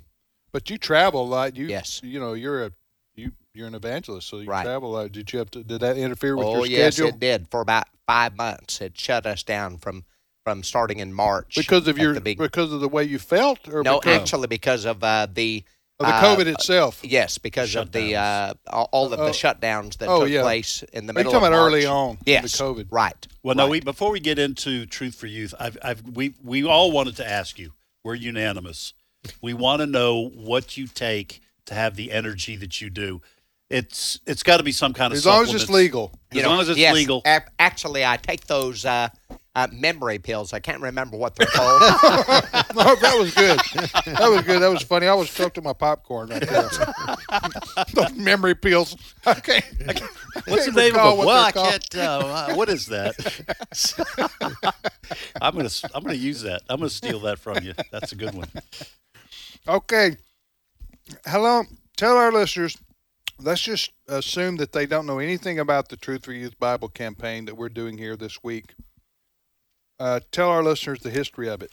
but 0.50 0.70
you 0.70 0.78
travel 0.78 1.22
a 1.22 1.28
lot. 1.28 1.56
You 1.56 1.66
Yes. 1.66 2.00
You 2.02 2.18
know, 2.18 2.32
you're 2.32 2.64
a 2.64 2.72
you 3.14 3.32
you're 3.52 3.66
an 3.68 3.74
evangelist, 3.74 4.26
so 4.28 4.38
you 4.38 4.48
Right. 4.48 4.64
travel 4.64 4.96
a 4.96 5.02
lot. 5.02 5.12
Did 5.12 5.30
you 5.30 5.38
have 5.40 5.50
to? 5.50 5.62
Did 5.62 5.82
that 5.82 5.98
interfere 5.98 6.34
with 6.38 6.46
oh 6.46 6.64
your 6.64 6.66
yes, 6.66 6.94
schedule? 6.96 7.10
it 7.10 7.20
did 7.20 7.48
for 7.50 7.60
about 7.60 7.84
five 8.06 8.34
months. 8.34 8.80
It 8.80 8.98
shut 8.98 9.26
us 9.26 9.42
down 9.42 9.76
from 9.76 10.04
from 10.44 10.62
starting 10.64 10.98
in 10.98 11.12
March 11.12 11.54
Because 11.54 11.86
of 11.86 11.98
your 11.98 12.14
the 12.14 12.20
big- 12.22 12.38
because 12.38 12.72
of 12.72 12.80
the 12.80 12.88
way 12.88 13.04
you 13.04 13.18
felt, 13.18 13.68
or 13.68 13.82
no, 13.82 14.00
because 14.00 14.16
actually 14.22 14.46
because 14.48 14.86
of 14.86 15.04
uh, 15.04 15.26
the 15.32 15.62
of 16.00 16.06
the 16.06 16.12
uh, 16.14 16.22
COVID 16.36 16.46
itself. 16.46 17.00
Yes, 17.04 17.38
because 17.38 17.74
of 17.76 17.92
the 17.92 18.16
uh, 18.16 18.54
all 18.68 18.88
all 18.92 19.04
of 19.12 19.18
the 19.18 19.24
Oh. 19.26 19.30
shutdowns 19.30 19.98
that 19.98 20.08
Oh, 20.08 20.20
took 20.20 20.30
yeah. 20.30 20.42
place 20.42 20.82
in 20.92 21.06
the 21.06 21.12
Are 21.12 21.14
you 21.14 21.18
middle 21.18 21.32
talking 21.32 21.46
of 21.48 21.52
about 21.52 21.64
early 21.66 21.84
March. 21.84 21.92
on, 21.94 22.18
the 22.24 22.30
Yes, 22.32 22.60
COVID. 22.60 22.86
right. 22.90 23.26
Well, 23.42 23.54
no. 23.54 23.68
We 23.68 23.80
before 23.80 24.10
we 24.10 24.20
get 24.20 24.38
into 24.38 24.86
Truth 24.86 25.14
for 25.14 25.26
Youth, 25.26 25.54
I've, 25.60 25.78
I've 25.82 26.02
we 26.02 26.34
we 26.42 26.64
all 26.64 26.90
wanted 26.92 27.16
to 27.16 27.28
ask 27.28 27.58
you. 27.58 27.72
We're 28.04 28.14
unanimous. 28.16 28.94
We 29.40 29.54
want 29.54 29.80
to 29.80 29.86
know 29.86 30.28
what 30.34 30.76
you 30.76 30.88
take 30.88 31.40
to 31.66 31.74
have 31.74 31.94
the 31.94 32.10
energy 32.10 32.56
that 32.56 32.80
you 32.80 32.90
do. 32.90 33.22
It's 33.70 34.18
it's 34.26 34.42
got 34.42 34.56
to 34.58 34.62
be 34.64 34.72
some 34.72 34.92
kind 34.92 35.12
of 35.12 35.16
As 35.18 35.24
long 35.24 35.44
as 35.44 35.54
it's 35.54 35.70
legal. 35.70 36.12
As 36.30 36.36
You 36.36 36.42
know, 36.42 36.48
long 36.50 36.60
as 36.60 36.68
it's 36.68 36.78
yes, 36.78 36.94
legal. 36.94 37.22
ac- 37.24 37.44
actually, 37.58 38.04
I 38.04 38.16
take 38.16 38.46
those 38.46 38.84
uh, 38.84 39.08
uh, 39.54 39.68
memory 39.72 40.18
pills. 40.18 40.52
I 40.52 40.60
can't 40.60 40.80
remember 40.80 41.16
what 41.16 41.34
they're 41.34 41.46
called. 41.46 41.80
no, 42.74 42.94
that 42.96 43.16
was 43.18 43.34
good. 43.34 43.58
That 44.16 44.30
was 44.30 44.42
good. 44.42 44.62
That 44.62 44.70
was 44.70 44.82
funny. 44.82 45.06
I 45.06 45.14
was 45.14 45.32
choking 45.32 45.64
my 45.64 45.74
popcorn 45.74 46.30
right 46.30 46.40
there. 46.48 46.70
Those 47.94 48.14
memory 48.14 48.54
pills. 48.54 48.96
Okay. 49.26 49.60
What's 50.46 50.66
the 50.66 50.72
name 50.72 50.96
of 50.96 51.18
it? 51.18 51.26
Well, 51.26 51.44
I 51.44 51.52
can't. 51.52 51.96
Uh, 51.96 52.00
uh, 52.00 52.54
what 52.54 52.68
is 52.70 52.86
that? 52.86 53.14
I'm 55.42 55.54
gonna 55.54 55.68
I'm 55.94 56.02
gonna 56.02 56.14
use 56.14 56.42
that. 56.42 56.62
I'm 56.68 56.78
gonna 56.78 56.88
steal 56.88 57.20
that 57.20 57.38
from 57.38 57.62
you. 57.62 57.74
That's 57.90 58.12
a 58.12 58.16
good 58.16 58.34
one. 58.34 58.48
Okay. 59.68 60.16
Hello. 61.26 61.64
Tell 61.96 62.16
our 62.16 62.32
listeners. 62.32 62.78
Let's 63.38 63.60
just 63.60 63.90
assume 64.08 64.56
that 64.56 64.72
they 64.72 64.86
don't 64.86 65.04
know 65.04 65.18
anything 65.18 65.58
about 65.58 65.88
the 65.88 65.96
Truth 65.96 66.24
for 66.24 66.32
Youth 66.32 66.58
Bible 66.58 66.88
campaign 66.88 67.44
that 67.46 67.56
we're 67.56 67.68
doing 67.68 67.98
here 67.98 68.16
this 68.16 68.42
week. 68.42 68.74
Uh, 70.02 70.18
tell 70.32 70.48
our 70.48 70.64
listeners 70.64 70.98
the 70.98 71.10
history 71.10 71.48
of 71.48 71.62
it. 71.62 71.70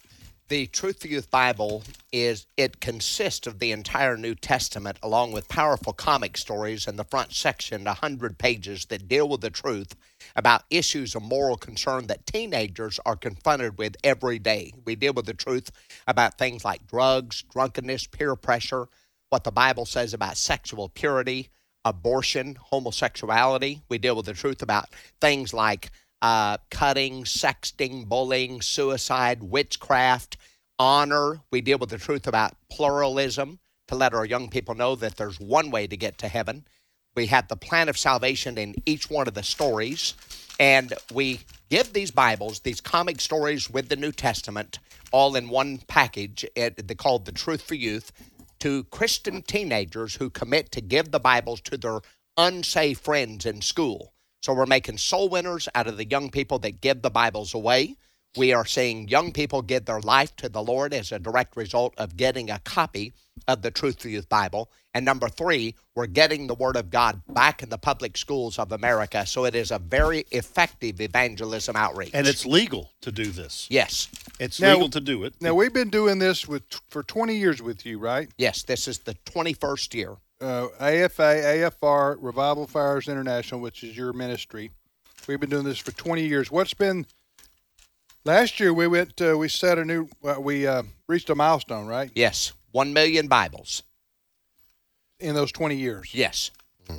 the 0.49 0.67
Truth 0.67 1.01
for 1.01 1.07
Youth 1.07 1.32
Bible 1.32 1.82
is 2.11 2.45
it 2.57 2.80
consists 2.80 3.47
of 3.47 3.57
the 3.57 3.71
entire 3.71 4.17
New 4.17 4.36
Testament 4.36 4.99
along 5.01 5.32
with 5.32 5.49
powerful 5.49 5.93
comic 5.93 6.38
stories 6.38 6.86
in 6.86 6.95
the 6.95 7.03
front 7.03 7.34
section, 7.34 7.86
100 7.86 8.38
pages 8.38 8.86
that 8.86 9.07
deal 9.07 9.27
with 9.27 9.41
the 9.41 9.49
truth 9.49 9.95
about 10.36 10.61
issues 10.69 11.15
of 11.15 11.23
moral 11.23 11.57
concern 11.57 12.05
that 12.05 12.27
teenagers 12.27 12.99
are 13.03 13.15
confronted 13.15 13.80
with 13.80 13.95
every 14.03 14.38
day. 14.38 14.73
We 14.86 14.93
deal 14.93 15.13
with 15.13 15.25
the 15.25 15.34
truth 15.34 15.71
about 16.05 16.38
things 16.38 16.63
like 16.63 16.86
drugs, 16.86 17.43
drunkenness, 17.51 18.05
peer 18.05 18.36
pressure, 18.36 18.89
what 19.32 19.43
the 19.43 19.51
Bible 19.51 19.88
says 19.88 20.13
about 20.13 20.38
sexual 20.38 20.88
purity, 20.88 21.49
abortion, 21.84 22.59
homosexuality. 22.61 23.82
We 23.89 23.97
deal 23.97 24.15
with 24.15 24.27
the 24.27 24.34
truth 24.34 24.61
about 24.61 24.89
things 25.19 25.51
like 25.51 25.89
uh, 26.22 26.57
cutting, 26.70 27.24
sexting, 27.24 28.07
bullying, 28.07 28.61
suicide, 28.61 29.43
witchcraft, 29.43 30.38
honor. 30.78 31.41
We 31.51 31.61
deal 31.61 31.78
with 31.78 31.89
the 31.89 31.97
truth 31.97 32.28
about 32.28 32.55
pluralism 32.70 33.59
to 33.88 33.95
let 33.95 34.13
our 34.13 34.26
young 34.26 34.49
people 34.49 34.76
know 34.76 34.95
that 34.95 35.17
there's 35.17 35.39
one 35.39 35.72
way 35.72 35.88
to 35.88 35.97
get 35.97 36.17
to 36.20 36.28
heaven. 36.28 36.65
We 37.15 37.28
have 37.28 37.47
the 37.47 37.55
plan 37.55 37.89
of 37.89 37.97
salvation 37.97 38.57
in 38.57 38.76
each 38.86 39.09
one 39.09 39.28
of 39.28 39.34
the 39.34 39.43
stories, 39.43 40.13
and 40.59 40.93
we 41.13 41.41
give 41.70 41.91
these 41.91 42.11
Bibles, 42.11 42.59
these 42.59 42.82
comic 42.82 43.20
stories 43.20 43.70
with 43.70 43.89
the 43.89 43.95
New 43.95 44.11
Testament, 44.11 44.80
all 45.11 45.36
in 45.36 45.49
one 45.49 45.80
package. 45.88 46.45
It, 46.55 46.88
they 46.88 46.95
called 46.95 47.26
the 47.26 47.32
Truth 47.32 47.63
for 47.63 47.76
Youth 47.76 48.11
to 48.59 48.84
Christian 48.86 49.41
teenagers 49.41 50.15
who 50.15 50.30
commit 50.30 50.72
to 50.72 50.82
give 50.82 51.11
the 51.11 51.20
Bibles 51.20 51.61
to 51.61 51.78
their 51.78 52.01
unsafe 52.38 52.99
friends 52.99 53.45
in 53.45 53.61
school. 53.61 54.13
So 54.41 54.53
we're 54.53 54.65
making 54.65 54.97
soul 54.97 55.27
winners 55.29 55.67
out 55.75 55.87
of 55.87 55.97
the 55.97 56.05
young 56.07 56.29
people 56.29 56.59
that 56.59 56.81
give 56.81 57.01
the 57.01 57.09
Bibles 57.09 57.53
away. 57.53 57.95
We 58.37 58.53
are 58.53 58.65
seeing 58.65 59.07
young 59.09 59.31
people 59.33 59.61
give 59.61 59.85
their 59.85 59.99
life 59.99 60.35
to 60.37 60.49
the 60.49 60.61
Lord 60.61 60.93
as 60.93 61.11
a 61.11 61.19
direct 61.19 61.57
result 61.57 61.93
of 61.97 62.15
getting 62.15 62.49
a 62.49 62.59
copy 62.59 63.13
of 63.47 63.63
the 63.63 63.71
Truth 63.71 64.01
for 64.01 64.07
Youth 64.07 64.29
Bible. 64.29 64.69
And 64.93 65.03
number 65.03 65.27
three, 65.29 65.75
we're 65.95 66.05
getting 66.05 66.47
the 66.47 66.53
Word 66.55 66.75
of 66.77 66.89
God 66.89 67.21
back 67.27 67.63
in 67.63 67.69
the 67.69 67.77
public 67.77 68.15
schools 68.15 68.59
of 68.59 68.71
America. 68.71 69.25
So 69.25 69.45
it 69.45 69.55
is 69.55 69.71
a 69.71 69.79
very 69.79 70.25
effective 70.31 71.01
evangelism 71.01 71.75
outreach. 71.75 72.11
And 72.13 72.27
it's 72.27 72.45
legal 72.45 72.91
to 73.01 73.11
do 73.11 73.25
this. 73.25 73.67
Yes. 73.69 74.07
It's 74.39 74.59
Now- 74.59 74.73
legal 74.73 74.89
to 74.89 75.01
do 75.01 75.23
it. 75.25 75.33
Now 75.41 75.53
we've 75.55 75.73
been 75.73 75.89
doing 75.89 76.19
this 76.19 76.47
with 76.47 76.63
for 76.89 77.03
20 77.03 77.35
years 77.35 77.61
with 77.61 77.85
you, 77.85 77.97
right? 77.99 78.29
Yes, 78.37 78.63
this 78.63 78.87
is 78.87 78.99
the 78.99 79.15
21st 79.25 79.93
year. 79.95 80.17
Uh, 80.41 80.67
AFA, 80.79 81.21
AFR, 81.43 82.17
Revival 82.21 82.65
Fires 82.65 83.07
International, 83.09 83.59
which 83.59 83.83
is 83.83 83.97
your 83.97 84.13
ministry. 84.13 84.71
We've 85.27 85.39
been 85.39 85.49
doing 85.49 85.65
this 85.65 85.79
for 85.79 85.91
20 85.91 86.25
years. 86.25 86.49
What's 86.49 86.73
been 86.73 87.05
last 88.23 88.59
year? 88.59 88.73
We 88.73 88.87
went. 88.87 89.21
Uh, 89.21 89.37
we 89.37 89.49
set 89.49 89.77
a 89.77 89.83
new. 89.83 90.07
Uh, 90.23 90.35
we 90.39 90.65
uh, 90.65 90.83
reached 91.07 91.29
a 91.29 91.35
milestone, 91.35 91.87
right? 91.87 92.09
Yes, 92.15 92.53
one 92.71 92.93
million 92.93 93.27
Bibles 93.27 93.83
in 95.19 95.35
those 95.35 95.51
20 95.51 95.75
years. 95.75 96.13
Yes. 96.13 96.51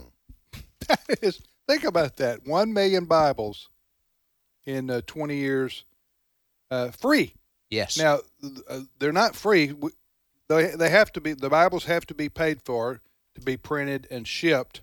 That 0.89 1.19
is, 1.23 1.41
think 1.69 1.85
about 1.85 2.17
that. 2.17 2.45
One 2.47 2.73
million 2.73 3.05
Bibles 3.05 3.69
in 4.67 4.91
uh, 4.91 5.03
20 5.07 5.37
years, 5.37 5.85
uh, 6.69 6.91
free. 6.91 7.33
Yes. 7.71 7.97
Now 7.97 8.19
uh, 8.69 8.81
they're 8.99 9.13
not 9.13 9.37
free. 9.37 9.73
We- 9.73 9.93
They 10.49 10.75
they 10.75 10.91
have 10.91 11.13
to 11.13 11.21
be. 11.21 11.33
The 11.35 11.49
Bibles 11.49 11.85
have 11.85 12.07
to 12.07 12.15
be 12.15 12.29
paid 12.29 12.61
for 12.65 13.01
to 13.41 13.47
be 13.47 13.57
printed 13.57 14.07
and 14.11 14.27
shipped, 14.27 14.83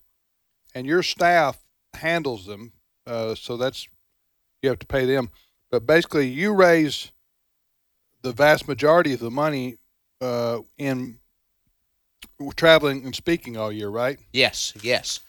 and 0.75 0.85
your 0.85 1.03
staff 1.03 1.59
handles 1.93 2.45
them. 2.45 2.73
Uh, 3.05 3.35
so 3.35 3.57
that's 3.57 3.87
you 4.61 4.69
have 4.69 4.79
to 4.79 4.87
pay 4.87 5.05
them. 5.05 5.29
But 5.71 5.85
basically, 5.85 6.27
you 6.27 6.53
raise 6.53 7.11
the 8.21 8.31
vast 8.31 8.67
majority 8.67 9.13
of 9.13 9.19
the 9.19 9.31
money 9.31 9.77
uh, 10.21 10.59
in 10.77 11.19
traveling 12.55 13.03
and 13.05 13.15
speaking 13.15 13.57
all 13.57 13.71
year, 13.71 13.89
right? 13.89 14.19
Yes, 14.33 14.73
yes. 14.81 15.19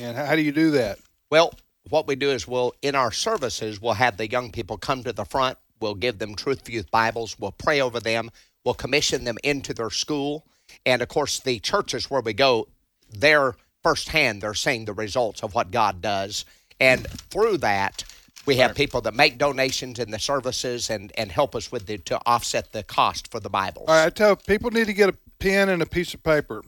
And 0.00 0.16
how, 0.16 0.34
do 0.34 0.42
you 0.42 0.52
do 0.52 0.70
that? 0.72 0.98
Well, 1.30 1.54
what 1.90 2.06
we 2.06 2.14
do 2.14 2.30
is 2.30 2.48
we'll, 2.48 2.72
in 2.82 2.94
our 2.94 3.12
services, 3.12 3.80
we'll 3.80 3.94
have 3.94 4.16
the 4.16 4.30
young 4.30 4.50
people 4.50 4.76
come 4.76 5.02
to 5.04 5.12
the 5.12 5.24
front. 5.24 5.58
We'll 5.80 5.94
give 5.94 6.18
them 6.18 6.34
Truth 6.34 6.64
for 6.64 6.70
Youth 6.70 6.90
Bibles. 6.90 7.38
We'll 7.38 7.52
pray 7.52 7.80
over 7.80 8.00
them. 8.00 8.30
We'll 8.64 8.74
commission 8.74 9.24
them 9.24 9.36
into 9.42 9.74
their 9.74 9.90
school. 9.90 10.46
And 10.84 11.02
of 11.02 11.08
course, 11.08 11.40
the 11.40 11.58
churches 11.58 12.10
where 12.10 12.20
we 12.20 12.32
go, 12.32 12.68
they're 13.10 13.54
firsthand, 13.82 14.42
they're 14.42 14.54
seeing 14.54 14.84
the 14.84 14.92
results 14.92 15.42
of 15.42 15.54
what 15.54 15.70
God 15.70 16.00
does. 16.00 16.44
And 16.80 17.06
through 17.06 17.58
that, 17.58 18.04
we 18.46 18.56
have 18.56 18.74
people 18.74 19.00
that 19.02 19.14
make 19.14 19.38
donations 19.38 19.98
in 19.98 20.10
the 20.10 20.18
services 20.18 20.90
and, 20.90 21.12
and 21.16 21.30
help 21.30 21.54
us 21.54 21.70
with 21.70 21.86
the, 21.86 21.98
to 21.98 22.20
offset 22.26 22.72
the 22.72 22.82
cost 22.82 23.30
for 23.30 23.40
the 23.40 23.50
Bibles. 23.50 23.88
All 23.88 23.94
right, 23.94 24.06
I 24.06 24.10
tell 24.10 24.36
people 24.36 24.70
need 24.70 24.86
to 24.86 24.92
get 24.92 25.08
a 25.08 25.14
pen 25.38 25.68
and 25.68 25.80
a 25.80 25.86
piece 25.86 26.14
of 26.14 26.22
paper, 26.22 26.62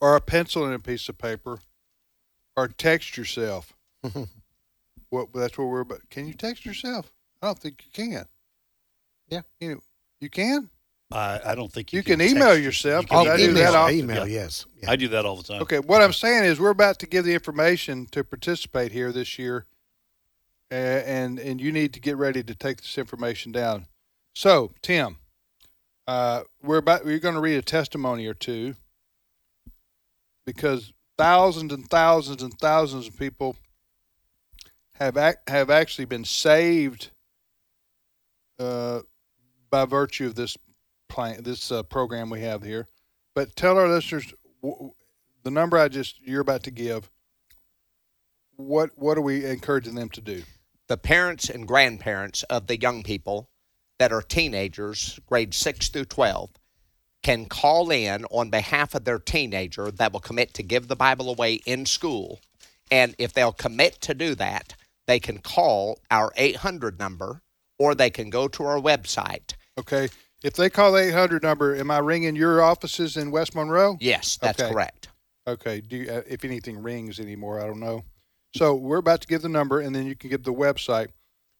or 0.00 0.16
a 0.16 0.20
pencil 0.20 0.64
and 0.64 0.74
a 0.74 0.78
piece 0.78 1.08
of 1.08 1.18
paper, 1.18 1.60
or 2.56 2.68
text 2.68 3.16
yourself. 3.16 3.72
what 5.10 5.32
that's 5.32 5.56
what 5.56 5.68
we're 5.68 5.80
about. 5.80 6.08
Can 6.10 6.26
you 6.26 6.34
text 6.34 6.66
yourself? 6.66 7.12
I 7.42 7.46
don't 7.46 7.58
think 7.58 7.84
you 7.84 7.90
can. 7.92 8.26
Yeah, 9.28 9.42
you 9.60 9.74
know, 9.74 9.80
you 10.20 10.28
can. 10.28 10.68
I, 11.12 11.40
I 11.44 11.54
don't 11.56 11.72
think 11.72 11.92
you, 11.92 11.98
You 11.98 12.02
can 12.04 12.18
text- 12.20 12.34
email 12.34 12.56
yourself, 12.56 13.02
you 13.04 13.08
can 13.08 13.24
'cause 13.24 13.28
I 13.28 13.36
do 13.36 13.52
that 13.54 13.74
often. 13.74 13.96
Email, 13.98 14.28
yes. 14.28 14.66
I 14.86 14.94
do 14.96 15.08
that 15.08 15.26
all 15.26 15.36
the 15.36 15.42
time. 15.42 15.62
Okay, 15.62 15.78
what 15.80 16.02
I'm 16.02 16.12
saying 16.12 16.44
is 16.44 16.60
we're 16.60 16.70
about 16.70 16.98
to 17.00 17.06
give 17.06 17.24
the 17.24 17.34
information 17.34 18.06
to 18.12 18.22
participate 18.22 18.92
here 18.92 19.10
this 19.12 19.38
year, 19.38 19.66
uh, 20.70 20.74
and 20.74 21.38
and 21.40 21.60
you 21.60 21.72
need 21.72 21.92
to 21.94 22.00
get 22.00 22.16
ready 22.16 22.42
to 22.44 22.54
take 22.54 22.78
this 22.78 22.96
information 22.96 23.50
down. 23.52 23.86
So, 24.34 24.72
Tim, 24.82 25.16
Uh, 26.06 26.42
we're 26.62 26.78
about 26.78 27.04
we're 27.04 27.18
going 27.20 27.34
to 27.36 27.40
read 27.40 27.56
a 27.56 27.62
testimony 27.62 28.26
or 28.26 28.34
two 28.34 28.74
because 30.46 30.92
thousands 31.18 31.72
and 31.72 31.88
thousands 31.88 32.42
and 32.42 32.52
thousands 32.58 33.06
of 33.06 33.16
people 33.18 33.54
have 34.94 35.16
ac- 35.16 35.38
have 35.46 35.70
actually 35.70 36.04
been 36.06 36.24
saved 36.24 37.10
uh, 38.58 39.00
by 39.70 39.84
virtue 39.84 40.26
of 40.26 40.34
this 40.34 40.56
plan, 41.10 41.42
this 41.42 41.70
uh, 41.70 41.82
program 41.82 42.30
we 42.30 42.40
have 42.40 42.62
here. 42.62 42.86
But 43.34 43.54
tell 43.56 43.78
our 43.78 43.88
listeners 43.88 44.32
w- 44.62 44.92
the 45.42 45.50
number 45.50 45.76
I 45.78 45.88
just 45.88 46.20
you're 46.26 46.40
about 46.40 46.62
to 46.64 46.70
give. 46.70 47.10
What 48.56 48.90
what 48.96 49.18
are 49.18 49.22
we 49.22 49.44
encouraging 49.44 49.94
them 49.94 50.10
to 50.10 50.20
do? 50.20 50.42
The 50.88 50.96
parents 50.96 51.48
and 51.50 51.68
grandparents 51.68 52.42
of 52.44 52.66
the 52.66 52.78
young 52.78 53.02
people 53.02 53.50
that 53.98 54.12
are 54.12 54.22
teenagers, 54.22 55.20
grades 55.26 55.56
six 55.56 55.88
through 55.88 56.06
twelve, 56.06 56.50
can 57.22 57.46
call 57.46 57.90
in 57.90 58.24
on 58.30 58.50
behalf 58.50 58.94
of 58.94 59.04
their 59.04 59.18
teenager 59.18 59.90
that 59.90 60.12
will 60.12 60.20
commit 60.20 60.54
to 60.54 60.62
give 60.62 60.88
the 60.88 60.96
Bible 60.96 61.28
away 61.28 61.54
in 61.66 61.86
school. 61.86 62.40
And 62.90 63.14
if 63.18 63.32
they'll 63.32 63.52
commit 63.52 64.00
to 64.02 64.14
do 64.14 64.34
that, 64.36 64.74
they 65.06 65.20
can 65.20 65.38
call 65.38 65.98
our 66.10 66.32
800 66.36 66.98
number 66.98 67.42
or 67.78 67.94
they 67.94 68.10
can 68.10 68.30
go 68.30 68.48
to 68.48 68.64
our 68.64 68.78
website. 68.80 69.54
Okay. 69.78 70.08
If 70.42 70.54
they 70.54 70.70
call 70.70 70.92
the 70.92 71.08
800 71.08 71.42
number, 71.42 71.76
am 71.76 71.90
I 71.90 71.98
ringing 71.98 72.34
your 72.34 72.62
offices 72.62 73.16
in 73.16 73.30
West 73.30 73.54
Monroe? 73.54 73.96
Yes, 74.00 74.38
that's 74.40 74.60
Okay. 74.60 74.72
correct. 74.72 75.08
Okay. 75.46 75.80
Do 75.80 75.96
you, 75.96 76.10
uh, 76.10 76.22
if 76.26 76.44
anything 76.44 76.82
rings 76.82 77.20
anymore, 77.20 77.60
I 77.60 77.66
don't 77.66 77.80
know. 77.80 78.04
So 78.54 78.74
we're 78.74 78.98
about 78.98 79.20
to 79.22 79.28
give 79.28 79.42
the 79.42 79.48
number, 79.48 79.80
and 79.80 79.94
then 79.94 80.06
you 80.06 80.16
can 80.16 80.30
give 80.30 80.42
the 80.42 80.52
website. 80.52 81.08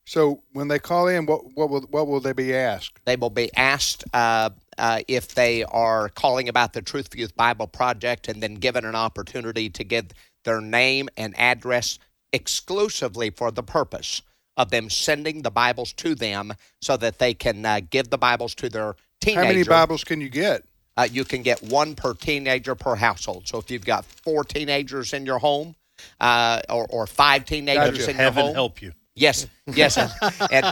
So 0.07 0.43
when 0.53 0.69
they 0.69 0.79
call 0.79 1.07
in, 1.09 1.27
what 1.27 1.55
what 1.55 1.71
will 1.71 1.83
what 1.83 2.09
will 2.09 2.21
they 2.21 2.33
be 2.33 2.55
asked? 2.55 2.99
They 3.05 3.17
will 3.17 3.31
be 3.31 3.55
asked 3.55 4.03
uh, 4.13 4.51
uh, 4.79 5.03
if 5.07 5.35
they 5.35 5.63
are 5.65 6.09
calling 6.09 6.49
about 6.49 6.73
the 6.73 6.83
Truth 6.83 7.09
for 7.13 7.19
Youth 7.19 7.37
Bible 7.37 7.67
Project 7.69 8.27
and 8.27 8.43
then 8.43 8.55
given 8.55 8.85
an 8.85 8.97
opportunity 8.97 9.69
to 9.71 9.85
give 9.85 10.07
their 10.45 10.61
name 10.61 11.09
and 11.17 11.39
address 11.39 11.99
exclusively 12.33 13.31
for 13.31 13.51
the 13.51 13.63
purpose 13.63 14.23
of 14.57 14.71
them 14.71 14.91
sending 14.91 15.43
the 15.43 15.51
Bibles 15.51 15.93
to 15.95 16.15
them 16.15 16.53
so 16.81 16.97
that 16.97 17.19
they 17.19 17.35
can 17.35 17.65
uh, 17.65 17.81
give 17.89 18.11
the 18.11 18.19
Bibles 18.19 18.55
to 18.57 18.69
their 18.69 18.95
teenager. 19.21 19.41
How 19.41 19.49
many 19.49 19.65
Bibles 19.65 20.05
can 20.05 20.21
you 20.21 20.29
get? 20.29 20.65
Uh, 20.97 21.09
you 21.11 21.25
can 21.25 21.43
get 21.43 21.63
one 21.63 21.95
per 21.95 22.15
teenager 22.15 22.75
per 22.75 22.95
household. 22.95 23.49
So 23.49 23.59
if 23.59 23.71
you've 23.71 23.85
got 23.85 24.05
four 24.05 24.45
teenagers 24.45 25.13
in 25.13 25.25
your 25.25 25.39
home 25.39 25.75
uh, 26.21 26.61
or, 26.69 26.87
or 26.91 27.07
five 27.07 27.45
teenagers 27.45 27.99
Gotcha. 27.99 28.11
in 28.11 28.17
Heaven 28.17 28.37
your 28.39 28.47
home, 28.47 28.55
help 28.55 28.83
you. 28.83 28.93
Yes, 29.15 29.47
yes. 29.67 29.97
and, 29.97 30.11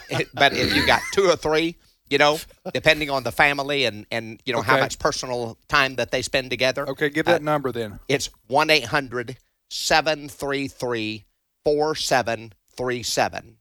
and, 0.11 0.25
but 0.35 0.53
if 0.53 0.75
you 0.75 0.87
got 0.87 1.03
two 1.13 1.25
or 1.25 1.37
three, 1.37 1.77
you 2.11 2.19
know, 2.19 2.39
depending 2.73 3.11
on 3.11 3.23
the 3.23 3.33
family 3.33 3.85
and 3.85 4.07
and 4.11 4.41
you 4.47 4.53
know 4.53 4.63
how 4.63 4.79
much 4.79 4.99
personal 4.99 5.59
time 5.69 5.97
that 5.97 6.11
they 6.11 6.23
spend 6.23 6.51
together. 6.51 6.89
Okay, 6.89 7.11
give 7.11 7.27
that 7.27 7.43
number 7.43 7.71
then. 7.71 7.99
It's 8.09 8.31
1 8.47 8.71
800 8.71 9.37
733 9.71 11.25
4737. 11.65 13.58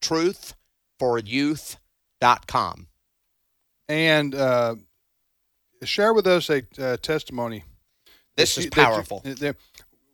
Truthforyouth.com. 0.00 2.86
And 3.88 4.34
uh, 4.34 4.74
share 5.82 6.14
with 6.14 6.26
us 6.26 6.50
a 6.50 6.62
uh, 6.78 6.96
testimony. 6.98 7.64
This 8.36 8.56
is 8.56 8.64
that 8.66 8.72
powerful. 8.72 9.22
that- 9.24 9.56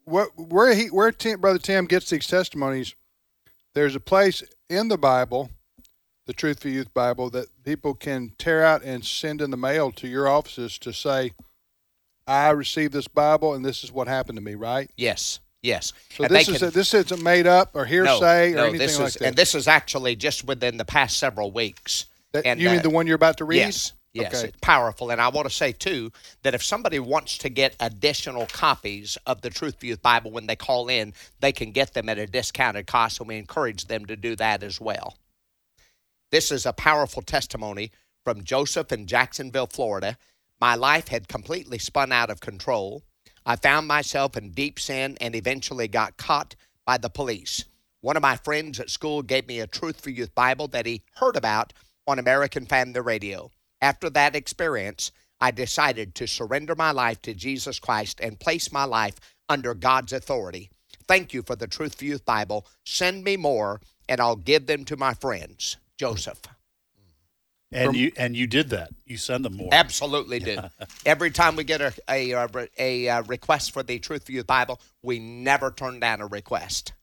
what 0.04 0.30
where 0.38 0.74
he 0.74 0.86
where 0.86 1.12
Tim, 1.12 1.38
brother 1.40 1.58
Tim 1.58 1.84
gets 1.84 2.08
these 2.08 2.26
testimonies? 2.26 2.94
There's 3.74 3.94
a 3.94 4.00
place 4.00 4.42
in 4.70 4.88
the 4.88 4.96
Bible, 4.96 5.50
the 6.28 6.34
Truth 6.34 6.60
for 6.60 6.68
Youth 6.68 6.92
Bible, 6.92 7.30
that 7.30 7.46
people 7.64 7.94
can 7.94 8.32
tear 8.36 8.62
out 8.62 8.82
and 8.84 9.02
send 9.02 9.40
in 9.40 9.50
the 9.50 9.56
mail 9.56 9.90
to 9.92 10.06
your 10.06 10.28
offices 10.28 10.78
to 10.80 10.92
say, 10.92 11.32
"I 12.26 12.50
received 12.50 12.92
this 12.92 13.08
Bible, 13.08 13.54
and 13.54 13.64
this 13.64 13.82
is 13.82 13.90
what 13.90 14.08
happened 14.08 14.36
to 14.36 14.44
me." 14.44 14.54
Right? 14.54 14.90
Yes, 14.94 15.40
yes. 15.62 15.94
So 16.10 16.24
And 16.24 16.34
this 16.34 16.48
is 16.48 16.62
a, 16.62 16.70
this 16.70 16.92
isn't 16.92 17.22
made 17.22 17.46
up 17.46 17.70
or 17.72 17.86
hearsay 17.86 18.52
no, 18.52 18.52
or 18.52 18.56
no, 18.56 18.62
anything 18.64 18.78
this 18.78 18.98
like 19.00 19.12
that. 19.14 19.24
And 19.26 19.36
this 19.36 19.54
is 19.54 19.66
actually 19.66 20.16
just 20.16 20.44
within 20.44 20.76
the 20.76 20.84
past 20.84 21.18
several 21.18 21.50
weeks. 21.50 22.04
That- 22.32 22.44
and, 22.44 22.60
you 22.60 22.68
mean 22.68 22.80
uh, 22.80 22.82
the 22.82 22.90
one 22.90 23.06
you're 23.06 23.16
about 23.16 23.38
to 23.38 23.46
read? 23.46 23.56
Yes. 23.56 23.92
Yes, 24.14 24.34
Okay. 24.34 24.48
it's 24.48 24.58
powerful. 24.60 25.10
And 25.10 25.20
I 25.20 25.28
want 25.28 25.48
to 25.48 25.54
say, 25.54 25.70
too, 25.72 26.10
that 26.42 26.54
if 26.54 26.64
somebody 26.64 26.98
wants 26.98 27.38
to 27.38 27.50
get 27.50 27.76
additional 27.78 28.46
copies 28.46 29.18
of 29.26 29.42
the 29.42 29.50
Truth 29.50 29.76
for 29.78 29.86
Youth 29.86 30.02
Bible 30.02 30.30
when 30.30 30.46
they 30.46 30.56
call 30.56 30.88
in, 30.88 31.12
they 31.40 31.52
can 31.52 31.72
get 31.72 31.92
them 31.92 32.08
at 32.08 32.18
a 32.18 32.26
discounted 32.26 32.86
cost, 32.86 33.20
and 33.20 33.28
we 33.28 33.36
encourage 33.36 33.84
them 33.84 34.06
to 34.06 34.16
do 34.16 34.34
that 34.36 34.62
as 34.62 34.80
well. 34.80 35.16
This 36.30 36.52
is 36.52 36.66
a 36.66 36.74
powerful 36.74 37.22
testimony 37.22 37.90
from 38.22 38.44
Joseph 38.44 38.92
in 38.92 39.06
Jacksonville, 39.06 39.66
Florida. 39.66 40.18
My 40.60 40.74
life 40.74 41.08
had 41.08 41.26
completely 41.26 41.78
spun 41.78 42.12
out 42.12 42.28
of 42.28 42.40
control. 42.40 43.02
I 43.46 43.56
found 43.56 43.88
myself 43.88 44.36
in 44.36 44.50
deep 44.50 44.78
sin 44.78 45.16
and 45.22 45.34
eventually 45.34 45.88
got 45.88 46.18
caught 46.18 46.54
by 46.84 46.98
the 46.98 47.08
police. 47.08 47.64
One 48.02 48.14
of 48.16 48.22
my 48.22 48.36
friends 48.36 48.78
at 48.78 48.90
school 48.90 49.22
gave 49.22 49.48
me 49.48 49.60
a 49.60 49.66
Truth 49.66 50.02
for 50.02 50.10
Youth 50.10 50.34
Bible 50.34 50.68
that 50.68 50.84
he 50.84 51.02
heard 51.14 51.34
about 51.34 51.72
on 52.06 52.18
American 52.18 52.66
Family 52.66 53.00
Radio. 53.00 53.50
After 53.80 54.10
that 54.10 54.36
experience, 54.36 55.10
I 55.40 55.50
decided 55.50 56.14
to 56.16 56.26
surrender 56.26 56.74
my 56.74 56.90
life 56.90 57.22
to 57.22 57.32
Jesus 57.32 57.78
Christ 57.78 58.20
and 58.20 58.38
place 58.38 58.70
my 58.70 58.84
life 58.84 59.14
under 59.48 59.72
God's 59.72 60.12
authority. 60.12 60.68
Thank 61.06 61.32
you 61.32 61.42
for 61.42 61.56
the 61.56 61.66
Truth 61.66 61.94
for 61.94 62.04
Youth 62.04 62.26
Bible. 62.26 62.66
Send 62.84 63.24
me 63.24 63.38
more, 63.38 63.80
and 64.10 64.20
I'll 64.20 64.36
give 64.36 64.66
them 64.66 64.84
to 64.84 64.96
my 64.96 65.14
friends. 65.14 65.78
Joseph. 65.98 66.40
And 67.70 67.94
you 67.94 68.12
and 68.16 68.34
you 68.34 68.46
did 68.46 68.70
that. 68.70 68.90
You 69.04 69.18
send 69.18 69.44
them 69.44 69.56
more. 69.56 69.68
Absolutely 69.72 70.38
do. 70.50 70.58
Every 71.04 71.30
time 71.30 71.54
we 71.54 71.64
get 71.64 71.82
a 71.82 71.92
a, 72.08 72.30
a, 72.30 72.46
re- 72.46 72.68
a, 72.78 73.08
uh 73.08 73.22
request 73.24 73.72
for 73.72 73.82
the 73.82 73.98
Truth 73.98 74.24
for 74.24 74.32
Youth 74.32 74.46
Bible, 74.46 74.80
we 75.02 75.18
never 75.18 75.70
turn 75.70 76.00
down 76.00 76.22
a 76.22 76.26
request. 76.26 76.94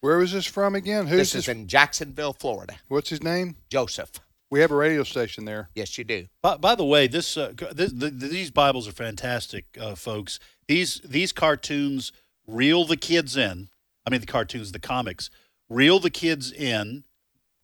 Where 0.00 0.18
was 0.18 0.32
this 0.32 0.46
from 0.46 0.74
again? 0.74 1.06
Who's 1.06 1.32
this 1.32 1.34
is 1.34 1.48
in 1.48 1.68
Jacksonville, 1.68 2.32
Florida. 2.32 2.74
What's 2.88 3.10
his 3.10 3.22
name? 3.22 3.56
Joseph. 3.70 4.10
We 4.50 4.60
have 4.60 4.70
a 4.70 4.76
radio 4.76 5.02
station 5.02 5.44
there. 5.44 5.70
Yes, 5.74 5.98
you 5.98 6.04
do. 6.04 6.26
By, 6.40 6.56
by 6.56 6.74
the 6.76 6.84
way, 6.84 7.08
this, 7.08 7.36
uh, 7.36 7.52
this 7.72 7.92
the, 7.92 8.10
these 8.10 8.52
Bibles 8.52 8.86
are 8.86 8.92
fantastic, 8.92 9.64
uh, 9.80 9.96
folks. 9.96 10.38
These 10.68 11.00
these 11.04 11.32
cartoons 11.32 12.12
reel 12.46 12.84
the 12.84 12.96
kids 12.96 13.36
in. 13.36 13.68
I 14.06 14.10
mean, 14.10 14.20
the 14.20 14.26
cartoons, 14.26 14.70
the 14.70 14.78
comics, 14.78 15.30
reel 15.68 15.98
the 15.98 16.10
kids 16.10 16.52
in 16.52 17.04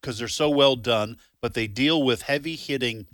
because 0.02 0.18
they're 0.18 0.28
so 0.28 0.50
well 0.50 0.76
done. 0.76 1.16
But 1.40 1.54
they 1.54 1.66
deal 1.66 2.02
with 2.02 2.22
heavy 2.22 2.56
hitting 2.56 3.06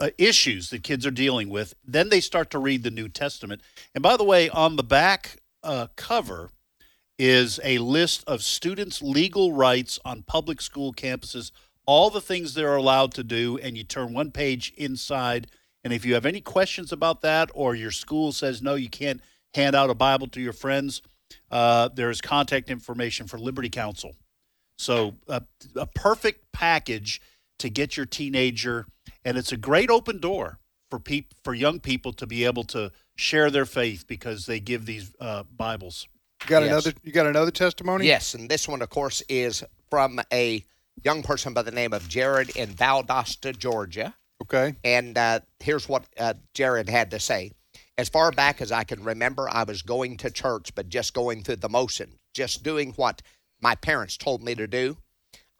uh, 0.00 0.10
issues 0.18 0.70
that 0.70 0.82
kids 0.82 1.06
are 1.06 1.10
dealing 1.10 1.48
with. 1.48 1.74
Then 1.84 2.08
they 2.08 2.20
start 2.20 2.50
to 2.50 2.58
read 2.58 2.82
the 2.82 2.90
New 2.90 3.08
Testament. 3.08 3.60
And 3.94 4.02
by 4.02 4.16
the 4.16 4.24
way, 4.24 4.48
on 4.48 4.76
the 4.76 4.82
back 4.82 5.38
uh, 5.62 5.88
cover 5.96 6.50
is 7.18 7.58
a 7.64 7.78
list 7.78 8.22
of 8.26 8.42
students' 8.42 9.02
legal 9.02 9.52
rights 9.52 9.98
on 10.04 10.22
public 10.22 10.60
school 10.60 10.92
campuses, 10.92 11.50
all 11.86 12.10
the 12.10 12.20
things 12.20 12.54
they're 12.54 12.76
allowed 12.76 13.14
to 13.14 13.24
do, 13.24 13.58
and 13.58 13.76
you 13.76 13.84
turn 13.84 14.12
one 14.12 14.30
page 14.30 14.72
inside. 14.76 15.46
And 15.82 15.92
if 15.92 16.04
you 16.04 16.14
have 16.14 16.26
any 16.26 16.40
questions 16.40 16.92
about 16.92 17.22
that, 17.22 17.50
or 17.54 17.74
your 17.74 17.90
school 17.90 18.32
says 18.32 18.60
no, 18.60 18.74
you 18.74 18.90
can't 18.90 19.22
hand 19.54 19.74
out 19.74 19.88
a 19.88 19.94
Bible 19.94 20.26
to 20.28 20.40
your 20.40 20.52
friends, 20.52 21.00
uh, 21.50 21.88
there's 21.94 22.20
contact 22.20 22.70
information 22.70 23.26
for 23.26 23.38
Liberty 23.38 23.70
Counsel. 23.70 24.14
So 24.78 25.14
uh, 25.28 25.40
a 25.74 25.86
perfect 25.86 26.52
package 26.52 27.20
to 27.58 27.68
get 27.70 27.96
your 27.96 28.06
teenager, 28.06 28.86
and 29.24 29.36
it's 29.38 29.52
a 29.52 29.56
great 29.56 29.90
open 29.90 30.18
door 30.20 30.58
for 30.90 30.98
peop- 30.98 31.34
for 31.42 31.54
young 31.54 31.80
people 31.80 32.12
to 32.14 32.26
be 32.26 32.44
able 32.44 32.64
to 32.64 32.92
share 33.16 33.50
their 33.50 33.64
faith 33.66 34.04
because 34.06 34.46
they 34.46 34.60
give 34.60 34.86
these 34.86 35.12
uh, 35.20 35.44
Bibles. 35.44 36.06
You 36.44 36.48
got 36.50 36.62
Yes. 36.62 36.70
another. 36.70 36.92
You 37.02 37.12
got 37.12 37.26
another 37.26 37.50
testimony? 37.50 38.06
Yes, 38.06 38.34
and 38.34 38.48
this 38.48 38.68
one, 38.68 38.82
of 38.82 38.90
course, 38.90 39.22
is 39.28 39.64
from 39.90 40.20
a 40.32 40.62
young 41.02 41.22
person 41.22 41.54
by 41.54 41.62
the 41.62 41.70
name 41.70 41.92
of 41.92 42.08
Jared 42.08 42.50
in 42.56 42.68
Valdosta, 42.70 43.56
Georgia. 43.56 44.14
Okay. 44.42 44.74
And 44.84 45.16
uh, 45.16 45.40
here's 45.60 45.88
what 45.88 46.04
uh, 46.18 46.34
Jared 46.54 46.88
had 46.90 47.10
to 47.12 47.18
say. 47.20 47.52
As 47.98 48.10
far 48.10 48.30
back 48.30 48.60
as 48.60 48.70
I 48.70 48.84
can 48.84 49.02
remember, 49.02 49.48
I 49.50 49.62
was 49.64 49.80
going 49.80 50.18
to 50.18 50.30
church, 50.30 50.74
but 50.74 50.90
just 50.90 51.14
going 51.14 51.42
through 51.42 51.56
the 51.56 51.68
motion, 51.70 52.18
just 52.34 52.62
doing 52.62 52.92
what 52.96 53.22
my 53.60 53.74
parents 53.74 54.16
told 54.16 54.42
me 54.42 54.54
to 54.54 54.66
do. 54.66 54.98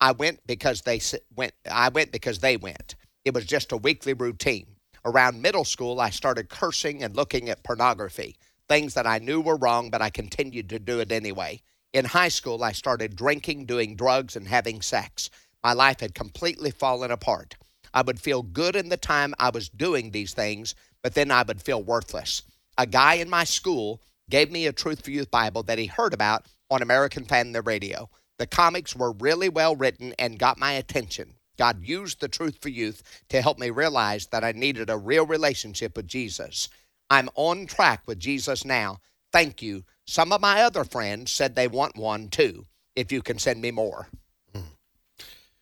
I 0.01 0.12
went 0.12 0.47
because 0.47 0.82
they 0.82 1.01
went. 1.34 1.55
I 1.70 1.88
went 1.88 2.12
because 2.12 2.40
they 2.40 2.57
went. 2.57 2.94
It 3.24 3.34
was 3.34 3.47
just 3.47 3.72
a 3.72 3.76
weekly 3.76 4.12
routine. 4.12 4.66
Around 5.05 5.40
middle 5.40 5.64
school, 5.64 6.01
I 6.01 6.11
started 6.11 6.49
cursing 6.49 7.03
and 7.03 7.16
looking 7.16 7.49
at 7.49 7.64
pornography, 7.64 8.36
things 8.68 8.94
that 8.94 9.07
I 9.07 9.18
knew 9.18 9.40
were 9.40 9.57
wrong, 9.57 9.90
but 9.90 10.03
I 10.03 10.11
continued 10.11 10.68
to 10.70 10.78
do 10.78 11.01
it 11.01 11.12
anyway. 11.12 11.61
In 11.92 12.05
high 12.05 12.28
school, 12.28 12.62
I 12.62 12.72
started 12.72 13.16
drinking, 13.16 13.66
doing 13.66 13.97
drugs, 13.97 14.36
and 14.36 14.49
having 14.49 14.82
sex. 14.82 15.30
My 15.62 15.72
life 15.72 16.01
had 16.01 16.14
completely 16.14 16.70
fallen 16.70 17.11
apart. 17.11 17.57
I 17.94 18.03
would 18.03 18.20
feel 18.20 18.42
good 18.42 18.76
in 18.76 18.88
the 18.90 18.97
time 18.97 19.34
I 19.38 19.51
was 19.51 19.68
doing 19.68 20.11
these 20.11 20.34
things, 20.34 20.74
but 21.03 21.14
then 21.14 21.30
I 21.30 21.42
would 21.42 21.62
feel 21.62 21.82
worthless. 21.82 22.42
a 22.78 22.86
guy 22.86 23.14
in 23.14 23.30
my 23.30 23.44
school 23.44 24.03
gave 24.28 24.51
me 24.51 24.66
a 24.66 24.72
Truth 24.72 25.05
for 25.05 25.11
Youth 25.11 25.30
Bible 25.30 25.62
that 25.62 25.78
he 25.78 25.86
heard 25.86 26.12
about 26.12 26.47
on 26.70 26.82
American 26.82 27.24
Family 27.24 27.60
Radio. 27.60 28.10
The 28.38 28.46
comics 28.46 28.94
were 28.94 29.12
really 29.12 29.48
well 29.48 29.76
written 29.76 30.14
and 30.18 30.38
got 30.38 30.58
my 30.58 30.72
attention. 30.72 31.34
God 31.56 31.82
used 31.82 32.20
the 32.20 32.28
Truth 32.28 32.58
for 32.60 32.68
Youth 32.68 33.02
to 33.30 33.40
help 33.40 33.58
me 33.58 33.70
realize 33.70 34.26
that 34.26 34.44
I 34.44 34.52
needed 34.52 34.90
a 34.90 34.96
real 34.96 35.26
relationship 35.26 35.96
with 35.96 36.06
Jesus. 36.06 36.68
I'm 37.08 37.30
on 37.34 37.66
track 37.66 38.02
with 38.06 38.18
Jesus 38.18 38.64
now. 38.64 38.98
Thank 39.32 39.62
you. 39.62 39.84
Some 40.06 40.32
of 40.32 40.40
my 40.40 40.62
other 40.62 40.84
friends 40.84 41.32
said 41.32 41.54
they 41.54 41.68
want 41.68 41.96
one 41.96 42.28
too. 42.28 42.66
If 42.94 43.12
you 43.12 43.22
can 43.22 43.38
send 43.38 43.60
me 43.60 43.70
more. 43.70 44.08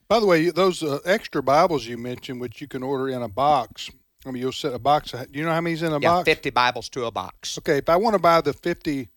By 0.08 0.20
the 0.20 0.26
way, 0.26 0.50
those 0.50 0.82
uh, 0.82 0.98
extra 1.04 1.42
Bibles 1.42 1.86
you 1.86 1.96
mentioned, 1.96 2.40
which 2.40 2.60
you 2.60 2.68
can 2.68 2.82
order 2.82 3.08
in 3.08 3.22
a 3.22 3.28
box. 3.28 3.90
I 4.26 4.30
mean, 4.30 4.42
you'll 4.42 4.52
set 4.52 4.74
a 4.74 4.78
box. 4.78 5.12
Do 5.12 5.26
you 5.32 5.44
know 5.44 5.50
how 5.50 5.60
many's 5.60 5.82
in 5.82 5.92
a 5.92 5.98
yeah, 5.98 6.10
box? 6.10 6.24
50 6.26 6.50
Bibles 6.50 6.88
to 6.90 7.06
a 7.06 7.10
box. 7.10 7.58
Okay, 7.58 7.78
if 7.78 7.88
I 7.88 7.96
want 7.96 8.14
to 8.14 8.18
buy 8.18 8.40
the 8.40 8.52
50, 8.52 9.08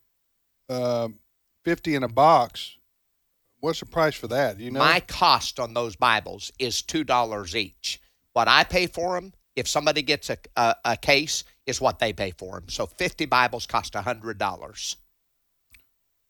uh, 0.69 1.09
50 1.67 1.95
in 1.95 2.03
a 2.03 2.07
box, 2.07 2.77
what's 3.59 3.81
the 3.81 3.85
price 3.85 4.15
for 4.15 4.27
that? 4.27 4.57
You 4.57 4.71
know? 4.71 4.79
My 4.79 5.01
cost 5.01 5.59
on 5.59 5.73
those 5.73 5.97
Bibles 5.97 6.49
is 6.59 6.81
$2 6.81 7.55
each. 7.55 7.99
What 8.31 8.47
I 8.47 8.63
pay 8.63 8.87
for 8.87 9.15
them, 9.15 9.33
if 9.57 9.67
somebody 9.67 10.01
gets 10.01 10.29
a, 10.29 10.37
a, 10.55 10.75
a 10.85 10.95
case, 10.95 11.43
is 11.65 11.81
what 11.81 11.99
they 11.99 12.13
pay 12.13 12.31
for 12.31 12.53
them. 12.61 12.69
So 12.69 12.85
50 12.85 13.25
Bibles 13.25 13.67
cost 13.67 13.95
$100. 13.95 14.95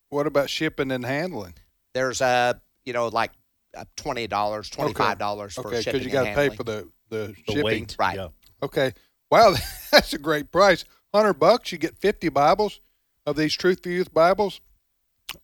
What 0.09 0.25
about 0.25 0.49
shipping 0.49 0.89
and 0.89 1.05
handling? 1.05 1.53
There's 1.93 2.19
a, 2.21 2.59
you 2.83 2.93
know, 2.93 3.09
like 3.09 3.29
uh, 3.77 3.85
$20, 3.95 4.27
$25 4.27 5.53
for 5.53 5.67
okay, 5.67 5.81
shipping 5.83 5.99
because 5.99 6.03
you 6.03 6.11
got 6.11 6.23
to 6.23 6.33
pay 6.33 6.49
for 6.49 6.63
the, 6.63 6.89
the, 7.09 7.35
The 7.45 7.51
shipping. 7.53 7.63
weight, 7.63 7.95
Right. 7.99 8.15
yeah. 8.15 8.29
Okay. 8.63 8.91
Wow, 9.29 9.53
that's 9.91 10.13
a 10.13 10.17
great 10.17 10.51
price. 10.51 10.83
Hundred 11.13 11.35
bucks, 11.35 11.71
you 11.71 11.77
get 11.77 11.95
fifty 11.97 12.29
Bibles 12.29 12.81
of 13.27 13.35
these 13.35 13.53
Truth 13.55 13.81
for 13.83 13.89
Youth 13.89 14.11
Bibles. 14.13 14.61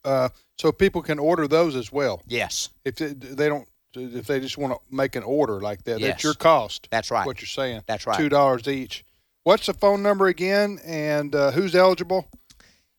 Uh, 0.04 0.30
so 0.58 0.72
people 0.72 1.02
can 1.02 1.20
order 1.20 1.48
those 1.48 1.76
as 1.76 1.92
well. 1.92 2.22
Yes. 2.28 2.70
If 2.86 2.96
they, 2.96 3.14
they 3.14 3.50
don't, 3.50 3.68
if 3.96 4.28
they 4.28 4.40
just 4.40 4.58
want 4.58 4.74
to 4.74 4.80
make 4.96 5.16
an 5.16 5.24
order 5.24 5.60
like 5.62 5.84
that, 5.84 6.00
Yes. 6.00 6.10
that's 6.12 6.24
your 6.24 6.34
cost. 6.36 6.88
That's 6.92 7.12
right. 7.12 7.26
What 7.26 7.42
you're 7.42 7.48
saying. 7.48 7.82
That's 7.88 8.08
right. 8.08 8.18
Two 8.18 8.30
dollars 8.30 8.68
each. 8.68 9.04
What's 9.44 9.66
the 9.66 9.74
phone 9.74 10.02
number 10.02 10.28
again? 10.28 10.80
And 10.86 11.36
uh, 11.36 11.52
who's 11.52 11.76
eligible? 11.76 12.28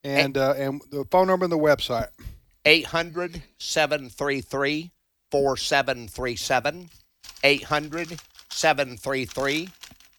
And 0.05 0.37
uh, 0.37 0.53
and 0.59 0.83
the 0.91 1.07
phone 1.11 1.27
number 1.27 1.45
and 1.45 1.53
the 1.53 1.59
website. 1.59 2.09
800 2.67 3.43
733 3.59 4.91
4737. 5.31 6.91
800 7.43 8.21
733 8.51 9.69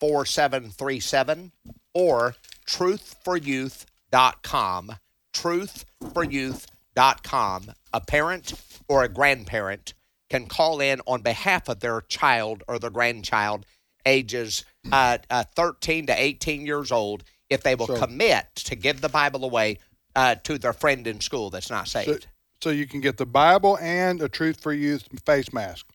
4737. 0.00 1.52
Or 1.94 2.34
truthforyouth.com. 2.66 4.96
Truthforyouth.com. 5.36 7.72
A 7.92 8.00
parent 8.00 8.52
or 8.88 9.02
a 9.04 9.08
grandparent 9.08 9.94
can 10.30 10.46
call 10.46 10.80
in 10.80 11.00
on 11.06 11.22
behalf 11.22 11.68
of 11.68 11.80
their 11.80 12.00
child 12.02 12.62
or 12.68 12.78
their 12.78 12.90
grandchild 12.90 13.66
ages 14.04 14.64
uh, 14.92 15.18
uh, 15.30 15.44
13 15.56 16.06
to 16.06 16.12
18 16.20 16.66
years 16.66 16.92
old 16.92 17.24
if 17.50 17.62
they 17.62 17.74
will 17.74 17.86
So- 17.88 17.98
commit 17.98 18.46
to 18.56 18.76
give 18.76 19.00
the 19.00 19.08
Bible 19.08 19.44
away 19.44 19.78
uh, 20.14 20.36
to 20.44 20.58
their 20.58 20.72
friend 20.72 21.06
in 21.06 21.20
school 21.20 21.50
that's 21.50 21.70
not 21.70 21.88
So, 21.88 22.02
saved. 22.02 22.26
so 22.62 22.70
you 22.70 22.86
can 22.86 23.00
get 23.00 23.16
the 23.18 23.26
Bible 23.26 23.76
and 23.80 24.22
a 24.22 24.28
Truth 24.28 24.60
for 24.60 24.72
Youth 24.72 25.06
face 25.26 25.52
mask. 25.52 25.86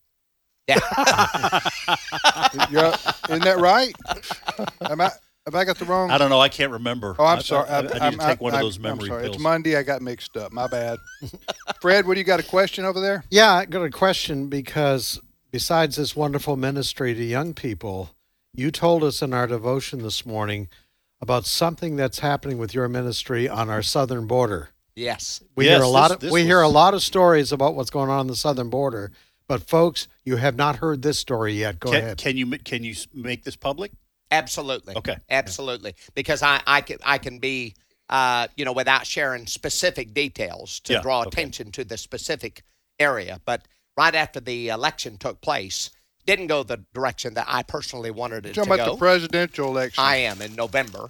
Yeah. 0.67 0.75
Isn't 3.29 3.43
that 3.43 3.57
right? 3.59 3.93
Am 4.89 5.01
I? 5.01 5.11
Have 5.45 5.55
I 5.55 5.65
got 5.65 5.79
the 5.79 5.85
wrong? 5.85 6.11
I 6.11 6.17
don't 6.19 6.29
know. 6.29 6.39
I 6.39 6.49
can't 6.49 6.71
remember. 6.71 7.15
Oh, 7.17 7.25
I'm 7.25 7.39
I- 7.39 7.41
sorry. 7.41 7.67
I, 7.67 7.79
I, 7.79 7.81
need 7.81 7.91
I'm- 7.93 8.17
to 8.19 8.25
take 8.25 8.41
one 8.41 8.51
of 8.53 8.57
I'm- 8.57 8.65
those 8.65 8.77
memory 8.79 9.03
I'm 9.05 9.07
sorry. 9.07 9.23
pills. 9.23 9.35
It's 9.35 9.43
Monday. 9.43 9.75
I 9.75 9.83
got 9.83 10.01
mixed 10.01 10.37
up. 10.37 10.51
My 10.51 10.67
bad. 10.67 10.99
Fred, 11.81 12.05
what 12.07 12.13
do 12.13 12.19
you 12.19 12.23
got 12.23 12.39
a 12.39 12.43
question 12.43 12.85
over 12.85 12.99
there? 13.01 13.23
Yeah, 13.31 13.53
I 13.53 13.65
got 13.65 13.81
a 13.83 13.89
question 13.89 14.49
because 14.49 15.19
besides 15.51 15.95
this 15.95 16.15
wonderful 16.15 16.57
ministry 16.57 17.15
to 17.15 17.23
young 17.23 17.53
people, 17.55 18.11
you 18.53 18.69
told 18.69 19.03
us 19.03 19.21
in 19.23 19.33
our 19.33 19.47
devotion 19.47 20.03
this 20.03 20.25
morning 20.27 20.67
about 21.21 21.45
something 21.45 21.95
that's 21.95 22.19
happening 22.19 22.57
with 22.59 22.75
your 22.75 22.87
ministry 22.87 23.49
on 23.49 23.69
our 23.69 23.81
southern 23.81 24.27
border. 24.27 24.69
Yes. 24.95 25.41
We 25.55 25.65
Yes, 25.65 25.77
hear 25.77 25.83
a 25.83 25.87
lot 25.87 26.07
this- 26.09 26.15
of 26.15 26.19
this 26.21 26.31
we 26.31 26.43
hear 26.43 26.61
a 26.61 26.67
lot 26.67 26.93
of 26.93 27.01
stories 27.01 27.51
about 27.51 27.73
what's 27.75 27.89
going 27.89 28.09
on 28.11 28.19
on 28.19 28.27
the 28.27 28.35
southern 28.35 28.69
border, 28.69 29.11
but 29.47 29.67
folks, 29.67 30.07
you 30.23 30.35
have 30.35 30.55
not 30.55 30.75
heard 30.77 31.01
this 31.01 31.17
story 31.17 31.53
yet. 31.53 31.79
Go 31.79 31.89
can, 31.91 31.99
ahead. 31.99 32.17
can 32.19 32.37
you 32.37 32.45
can 32.59 32.83
you 32.83 32.93
make 33.13 33.43
this 33.43 33.55
public? 33.55 33.91
Absolutely. 34.31 34.95
Okay. 34.95 35.17
Absolutely. 35.29 35.93
Because 36.15 36.41
I, 36.41 36.61
I 36.65 36.81
can 36.81 36.97
I 37.03 37.17
can 37.17 37.39
be 37.39 37.75
uh, 38.09 38.47
you 38.57 38.65
know, 38.65 38.73
without 38.73 39.05
sharing 39.07 39.47
specific 39.47 40.13
details 40.13 40.79
to 40.81 40.93
Yeah, 40.93 41.01
draw 41.01 41.21
okay. 41.21 41.27
attention 41.29 41.71
to 41.71 41.83
the 41.85 41.97
specific 41.97 42.63
area. 42.99 43.39
But 43.45 43.67
right 43.97 44.13
after 44.13 44.39
the 44.41 44.67
election 44.69 45.17
took 45.17 45.39
place, 45.41 45.89
didn't 46.25 46.47
go 46.47 46.63
the 46.63 46.83
direction 46.93 47.33
that 47.35 47.45
I 47.47 47.63
personally 47.63 48.11
wanted 48.11 48.45
it 48.45 48.53
Talking 48.53 48.69
to 48.69 48.73
about 48.75 48.85
go. 48.85 48.91
the 48.93 48.97
presidential 48.99 49.69
election. 49.69 50.03
I 50.03 50.17
am 50.17 50.41
in 50.41 50.55
November. 50.55 51.07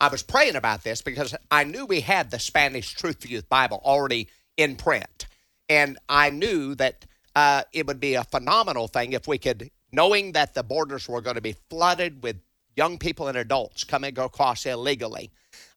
I 0.00 0.08
was 0.08 0.22
praying 0.22 0.56
about 0.56 0.82
this 0.82 1.02
because 1.02 1.34
I 1.50 1.64
knew 1.64 1.86
we 1.86 2.00
had 2.00 2.30
the 2.30 2.38
Spanish 2.38 2.94
Truth 2.94 3.22
for 3.22 3.28
Youth 3.28 3.48
Bible 3.48 3.80
already 3.84 4.28
in 4.56 4.76
print. 4.76 5.26
And 5.68 5.98
I 6.08 6.30
knew 6.30 6.74
that 6.76 7.06
uh, 7.36 7.62
it 7.72 7.86
would 7.86 8.00
be 8.00 8.14
a 8.14 8.24
phenomenal 8.24 8.88
thing 8.88 9.12
if 9.12 9.28
we 9.28 9.38
could, 9.38 9.70
knowing 9.92 10.32
that 10.32 10.54
the 10.54 10.64
borders 10.64 11.08
were 11.08 11.20
going 11.20 11.36
to 11.36 11.40
be 11.40 11.54
flooded 11.68 12.22
with 12.24 12.40
young 12.80 12.96
people 12.96 13.28
and 13.28 13.36
adults 13.36 13.84
coming 13.84 14.18
across 14.18 14.64
illegally. 14.64 15.30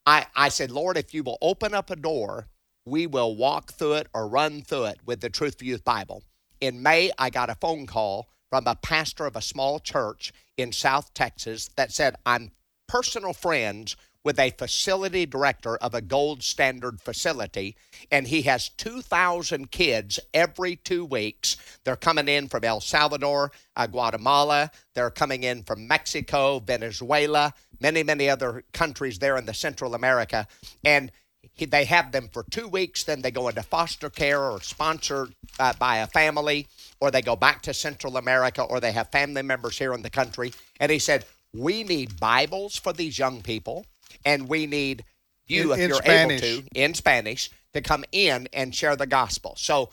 I, 0.05 0.25
I 0.37 0.47
said, 0.47 0.71
Lord, 0.71 0.95
if 0.95 1.13
you 1.13 1.21
will 1.21 1.37
open 1.41 1.73
up 1.73 1.89
a 1.89 1.97
door, 1.97 2.47
we 2.85 3.07
will 3.07 3.35
walk 3.35 3.73
through 3.73 3.95
it 3.95 4.07
or 4.13 4.25
run 4.25 4.61
through 4.61 4.85
it 4.85 4.99
with 5.05 5.19
the 5.19 5.29
Truth 5.29 5.59
for 5.59 5.65
Youth 5.65 5.83
Bible. 5.83 6.23
In 6.61 6.81
May, 6.81 7.11
I 7.19 7.29
got 7.29 7.49
a 7.49 7.55
phone 7.55 7.87
call 7.87 8.29
from 8.49 8.67
a 8.67 8.75
pastor 8.75 9.25
of 9.25 9.35
a 9.35 9.41
small 9.41 9.79
church 9.79 10.31
in 10.55 10.71
South 10.71 11.13
Texas 11.13 11.69
that 11.75 11.91
said, 11.91 12.15
I'm 12.25 12.51
personal 12.87 13.33
friends 13.33 13.97
with 14.23 14.39
a 14.39 14.51
facility 14.51 15.25
director 15.25 15.75
of 15.77 15.93
a 15.93 16.01
gold 16.01 16.43
standard 16.43 17.01
facility, 17.01 17.75
and 18.11 18.27
he 18.27 18.43
has 18.43 18.69
2,000 18.69 19.71
kids 19.71 20.19
every 20.33 20.77
two 20.77 21.05
weeks. 21.05 21.57
They're 21.83 21.95
coming 21.95 22.27
in 22.27 22.47
from 22.47 22.63
El 22.63 22.81
Salvador, 22.81 23.51
uh, 23.75 23.87
Guatemala, 23.87 24.71
they're 24.93 25.09
coming 25.09 25.43
in 25.43 25.63
from 25.63 25.87
Mexico, 25.87 26.59
Venezuela, 26.59 27.53
many, 27.79 28.03
many 28.03 28.29
other 28.29 28.63
countries 28.71 29.19
there 29.19 29.37
in 29.37 29.45
the 29.45 29.53
Central 29.53 29.95
America. 29.95 30.47
And 30.83 31.11
he, 31.53 31.65
they 31.65 31.85
have 31.85 32.11
them 32.11 32.29
for 32.31 32.43
two 32.49 32.67
weeks, 32.67 33.03
then 33.03 33.21
they 33.21 33.31
go 33.31 33.47
into 33.47 33.63
foster 33.63 34.09
care 34.09 34.41
or 34.41 34.61
sponsored 34.61 35.35
uh, 35.59 35.73
by 35.77 35.97
a 35.97 36.07
family, 36.07 36.67
or 36.99 37.11
they 37.11 37.21
go 37.21 37.35
back 37.35 37.61
to 37.63 37.73
Central 37.73 38.17
America, 38.17 38.63
or 38.63 38.79
they 38.79 38.91
have 38.91 39.11
family 39.11 39.41
members 39.41 39.77
here 39.77 39.93
in 39.93 40.01
the 40.01 40.09
country. 40.09 40.53
And 40.79 40.91
he 40.91 40.99
said, 40.99 41.25
We 41.53 41.83
need 41.83 42.19
Bibles 42.19 42.77
for 42.77 42.93
these 42.93 43.19
young 43.19 43.41
people, 43.41 43.85
and 44.25 44.47
we 44.47 44.65
need 44.65 45.03
you, 45.47 45.73
In- 45.73 45.79
if 45.79 45.87
you're 45.89 45.97
Spanish. 45.97 46.43
able 46.43 46.61
to, 46.63 46.67
in 46.75 46.93
Spanish, 46.93 47.49
to 47.73 47.81
come 47.81 48.05
in 48.11 48.47
and 48.53 48.73
share 48.73 48.95
the 48.95 49.07
gospel. 49.07 49.55
So 49.57 49.89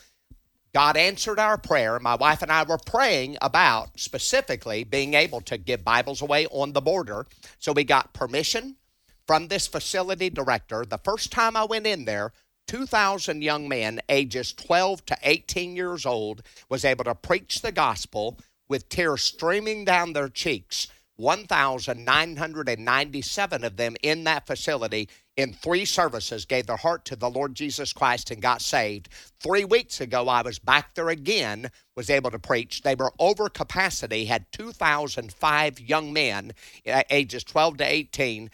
God 0.73 0.97
answered 0.97 1.39
our 1.39 1.59
prayer. 1.59 1.99
My 1.99 2.15
wife 2.15 2.43
and 2.43 2.53
I 2.53 2.63
were 2.63 2.79
praying 2.79 3.37
about 3.43 3.99
specifically 3.99 4.85
being 4.85 5.15
able 5.15 5.41
to 5.43 5.59
give 5.59 5.83
Bibles 5.85 6.23
away 6.23 6.47
on 6.47 6.73
the 6.73 6.81
border. 6.81 7.27
So 7.59 7.73
we 7.73 7.85
got 7.85 8.13
permission 8.13 8.77
from 9.27 9.49
this 9.49 9.67
facility 9.67 10.31
director. 10.31 10.85
The 10.85 10.99
first 10.99 11.33
time 11.33 11.57
I 11.57 11.65
went 11.65 11.87
in 11.87 12.05
there, 12.05 12.33
2,000 12.69 13.43
young 13.43 13.69
men 13.69 14.01
ages 14.09 14.53
12 14.53 15.05
to 15.07 15.17
18 15.23 15.75
years 15.75 16.07
old 16.07 16.43
was 16.69 16.85
able 16.85 17.05
to 17.05 17.17
preach 17.17 17.63
the 17.63 17.73
gospel 17.73 18.39
with 18.69 18.89
tears 18.89 19.23
streaming 19.23 19.85
down 19.85 20.13
their 20.13 20.29
cheeks. 20.29 20.87
1,997 21.21 23.65
of 23.65 23.77
them 23.77 23.97
in 24.03 24.25
that 24.25 24.47
facility 24.47 25.09
in 25.37 25.53
three 25.53 25.85
services 25.85 26.45
gave 26.45 26.67
their 26.67 26.77
heart 26.77 27.05
to 27.05 27.17
the 27.17 27.31
Lord 27.31 27.55
Jesus 27.55 27.93
Christ 27.93 28.31
and 28.31 28.43
got 28.43 28.63
saved. 28.63 29.09
Three 29.39 29.65
weeks 29.65 30.01
ago, 30.01 30.29
I 30.29 30.43
was 30.43 30.59
back 30.59 30.95
there 30.95 31.11
again, 31.11 31.71
was 31.97 32.11
able 32.11 32.31
to 32.31 32.39
preach. 32.39 32.83
They 32.83 32.95
were 32.95 33.13
over 33.19 33.49
capacity, 33.49 34.25
had 34.25 34.47
2,005 34.53 35.81
young 35.81 36.13
men, 36.13 36.53
ages 37.11 37.45
12 37.45 37.79
to 37.79 37.85
18 37.85 38.51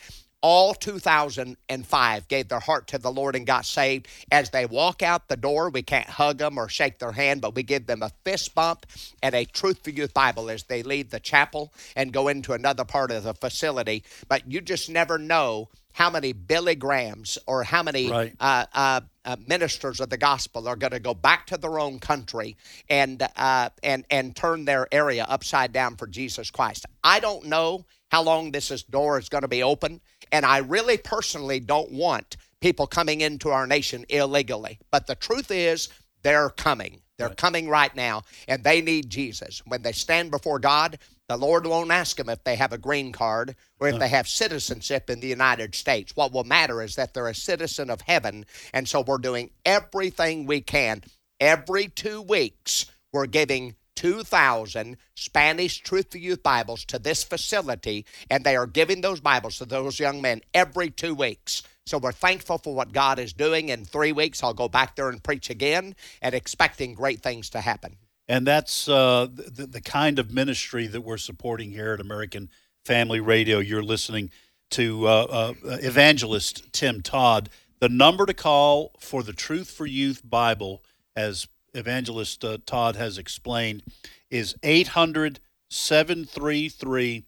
all 0.46 0.74
2005 0.74 2.28
gave 2.28 2.48
their 2.48 2.60
heart 2.60 2.86
to 2.86 2.98
the 2.98 3.10
Lord 3.10 3.34
and 3.34 3.44
got 3.44 3.66
saved. 3.66 4.06
As 4.30 4.50
they 4.50 4.64
walk 4.64 5.02
out 5.02 5.26
the 5.26 5.36
door, 5.36 5.70
we 5.70 5.82
can't 5.82 6.08
hug 6.08 6.38
them 6.38 6.56
or 6.56 6.68
shake 6.68 7.00
their 7.00 7.10
hand, 7.10 7.40
but 7.40 7.56
we 7.56 7.64
give 7.64 7.86
them 7.88 8.00
a 8.00 8.12
fist 8.24 8.54
bump 8.54 8.86
and 9.24 9.34
a 9.34 9.44
Truth 9.44 9.80
for 9.82 9.90
Youth 9.90 10.14
Bible 10.14 10.48
as 10.48 10.62
they 10.62 10.84
leave 10.84 11.10
the 11.10 11.18
chapel 11.18 11.72
and 11.96 12.12
go 12.12 12.28
into 12.28 12.52
another 12.52 12.84
part 12.84 13.10
of 13.10 13.24
the 13.24 13.34
facility. 13.34 14.04
But 14.28 14.48
you 14.48 14.60
just 14.60 14.88
never 14.88 15.18
know 15.18 15.68
how 15.94 16.10
many 16.10 16.32
Billy 16.32 16.76
Grahams 16.76 17.38
or 17.48 17.64
how 17.64 17.82
many 17.82 18.08
Right. 18.08 18.32
uh, 18.38 18.66
uh, 18.72 19.00
uh, 19.24 19.36
ministers 19.48 19.98
of 19.98 20.10
the 20.10 20.18
gospel 20.18 20.68
are 20.68 20.76
going 20.76 20.92
to 20.92 21.00
go 21.00 21.14
back 21.14 21.46
to 21.46 21.56
their 21.56 21.80
own 21.80 21.98
country 21.98 22.56
and 22.88 23.26
uh, 23.34 23.70
and 23.82 24.04
and 24.12 24.36
turn 24.36 24.64
their 24.64 24.86
area 24.92 25.24
upside 25.28 25.72
down 25.72 25.96
for 25.96 26.06
Jesus 26.06 26.52
Christ. 26.52 26.86
I 27.02 27.18
don't 27.18 27.46
know 27.46 27.84
how 28.08 28.22
long 28.22 28.52
this 28.52 28.70
is, 28.70 28.82
door 28.84 29.18
is 29.18 29.28
going 29.28 29.42
to 29.42 29.48
be 29.48 29.62
open, 29.62 30.00
And 30.32 30.44
I 30.44 30.58
really 30.58 30.98
personally 30.98 31.60
don't 31.60 31.92
want 31.92 32.36
people 32.60 32.86
coming 32.86 33.20
into 33.20 33.50
our 33.50 33.66
nation 33.66 34.04
illegally. 34.08 34.78
But 34.90 35.06
the 35.06 35.14
truth 35.14 35.50
is, 35.50 35.88
they're 36.22 36.50
coming. 36.50 37.00
They're 37.18 37.30
coming 37.30 37.68
right 37.68 37.94
now, 37.96 38.24
and 38.46 38.62
they 38.62 38.82
need 38.82 39.08
Jesus. 39.08 39.62
When 39.64 39.80
they 39.80 39.92
stand 39.92 40.30
before 40.30 40.58
God, 40.58 40.98
the 41.28 41.36
Lord 41.36 41.66
won't 41.66 41.90
ask 41.90 42.16
them 42.16 42.28
if 42.28 42.44
they 42.44 42.56
have 42.56 42.72
a 42.72 42.78
green 42.78 43.10
card 43.10 43.56
or 43.80 43.88
if 43.88 43.98
they 43.98 44.08
have 44.08 44.28
citizenship 44.28 45.08
in 45.08 45.20
the 45.20 45.26
United 45.26 45.74
States. 45.74 46.14
What 46.14 46.32
will 46.32 46.44
matter 46.44 46.82
is 46.82 46.94
that 46.96 47.14
they're 47.14 47.28
a 47.28 47.34
citizen 47.34 47.90
of 47.90 48.02
heaven. 48.02 48.44
And 48.72 48.86
so 48.86 49.00
we're 49.00 49.18
doing 49.18 49.50
everything 49.64 50.46
we 50.46 50.60
can. 50.60 51.02
Every 51.40 51.88
two 51.88 52.22
weeks, 52.22 52.86
we're 53.12 53.26
giving 53.26 53.74
2,000 53.96 54.96
Spanish 55.14 55.80
Truth 55.80 56.12
for 56.12 56.18
Youth 56.18 56.42
Bibles 56.42 56.84
to 56.86 56.98
this 56.98 57.24
facility, 57.24 58.06
and 58.30 58.44
they 58.44 58.54
are 58.56 58.66
giving 58.66 59.00
those 59.00 59.20
Bibles 59.20 59.58
to 59.58 59.64
those 59.64 59.98
young 59.98 60.22
men 60.22 60.42
every 60.54 60.90
two 60.90 61.14
weeks. 61.14 61.62
So 61.86 61.98
we're 61.98 62.12
thankful 62.12 62.58
for 62.58 62.74
what 62.74 62.92
God 62.92 63.18
is 63.18 63.32
doing. 63.32 63.68
In 63.68 63.84
three 63.84 64.12
weeks, 64.12 64.42
I'll 64.42 64.54
go 64.54 64.68
back 64.68 64.96
there 64.96 65.08
and 65.08 65.22
preach 65.22 65.50
again 65.50 65.94
and 66.20 66.34
expecting 66.34 66.94
great 66.94 67.20
things 67.20 67.50
to 67.50 67.60
happen. 67.60 67.96
And 68.28 68.46
that's 68.46 68.88
uh, 68.88 69.28
the, 69.32 69.66
the 69.66 69.80
kind 69.80 70.18
of 70.18 70.32
ministry 70.32 70.86
that 70.88 71.02
we're 71.02 71.16
supporting 71.16 71.70
here 71.70 71.92
at 71.92 72.00
American 72.00 72.50
Family 72.84 73.20
Radio. 73.20 73.58
You're 73.58 73.84
listening 73.84 74.30
to 74.70 75.06
uh, 75.06 75.10
uh, 75.10 75.54
evangelist 75.82 76.72
Tim 76.72 77.02
Todd. 77.02 77.48
The 77.78 77.88
number 77.88 78.26
to 78.26 78.34
call 78.34 78.92
for 78.98 79.22
the 79.22 79.32
Truth 79.32 79.70
for 79.70 79.86
Youth 79.86 80.22
Bible, 80.24 80.82
as 81.14 81.46
evangelist 81.76 82.44
uh, 82.44 82.58
Todd 82.66 82.96
has 82.96 83.18
explained, 83.18 83.84
is 84.30 84.56
800 84.62 85.40
733 85.68 87.24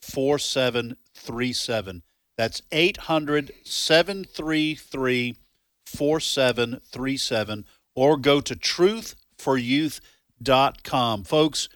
4737. 0.00 2.02
That's 2.36 2.62
800 2.72 3.52
733 3.64 5.36
4737. 5.86 7.64
Or 7.94 8.16
go 8.16 8.40
to 8.40 8.56
truthforyouth.com. 8.56 11.24
Folks, 11.24 11.68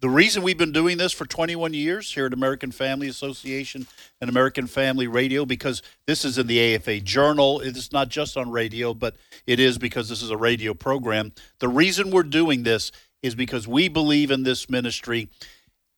the 0.00 0.08
reason 0.10 0.42
we've 0.42 0.58
been 0.58 0.72
doing 0.72 0.98
this 0.98 1.12
for 1.12 1.24
21 1.24 1.72
years 1.72 2.12
here 2.12 2.26
at 2.26 2.32
American 2.32 2.70
Family 2.70 3.08
Association 3.08 3.86
and 4.20 4.28
American 4.28 4.66
Family 4.66 5.06
Radio, 5.06 5.46
because 5.46 5.82
this 6.06 6.24
is 6.24 6.36
in 6.36 6.46
the 6.46 6.74
AFA 6.74 7.00
Journal. 7.00 7.60
It's 7.60 7.92
not 7.92 8.08
just 8.08 8.36
on 8.36 8.50
radio, 8.50 8.92
but 8.92 9.16
it 9.46 9.58
is 9.58 9.78
because 9.78 10.08
this 10.08 10.22
is 10.22 10.30
a 10.30 10.36
radio 10.36 10.74
program. 10.74 11.32
The 11.60 11.68
reason 11.68 12.10
we're 12.10 12.24
doing 12.24 12.62
this 12.62 12.92
is 13.22 13.34
because 13.34 13.66
we 13.66 13.88
believe 13.88 14.30
in 14.30 14.42
this 14.42 14.68
ministry. 14.68 15.28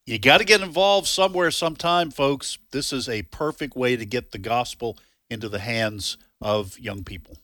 You 0.06 0.18
got 0.18 0.38
to 0.38 0.44
get 0.44 0.60
involved 0.60 1.06
somewhere, 1.06 1.50
sometime, 1.50 2.10
folks. 2.10 2.58
This 2.70 2.92
is 2.92 3.08
a 3.08 3.22
perfect 3.22 3.76
way 3.76 3.96
to 3.96 4.06
get 4.06 4.30
the 4.30 4.38
gospel 4.38 4.96
into 5.28 5.48
the 5.48 5.58
hands 5.58 6.16
of 6.40 6.78
young 6.78 7.04
people. 7.04 7.36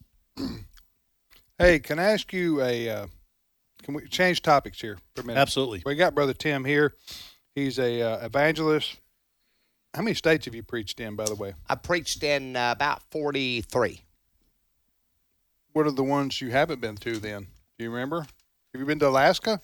Hey, 1.59 1.79
can 1.79 1.99
I 1.99 2.05
ask 2.05 2.33
you 2.33 2.63
a? 2.63 2.89
Uh, 2.89 3.07
can 3.85 3.93
we 3.93 4.09
change 4.09 4.41
topics 4.41 4.81
here 4.81 4.97
for 5.15 5.21
a 5.21 5.25
minute? 5.25 5.41
Absolutely. 5.41 5.83
We 5.85 5.95
got 5.95 6.15
Brother 6.15 6.33
Tim 6.33 6.65
here. 6.65 6.95
He's 7.55 7.79
a 7.79 8.01
uh, 8.01 8.25
evangelist. 8.25 8.97
How 9.93 10.03
many 10.03 10.15
states 10.15 10.47
have 10.47 10.55
you 10.55 10.63
preached 10.63 10.99
in, 11.01 11.15
by 11.17 11.27
the 11.27 11.35
way? 11.35 11.53
I 11.69 11.75
preached 11.75 12.25
in 12.25 12.57
uh, 12.57 12.73
about 12.75 13.03
43. 13.11 14.01
What 15.73 15.87
are 15.87 15.91
the 15.91 16.03
ones 16.03 16.41
you 16.41 16.51
haven't 16.51 16.81
been 16.81 16.97
to 16.97 17.19
then? 17.19 17.47
Do 17.79 17.85
you 17.85 17.91
remember? 17.91 18.21
Have 18.21 18.81
you 18.81 18.87
been 18.87 18.99
to 19.01 19.09
Alaska? 19.09 19.61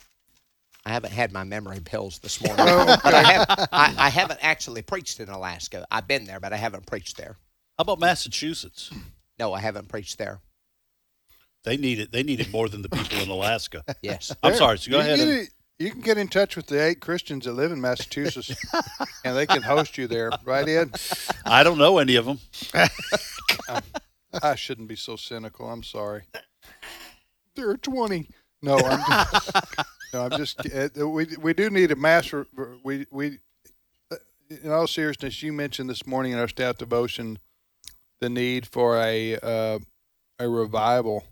I 0.84 0.90
haven't 0.90 1.12
had 1.12 1.32
my 1.32 1.44
memory 1.44 1.80
pills 1.80 2.18
this 2.18 2.40
morning. 2.46 2.64
but 3.02 3.14
I, 3.14 3.22
have, 3.22 3.46
I, 3.72 3.94
I 3.96 4.08
haven't 4.10 4.40
actually 4.42 4.82
preached 4.82 5.18
in 5.18 5.30
Alaska. 5.30 5.86
I've 5.90 6.06
been 6.06 6.24
there, 6.24 6.40
but 6.40 6.52
I 6.52 6.56
haven't 6.56 6.86
preached 6.86 7.16
there. 7.16 7.36
How 7.78 7.82
about 7.82 8.00
Massachusetts? 8.00 8.90
No, 9.38 9.54
I 9.54 9.60
haven't 9.60 9.88
preached 9.88 10.18
there. 10.18 10.40
They 11.64 11.76
need 11.76 11.98
it. 12.00 12.10
They 12.12 12.22
need 12.22 12.40
it 12.40 12.50
more 12.50 12.68
than 12.68 12.82
the 12.82 12.88
people 12.88 13.18
in 13.18 13.28
Alaska. 13.28 13.84
Yes. 14.02 14.34
I'm 14.42 14.54
sorry. 14.54 14.78
So 14.78 14.90
go 14.90 14.96
you 14.98 15.02
ahead. 15.02 15.18
Can 15.18 15.28
and- 15.28 15.36
get 15.38 15.44
it- 15.48 15.54
you 15.78 15.90
can 15.92 16.02
get 16.02 16.18
in 16.18 16.28
touch 16.28 16.56
with 16.56 16.66
the 16.66 16.78
eight 16.84 17.00
Christians 17.00 17.46
that 17.46 17.54
live 17.54 17.72
in 17.72 17.80
Massachusetts, 17.80 18.54
and 19.24 19.34
they 19.34 19.46
can 19.46 19.62
host 19.62 19.96
you 19.96 20.06
there, 20.06 20.30
right, 20.44 20.68
Ed? 20.68 20.90
I 21.46 21.62
don't 21.62 21.78
know 21.78 21.96
any 21.96 22.16
of 22.16 22.26
them. 22.26 22.38
I 24.42 24.54
shouldn't 24.56 24.88
be 24.88 24.96
so 24.96 25.16
cynical. 25.16 25.70
I'm 25.70 25.82
sorry. 25.82 26.24
There 27.56 27.70
are 27.70 27.76
20. 27.78 28.28
No, 28.62 28.76
I'm 28.76 29.00
just, 29.32 29.56
no, 30.12 30.22
I'm 30.26 30.30
just. 30.32 30.60
Uh, 31.00 31.08
we 31.08 31.28
we 31.40 31.54
do 31.54 31.70
need 31.70 31.90
a 31.92 31.96
master. 31.96 32.46
We 32.84 33.06
we. 33.10 33.38
uh, 34.12 34.16
In 34.62 34.70
all 34.70 34.86
seriousness, 34.86 35.42
you 35.42 35.50
mentioned 35.54 35.88
this 35.88 36.06
morning 36.06 36.32
in 36.32 36.38
our 36.38 36.48
staff 36.48 36.76
devotion 36.76 37.38
the 38.20 38.28
need 38.28 38.66
for 38.66 38.98
a 38.98 39.36
uh, 39.42 39.78
a 40.38 40.46
revival 40.46 41.24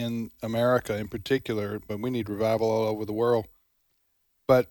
in 0.00 0.30
America, 0.42 0.96
in 0.96 1.08
particular, 1.08 1.80
but 1.86 2.00
we 2.00 2.10
need 2.10 2.28
revival 2.28 2.70
all 2.70 2.86
over 2.86 3.04
the 3.04 3.12
world. 3.12 3.46
But 4.46 4.68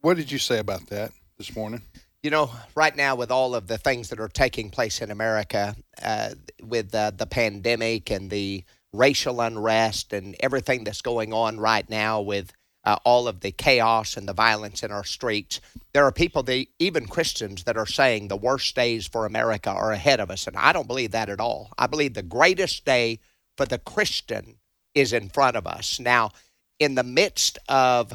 what 0.00 0.16
did 0.16 0.32
you 0.32 0.38
say 0.38 0.58
about 0.58 0.88
that 0.88 1.12
this 1.38 1.54
morning? 1.54 1.82
You 2.22 2.30
know, 2.30 2.50
right 2.74 2.94
now, 2.94 3.16
with 3.16 3.30
all 3.30 3.54
of 3.54 3.66
the 3.66 3.78
things 3.78 4.08
that 4.10 4.20
are 4.20 4.28
taking 4.28 4.70
place 4.70 5.00
in 5.00 5.10
America, 5.10 5.74
uh, 6.02 6.30
with 6.62 6.94
uh, 6.94 7.10
the 7.10 7.26
pandemic 7.26 8.10
and 8.10 8.30
the 8.30 8.64
racial 8.92 9.40
unrest 9.40 10.12
and 10.12 10.36
everything 10.40 10.84
that's 10.84 11.02
going 11.02 11.32
on 11.32 11.58
right 11.58 11.88
now 11.88 12.20
with 12.20 12.52
uh, 12.84 12.96
all 13.04 13.28
of 13.28 13.40
the 13.40 13.50
chaos 13.52 14.16
and 14.16 14.28
the 14.28 14.32
violence 14.32 14.82
in 14.82 14.90
our 14.90 15.04
streets, 15.04 15.60
there 15.92 16.04
are 16.04 16.12
people, 16.12 16.42
that, 16.42 16.66
even 16.78 17.06
Christians, 17.06 17.64
that 17.64 17.76
are 17.76 17.86
saying 17.86 18.28
the 18.28 18.36
worst 18.36 18.74
days 18.74 19.06
for 19.06 19.24
America 19.24 19.70
are 19.70 19.92
ahead 19.92 20.20
of 20.20 20.30
us. 20.30 20.46
And 20.46 20.56
I 20.56 20.72
don't 20.72 20.88
believe 20.88 21.12
that 21.12 21.28
at 21.28 21.40
all. 21.40 21.70
I 21.78 21.86
believe 21.86 22.14
the 22.14 22.22
greatest 22.22 22.84
day 22.84 23.20
for 23.62 23.66
the 23.66 23.78
Christian 23.78 24.56
is 24.92 25.12
in 25.12 25.28
front 25.28 25.56
of 25.56 25.68
us. 25.68 26.00
Now, 26.00 26.32
in 26.80 26.96
the 26.96 27.04
midst 27.04 27.60
of 27.68 28.12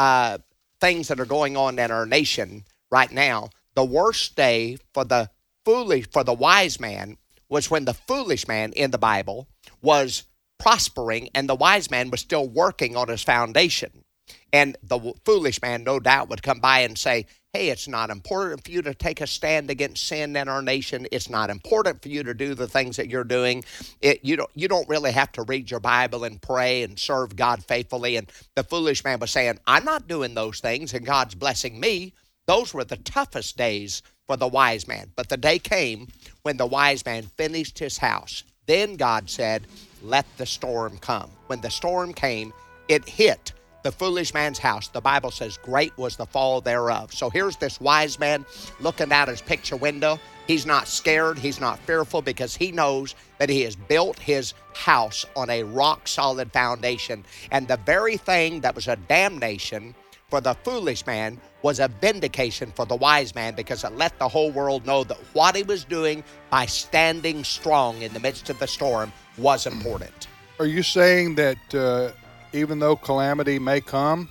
uh, 0.00 0.38
things 0.80 1.06
that 1.06 1.20
are 1.20 1.26
going 1.26 1.56
on 1.56 1.78
in 1.78 1.92
our 1.92 2.06
nation 2.06 2.64
right 2.90 3.12
now, 3.12 3.50
the 3.76 3.84
worst 3.84 4.34
day 4.34 4.78
for 4.92 5.04
the 5.04 5.30
foolish, 5.64 6.08
for 6.10 6.24
the 6.24 6.34
wise 6.34 6.80
man, 6.80 7.18
was 7.48 7.70
when 7.70 7.84
the 7.84 7.94
foolish 7.94 8.48
man 8.48 8.72
in 8.72 8.90
the 8.90 8.98
Bible 8.98 9.46
was 9.80 10.24
prospering 10.58 11.28
and 11.36 11.48
the 11.48 11.54
wise 11.54 11.88
man 11.88 12.10
was 12.10 12.20
still 12.20 12.48
working 12.48 12.96
on 12.96 13.06
his 13.06 13.22
foundation. 13.22 14.04
And 14.52 14.76
the 14.82 15.12
foolish 15.24 15.62
man, 15.62 15.84
no 15.84 16.00
doubt, 16.00 16.28
would 16.30 16.42
come 16.42 16.58
by 16.58 16.80
and 16.80 16.98
say, 16.98 17.26
Hey, 17.52 17.70
it's 17.70 17.88
not 17.88 18.10
important 18.10 18.64
for 18.64 18.70
you 18.70 18.80
to 18.82 18.94
take 18.94 19.20
a 19.20 19.26
stand 19.26 19.70
against 19.70 20.06
sin 20.06 20.36
in 20.36 20.48
our 20.48 20.62
nation. 20.62 21.08
It's 21.10 21.28
not 21.28 21.50
important 21.50 22.00
for 22.00 22.08
you 22.08 22.22
to 22.22 22.32
do 22.32 22.54
the 22.54 22.68
things 22.68 22.94
that 22.94 23.08
you're 23.08 23.24
doing. 23.24 23.64
It, 24.00 24.24
you, 24.24 24.36
don't, 24.36 24.50
you 24.54 24.68
don't 24.68 24.88
really 24.88 25.10
have 25.10 25.32
to 25.32 25.42
read 25.42 25.68
your 25.68 25.80
Bible 25.80 26.22
and 26.22 26.40
pray 26.40 26.84
and 26.84 26.96
serve 26.96 27.34
God 27.34 27.64
faithfully. 27.64 28.14
And 28.14 28.30
the 28.54 28.62
foolish 28.62 29.02
man 29.02 29.18
was 29.18 29.32
saying, 29.32 29.58
I'm 29.66 29.84
not 29.84 30.06
doing 30.06 30.34
those 30.34 30.60
things, 30.60 30.94
and 30.94 31.04
God's 31.04 31.34
blessing 31.34 31.80
me. 31.80 32.14
Those 32.46 32.72
were 32.72 32.84
the 32.84 32.98
toughest 32.98 33.56
days 33.56 34.04
for 34.28 34.36
the 34.36 34.46
wise 34.46 34.86
man. 34.86 35.10
But 35.16 35.28
the 35.28 35.36
day 35.36 35.58
came 35.58 36.06
when 36.42 36.56
the 36.56 36.66
wise 36.66 37.04
man 37.04 37.24
finished 37.36 37.80
his 37.80 37.98
house. 37.98 38.44
Then 38.66 38.94
God 38.94 39.28
said, 39.28 39.66
Let 40.04 40.24
the 40.36 40.46
storm 40.46 40.98
come. 40.98 41.30
When 41.48 41.62
the 41.62 41.70
storm 41.70 42.14
came, 42.14 42.52
it 42.86 43.08
hit 43.08 43.54
the 43.82 43.92
foolish 43.92 44.34
man's 44.34 44.58
house. 44.58 44.88
The 44.88 45.00
Bible 45.00 45.30
says, 45.30 45.58
Great 45.58 45.96
was 45.96 46.16
the 46.16 46.26
fall 46.26 46.60
thereof. 46.60 47.12
So 47.12 47.30
here's 47.30 47.56
this 47.56 47.80
wise 47.80 48.18
man 48.18 48.44
looking 48.80 49.12
out 49.12 49.28
his 49.28 49.40
picture 49.42 49.76
window. 49.76 50.18
He's 50.46 50.66
not 50.66 50.88
scared, 50.88 51.38
he's 51.38 51.60
not 51.60 51.78
fearful 51.80 52.22
because 52.22 52.56
he 52.56 52.72
knows 52.72 53.14
that 53.38 53.48
he 53.48 53.62
has 53.62 53.76
built 53.76 54.18
his 54.18 54.54
house 54.74 55.24
on 55.36 55.48
a 55.48 55.62
rock 55.62 56.08
solid 56.08 56.52
foundation. 56.52 57.24
And 57.52 57.68
the 57.68 57.76
very 57.78 58.16
thing 58.16 58.60
that 58.62 58.74
was 58.74 58.88
a 58.88 58.96
damnation 58.96 59.94
for 60.28 60.40
the 60.40 60.54
foolish 60.54 61.06
man 61.06 61.40
was 61.62 61.80
a 61.80 61.88
vindication 61.88 62.72
for 62.72 62.86
the 62.86 62.96
wise 62.96 63.34
man 63.34 63.54
because 63.54 63.84
it 63.84 63.92
let 63.96 64.18
the 64.18 64.28
whole 64.28 64.50
world 64.50 64.86
know 64.86 65.04
that 65.04 65.18
what 65.34 65.54
he 65.56 65.62
was 65.62 65.84
doing 65.84 66.24
by 66.50 66.66
standing 66.66 67.44
strong 67.44 68.00
in 68.00 68.12
the 68.12 68.20
midst 68.20 68.48
of 68.48 68.58
the 68.58 68.66
storm 68.66 69.12
was 69.36 69.66
important. 69.66 70.28
Are 70.58 70.66
you 70.66 70.82
saying 70.82 71.34
that 71.36 71.74
uh, 71.74 72.12
even 72.52 72.78
though 72.78 72.96
calamity 72.96 73.58
may 73.58 73.80
come, 73.80 74.28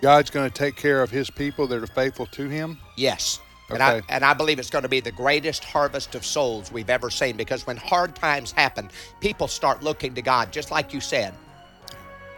God's 0.00 0.30
going 0.30 0.48
to 0.48 0.54
take 0.54 0.76
care 0.76 1.02
of 1.02 1.10
His 1.10 1.30
people 1.30 1.66
that 1.68 1.82
are 1.82 1.86
faithful 1.86 2.26
to 2.26 2.48
Him? 2.48 2.78
Yes. 2.96 3.40
And, 3.70 3.82
I, 3.82 3.96
Okay. 3.96 4.06
and 4.08 4.24
I 4.24 4.32
believe 4.32 4.58
it's 4.58 4.70
going 4.70 4.84
to 4.84 4.88
be 4.88 5.00
the 5.00 5.12
greatest 5.12 5.62
harvest 5.64 6.14
of 6.14 6.24
souls 6.24 6.72
we've 6.72 6.88
ever 6.88 7.10
seen 7.10 7.36
because 7.36 7.66
when 7.66 7.76
hard 7.76 8.14
times 8.14 8.50
happen, 8.52 8.88
people 9.20 9.46
start 9.48 9.82
looking 9.82 10.14
to 10.14 10.22
God, 10.22 10.52
just 10.52 10.70
like 10.70 10.94
you 10.94 11.00
said. 11.00 11.34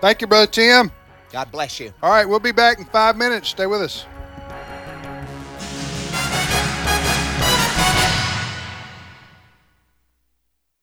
Thank 0.01 0.23
you, 0.23 0.27
Brother 0.27 0.51
Tim. 0.51 0.91
God 1.31 1.53
bless 1.53 1.79
you. 1.79 1.93
All 2.03 2.11
right, 2.11 2.29
we'll 2.29 2.41
be 2.41 2.51
back 2.51 2.79
in 2.79 2.85
five 2.87 3.17
minutes. 3.17 3.49
Stay 3.51 3.67
with 3.67 3.81
us. 3.83 4.07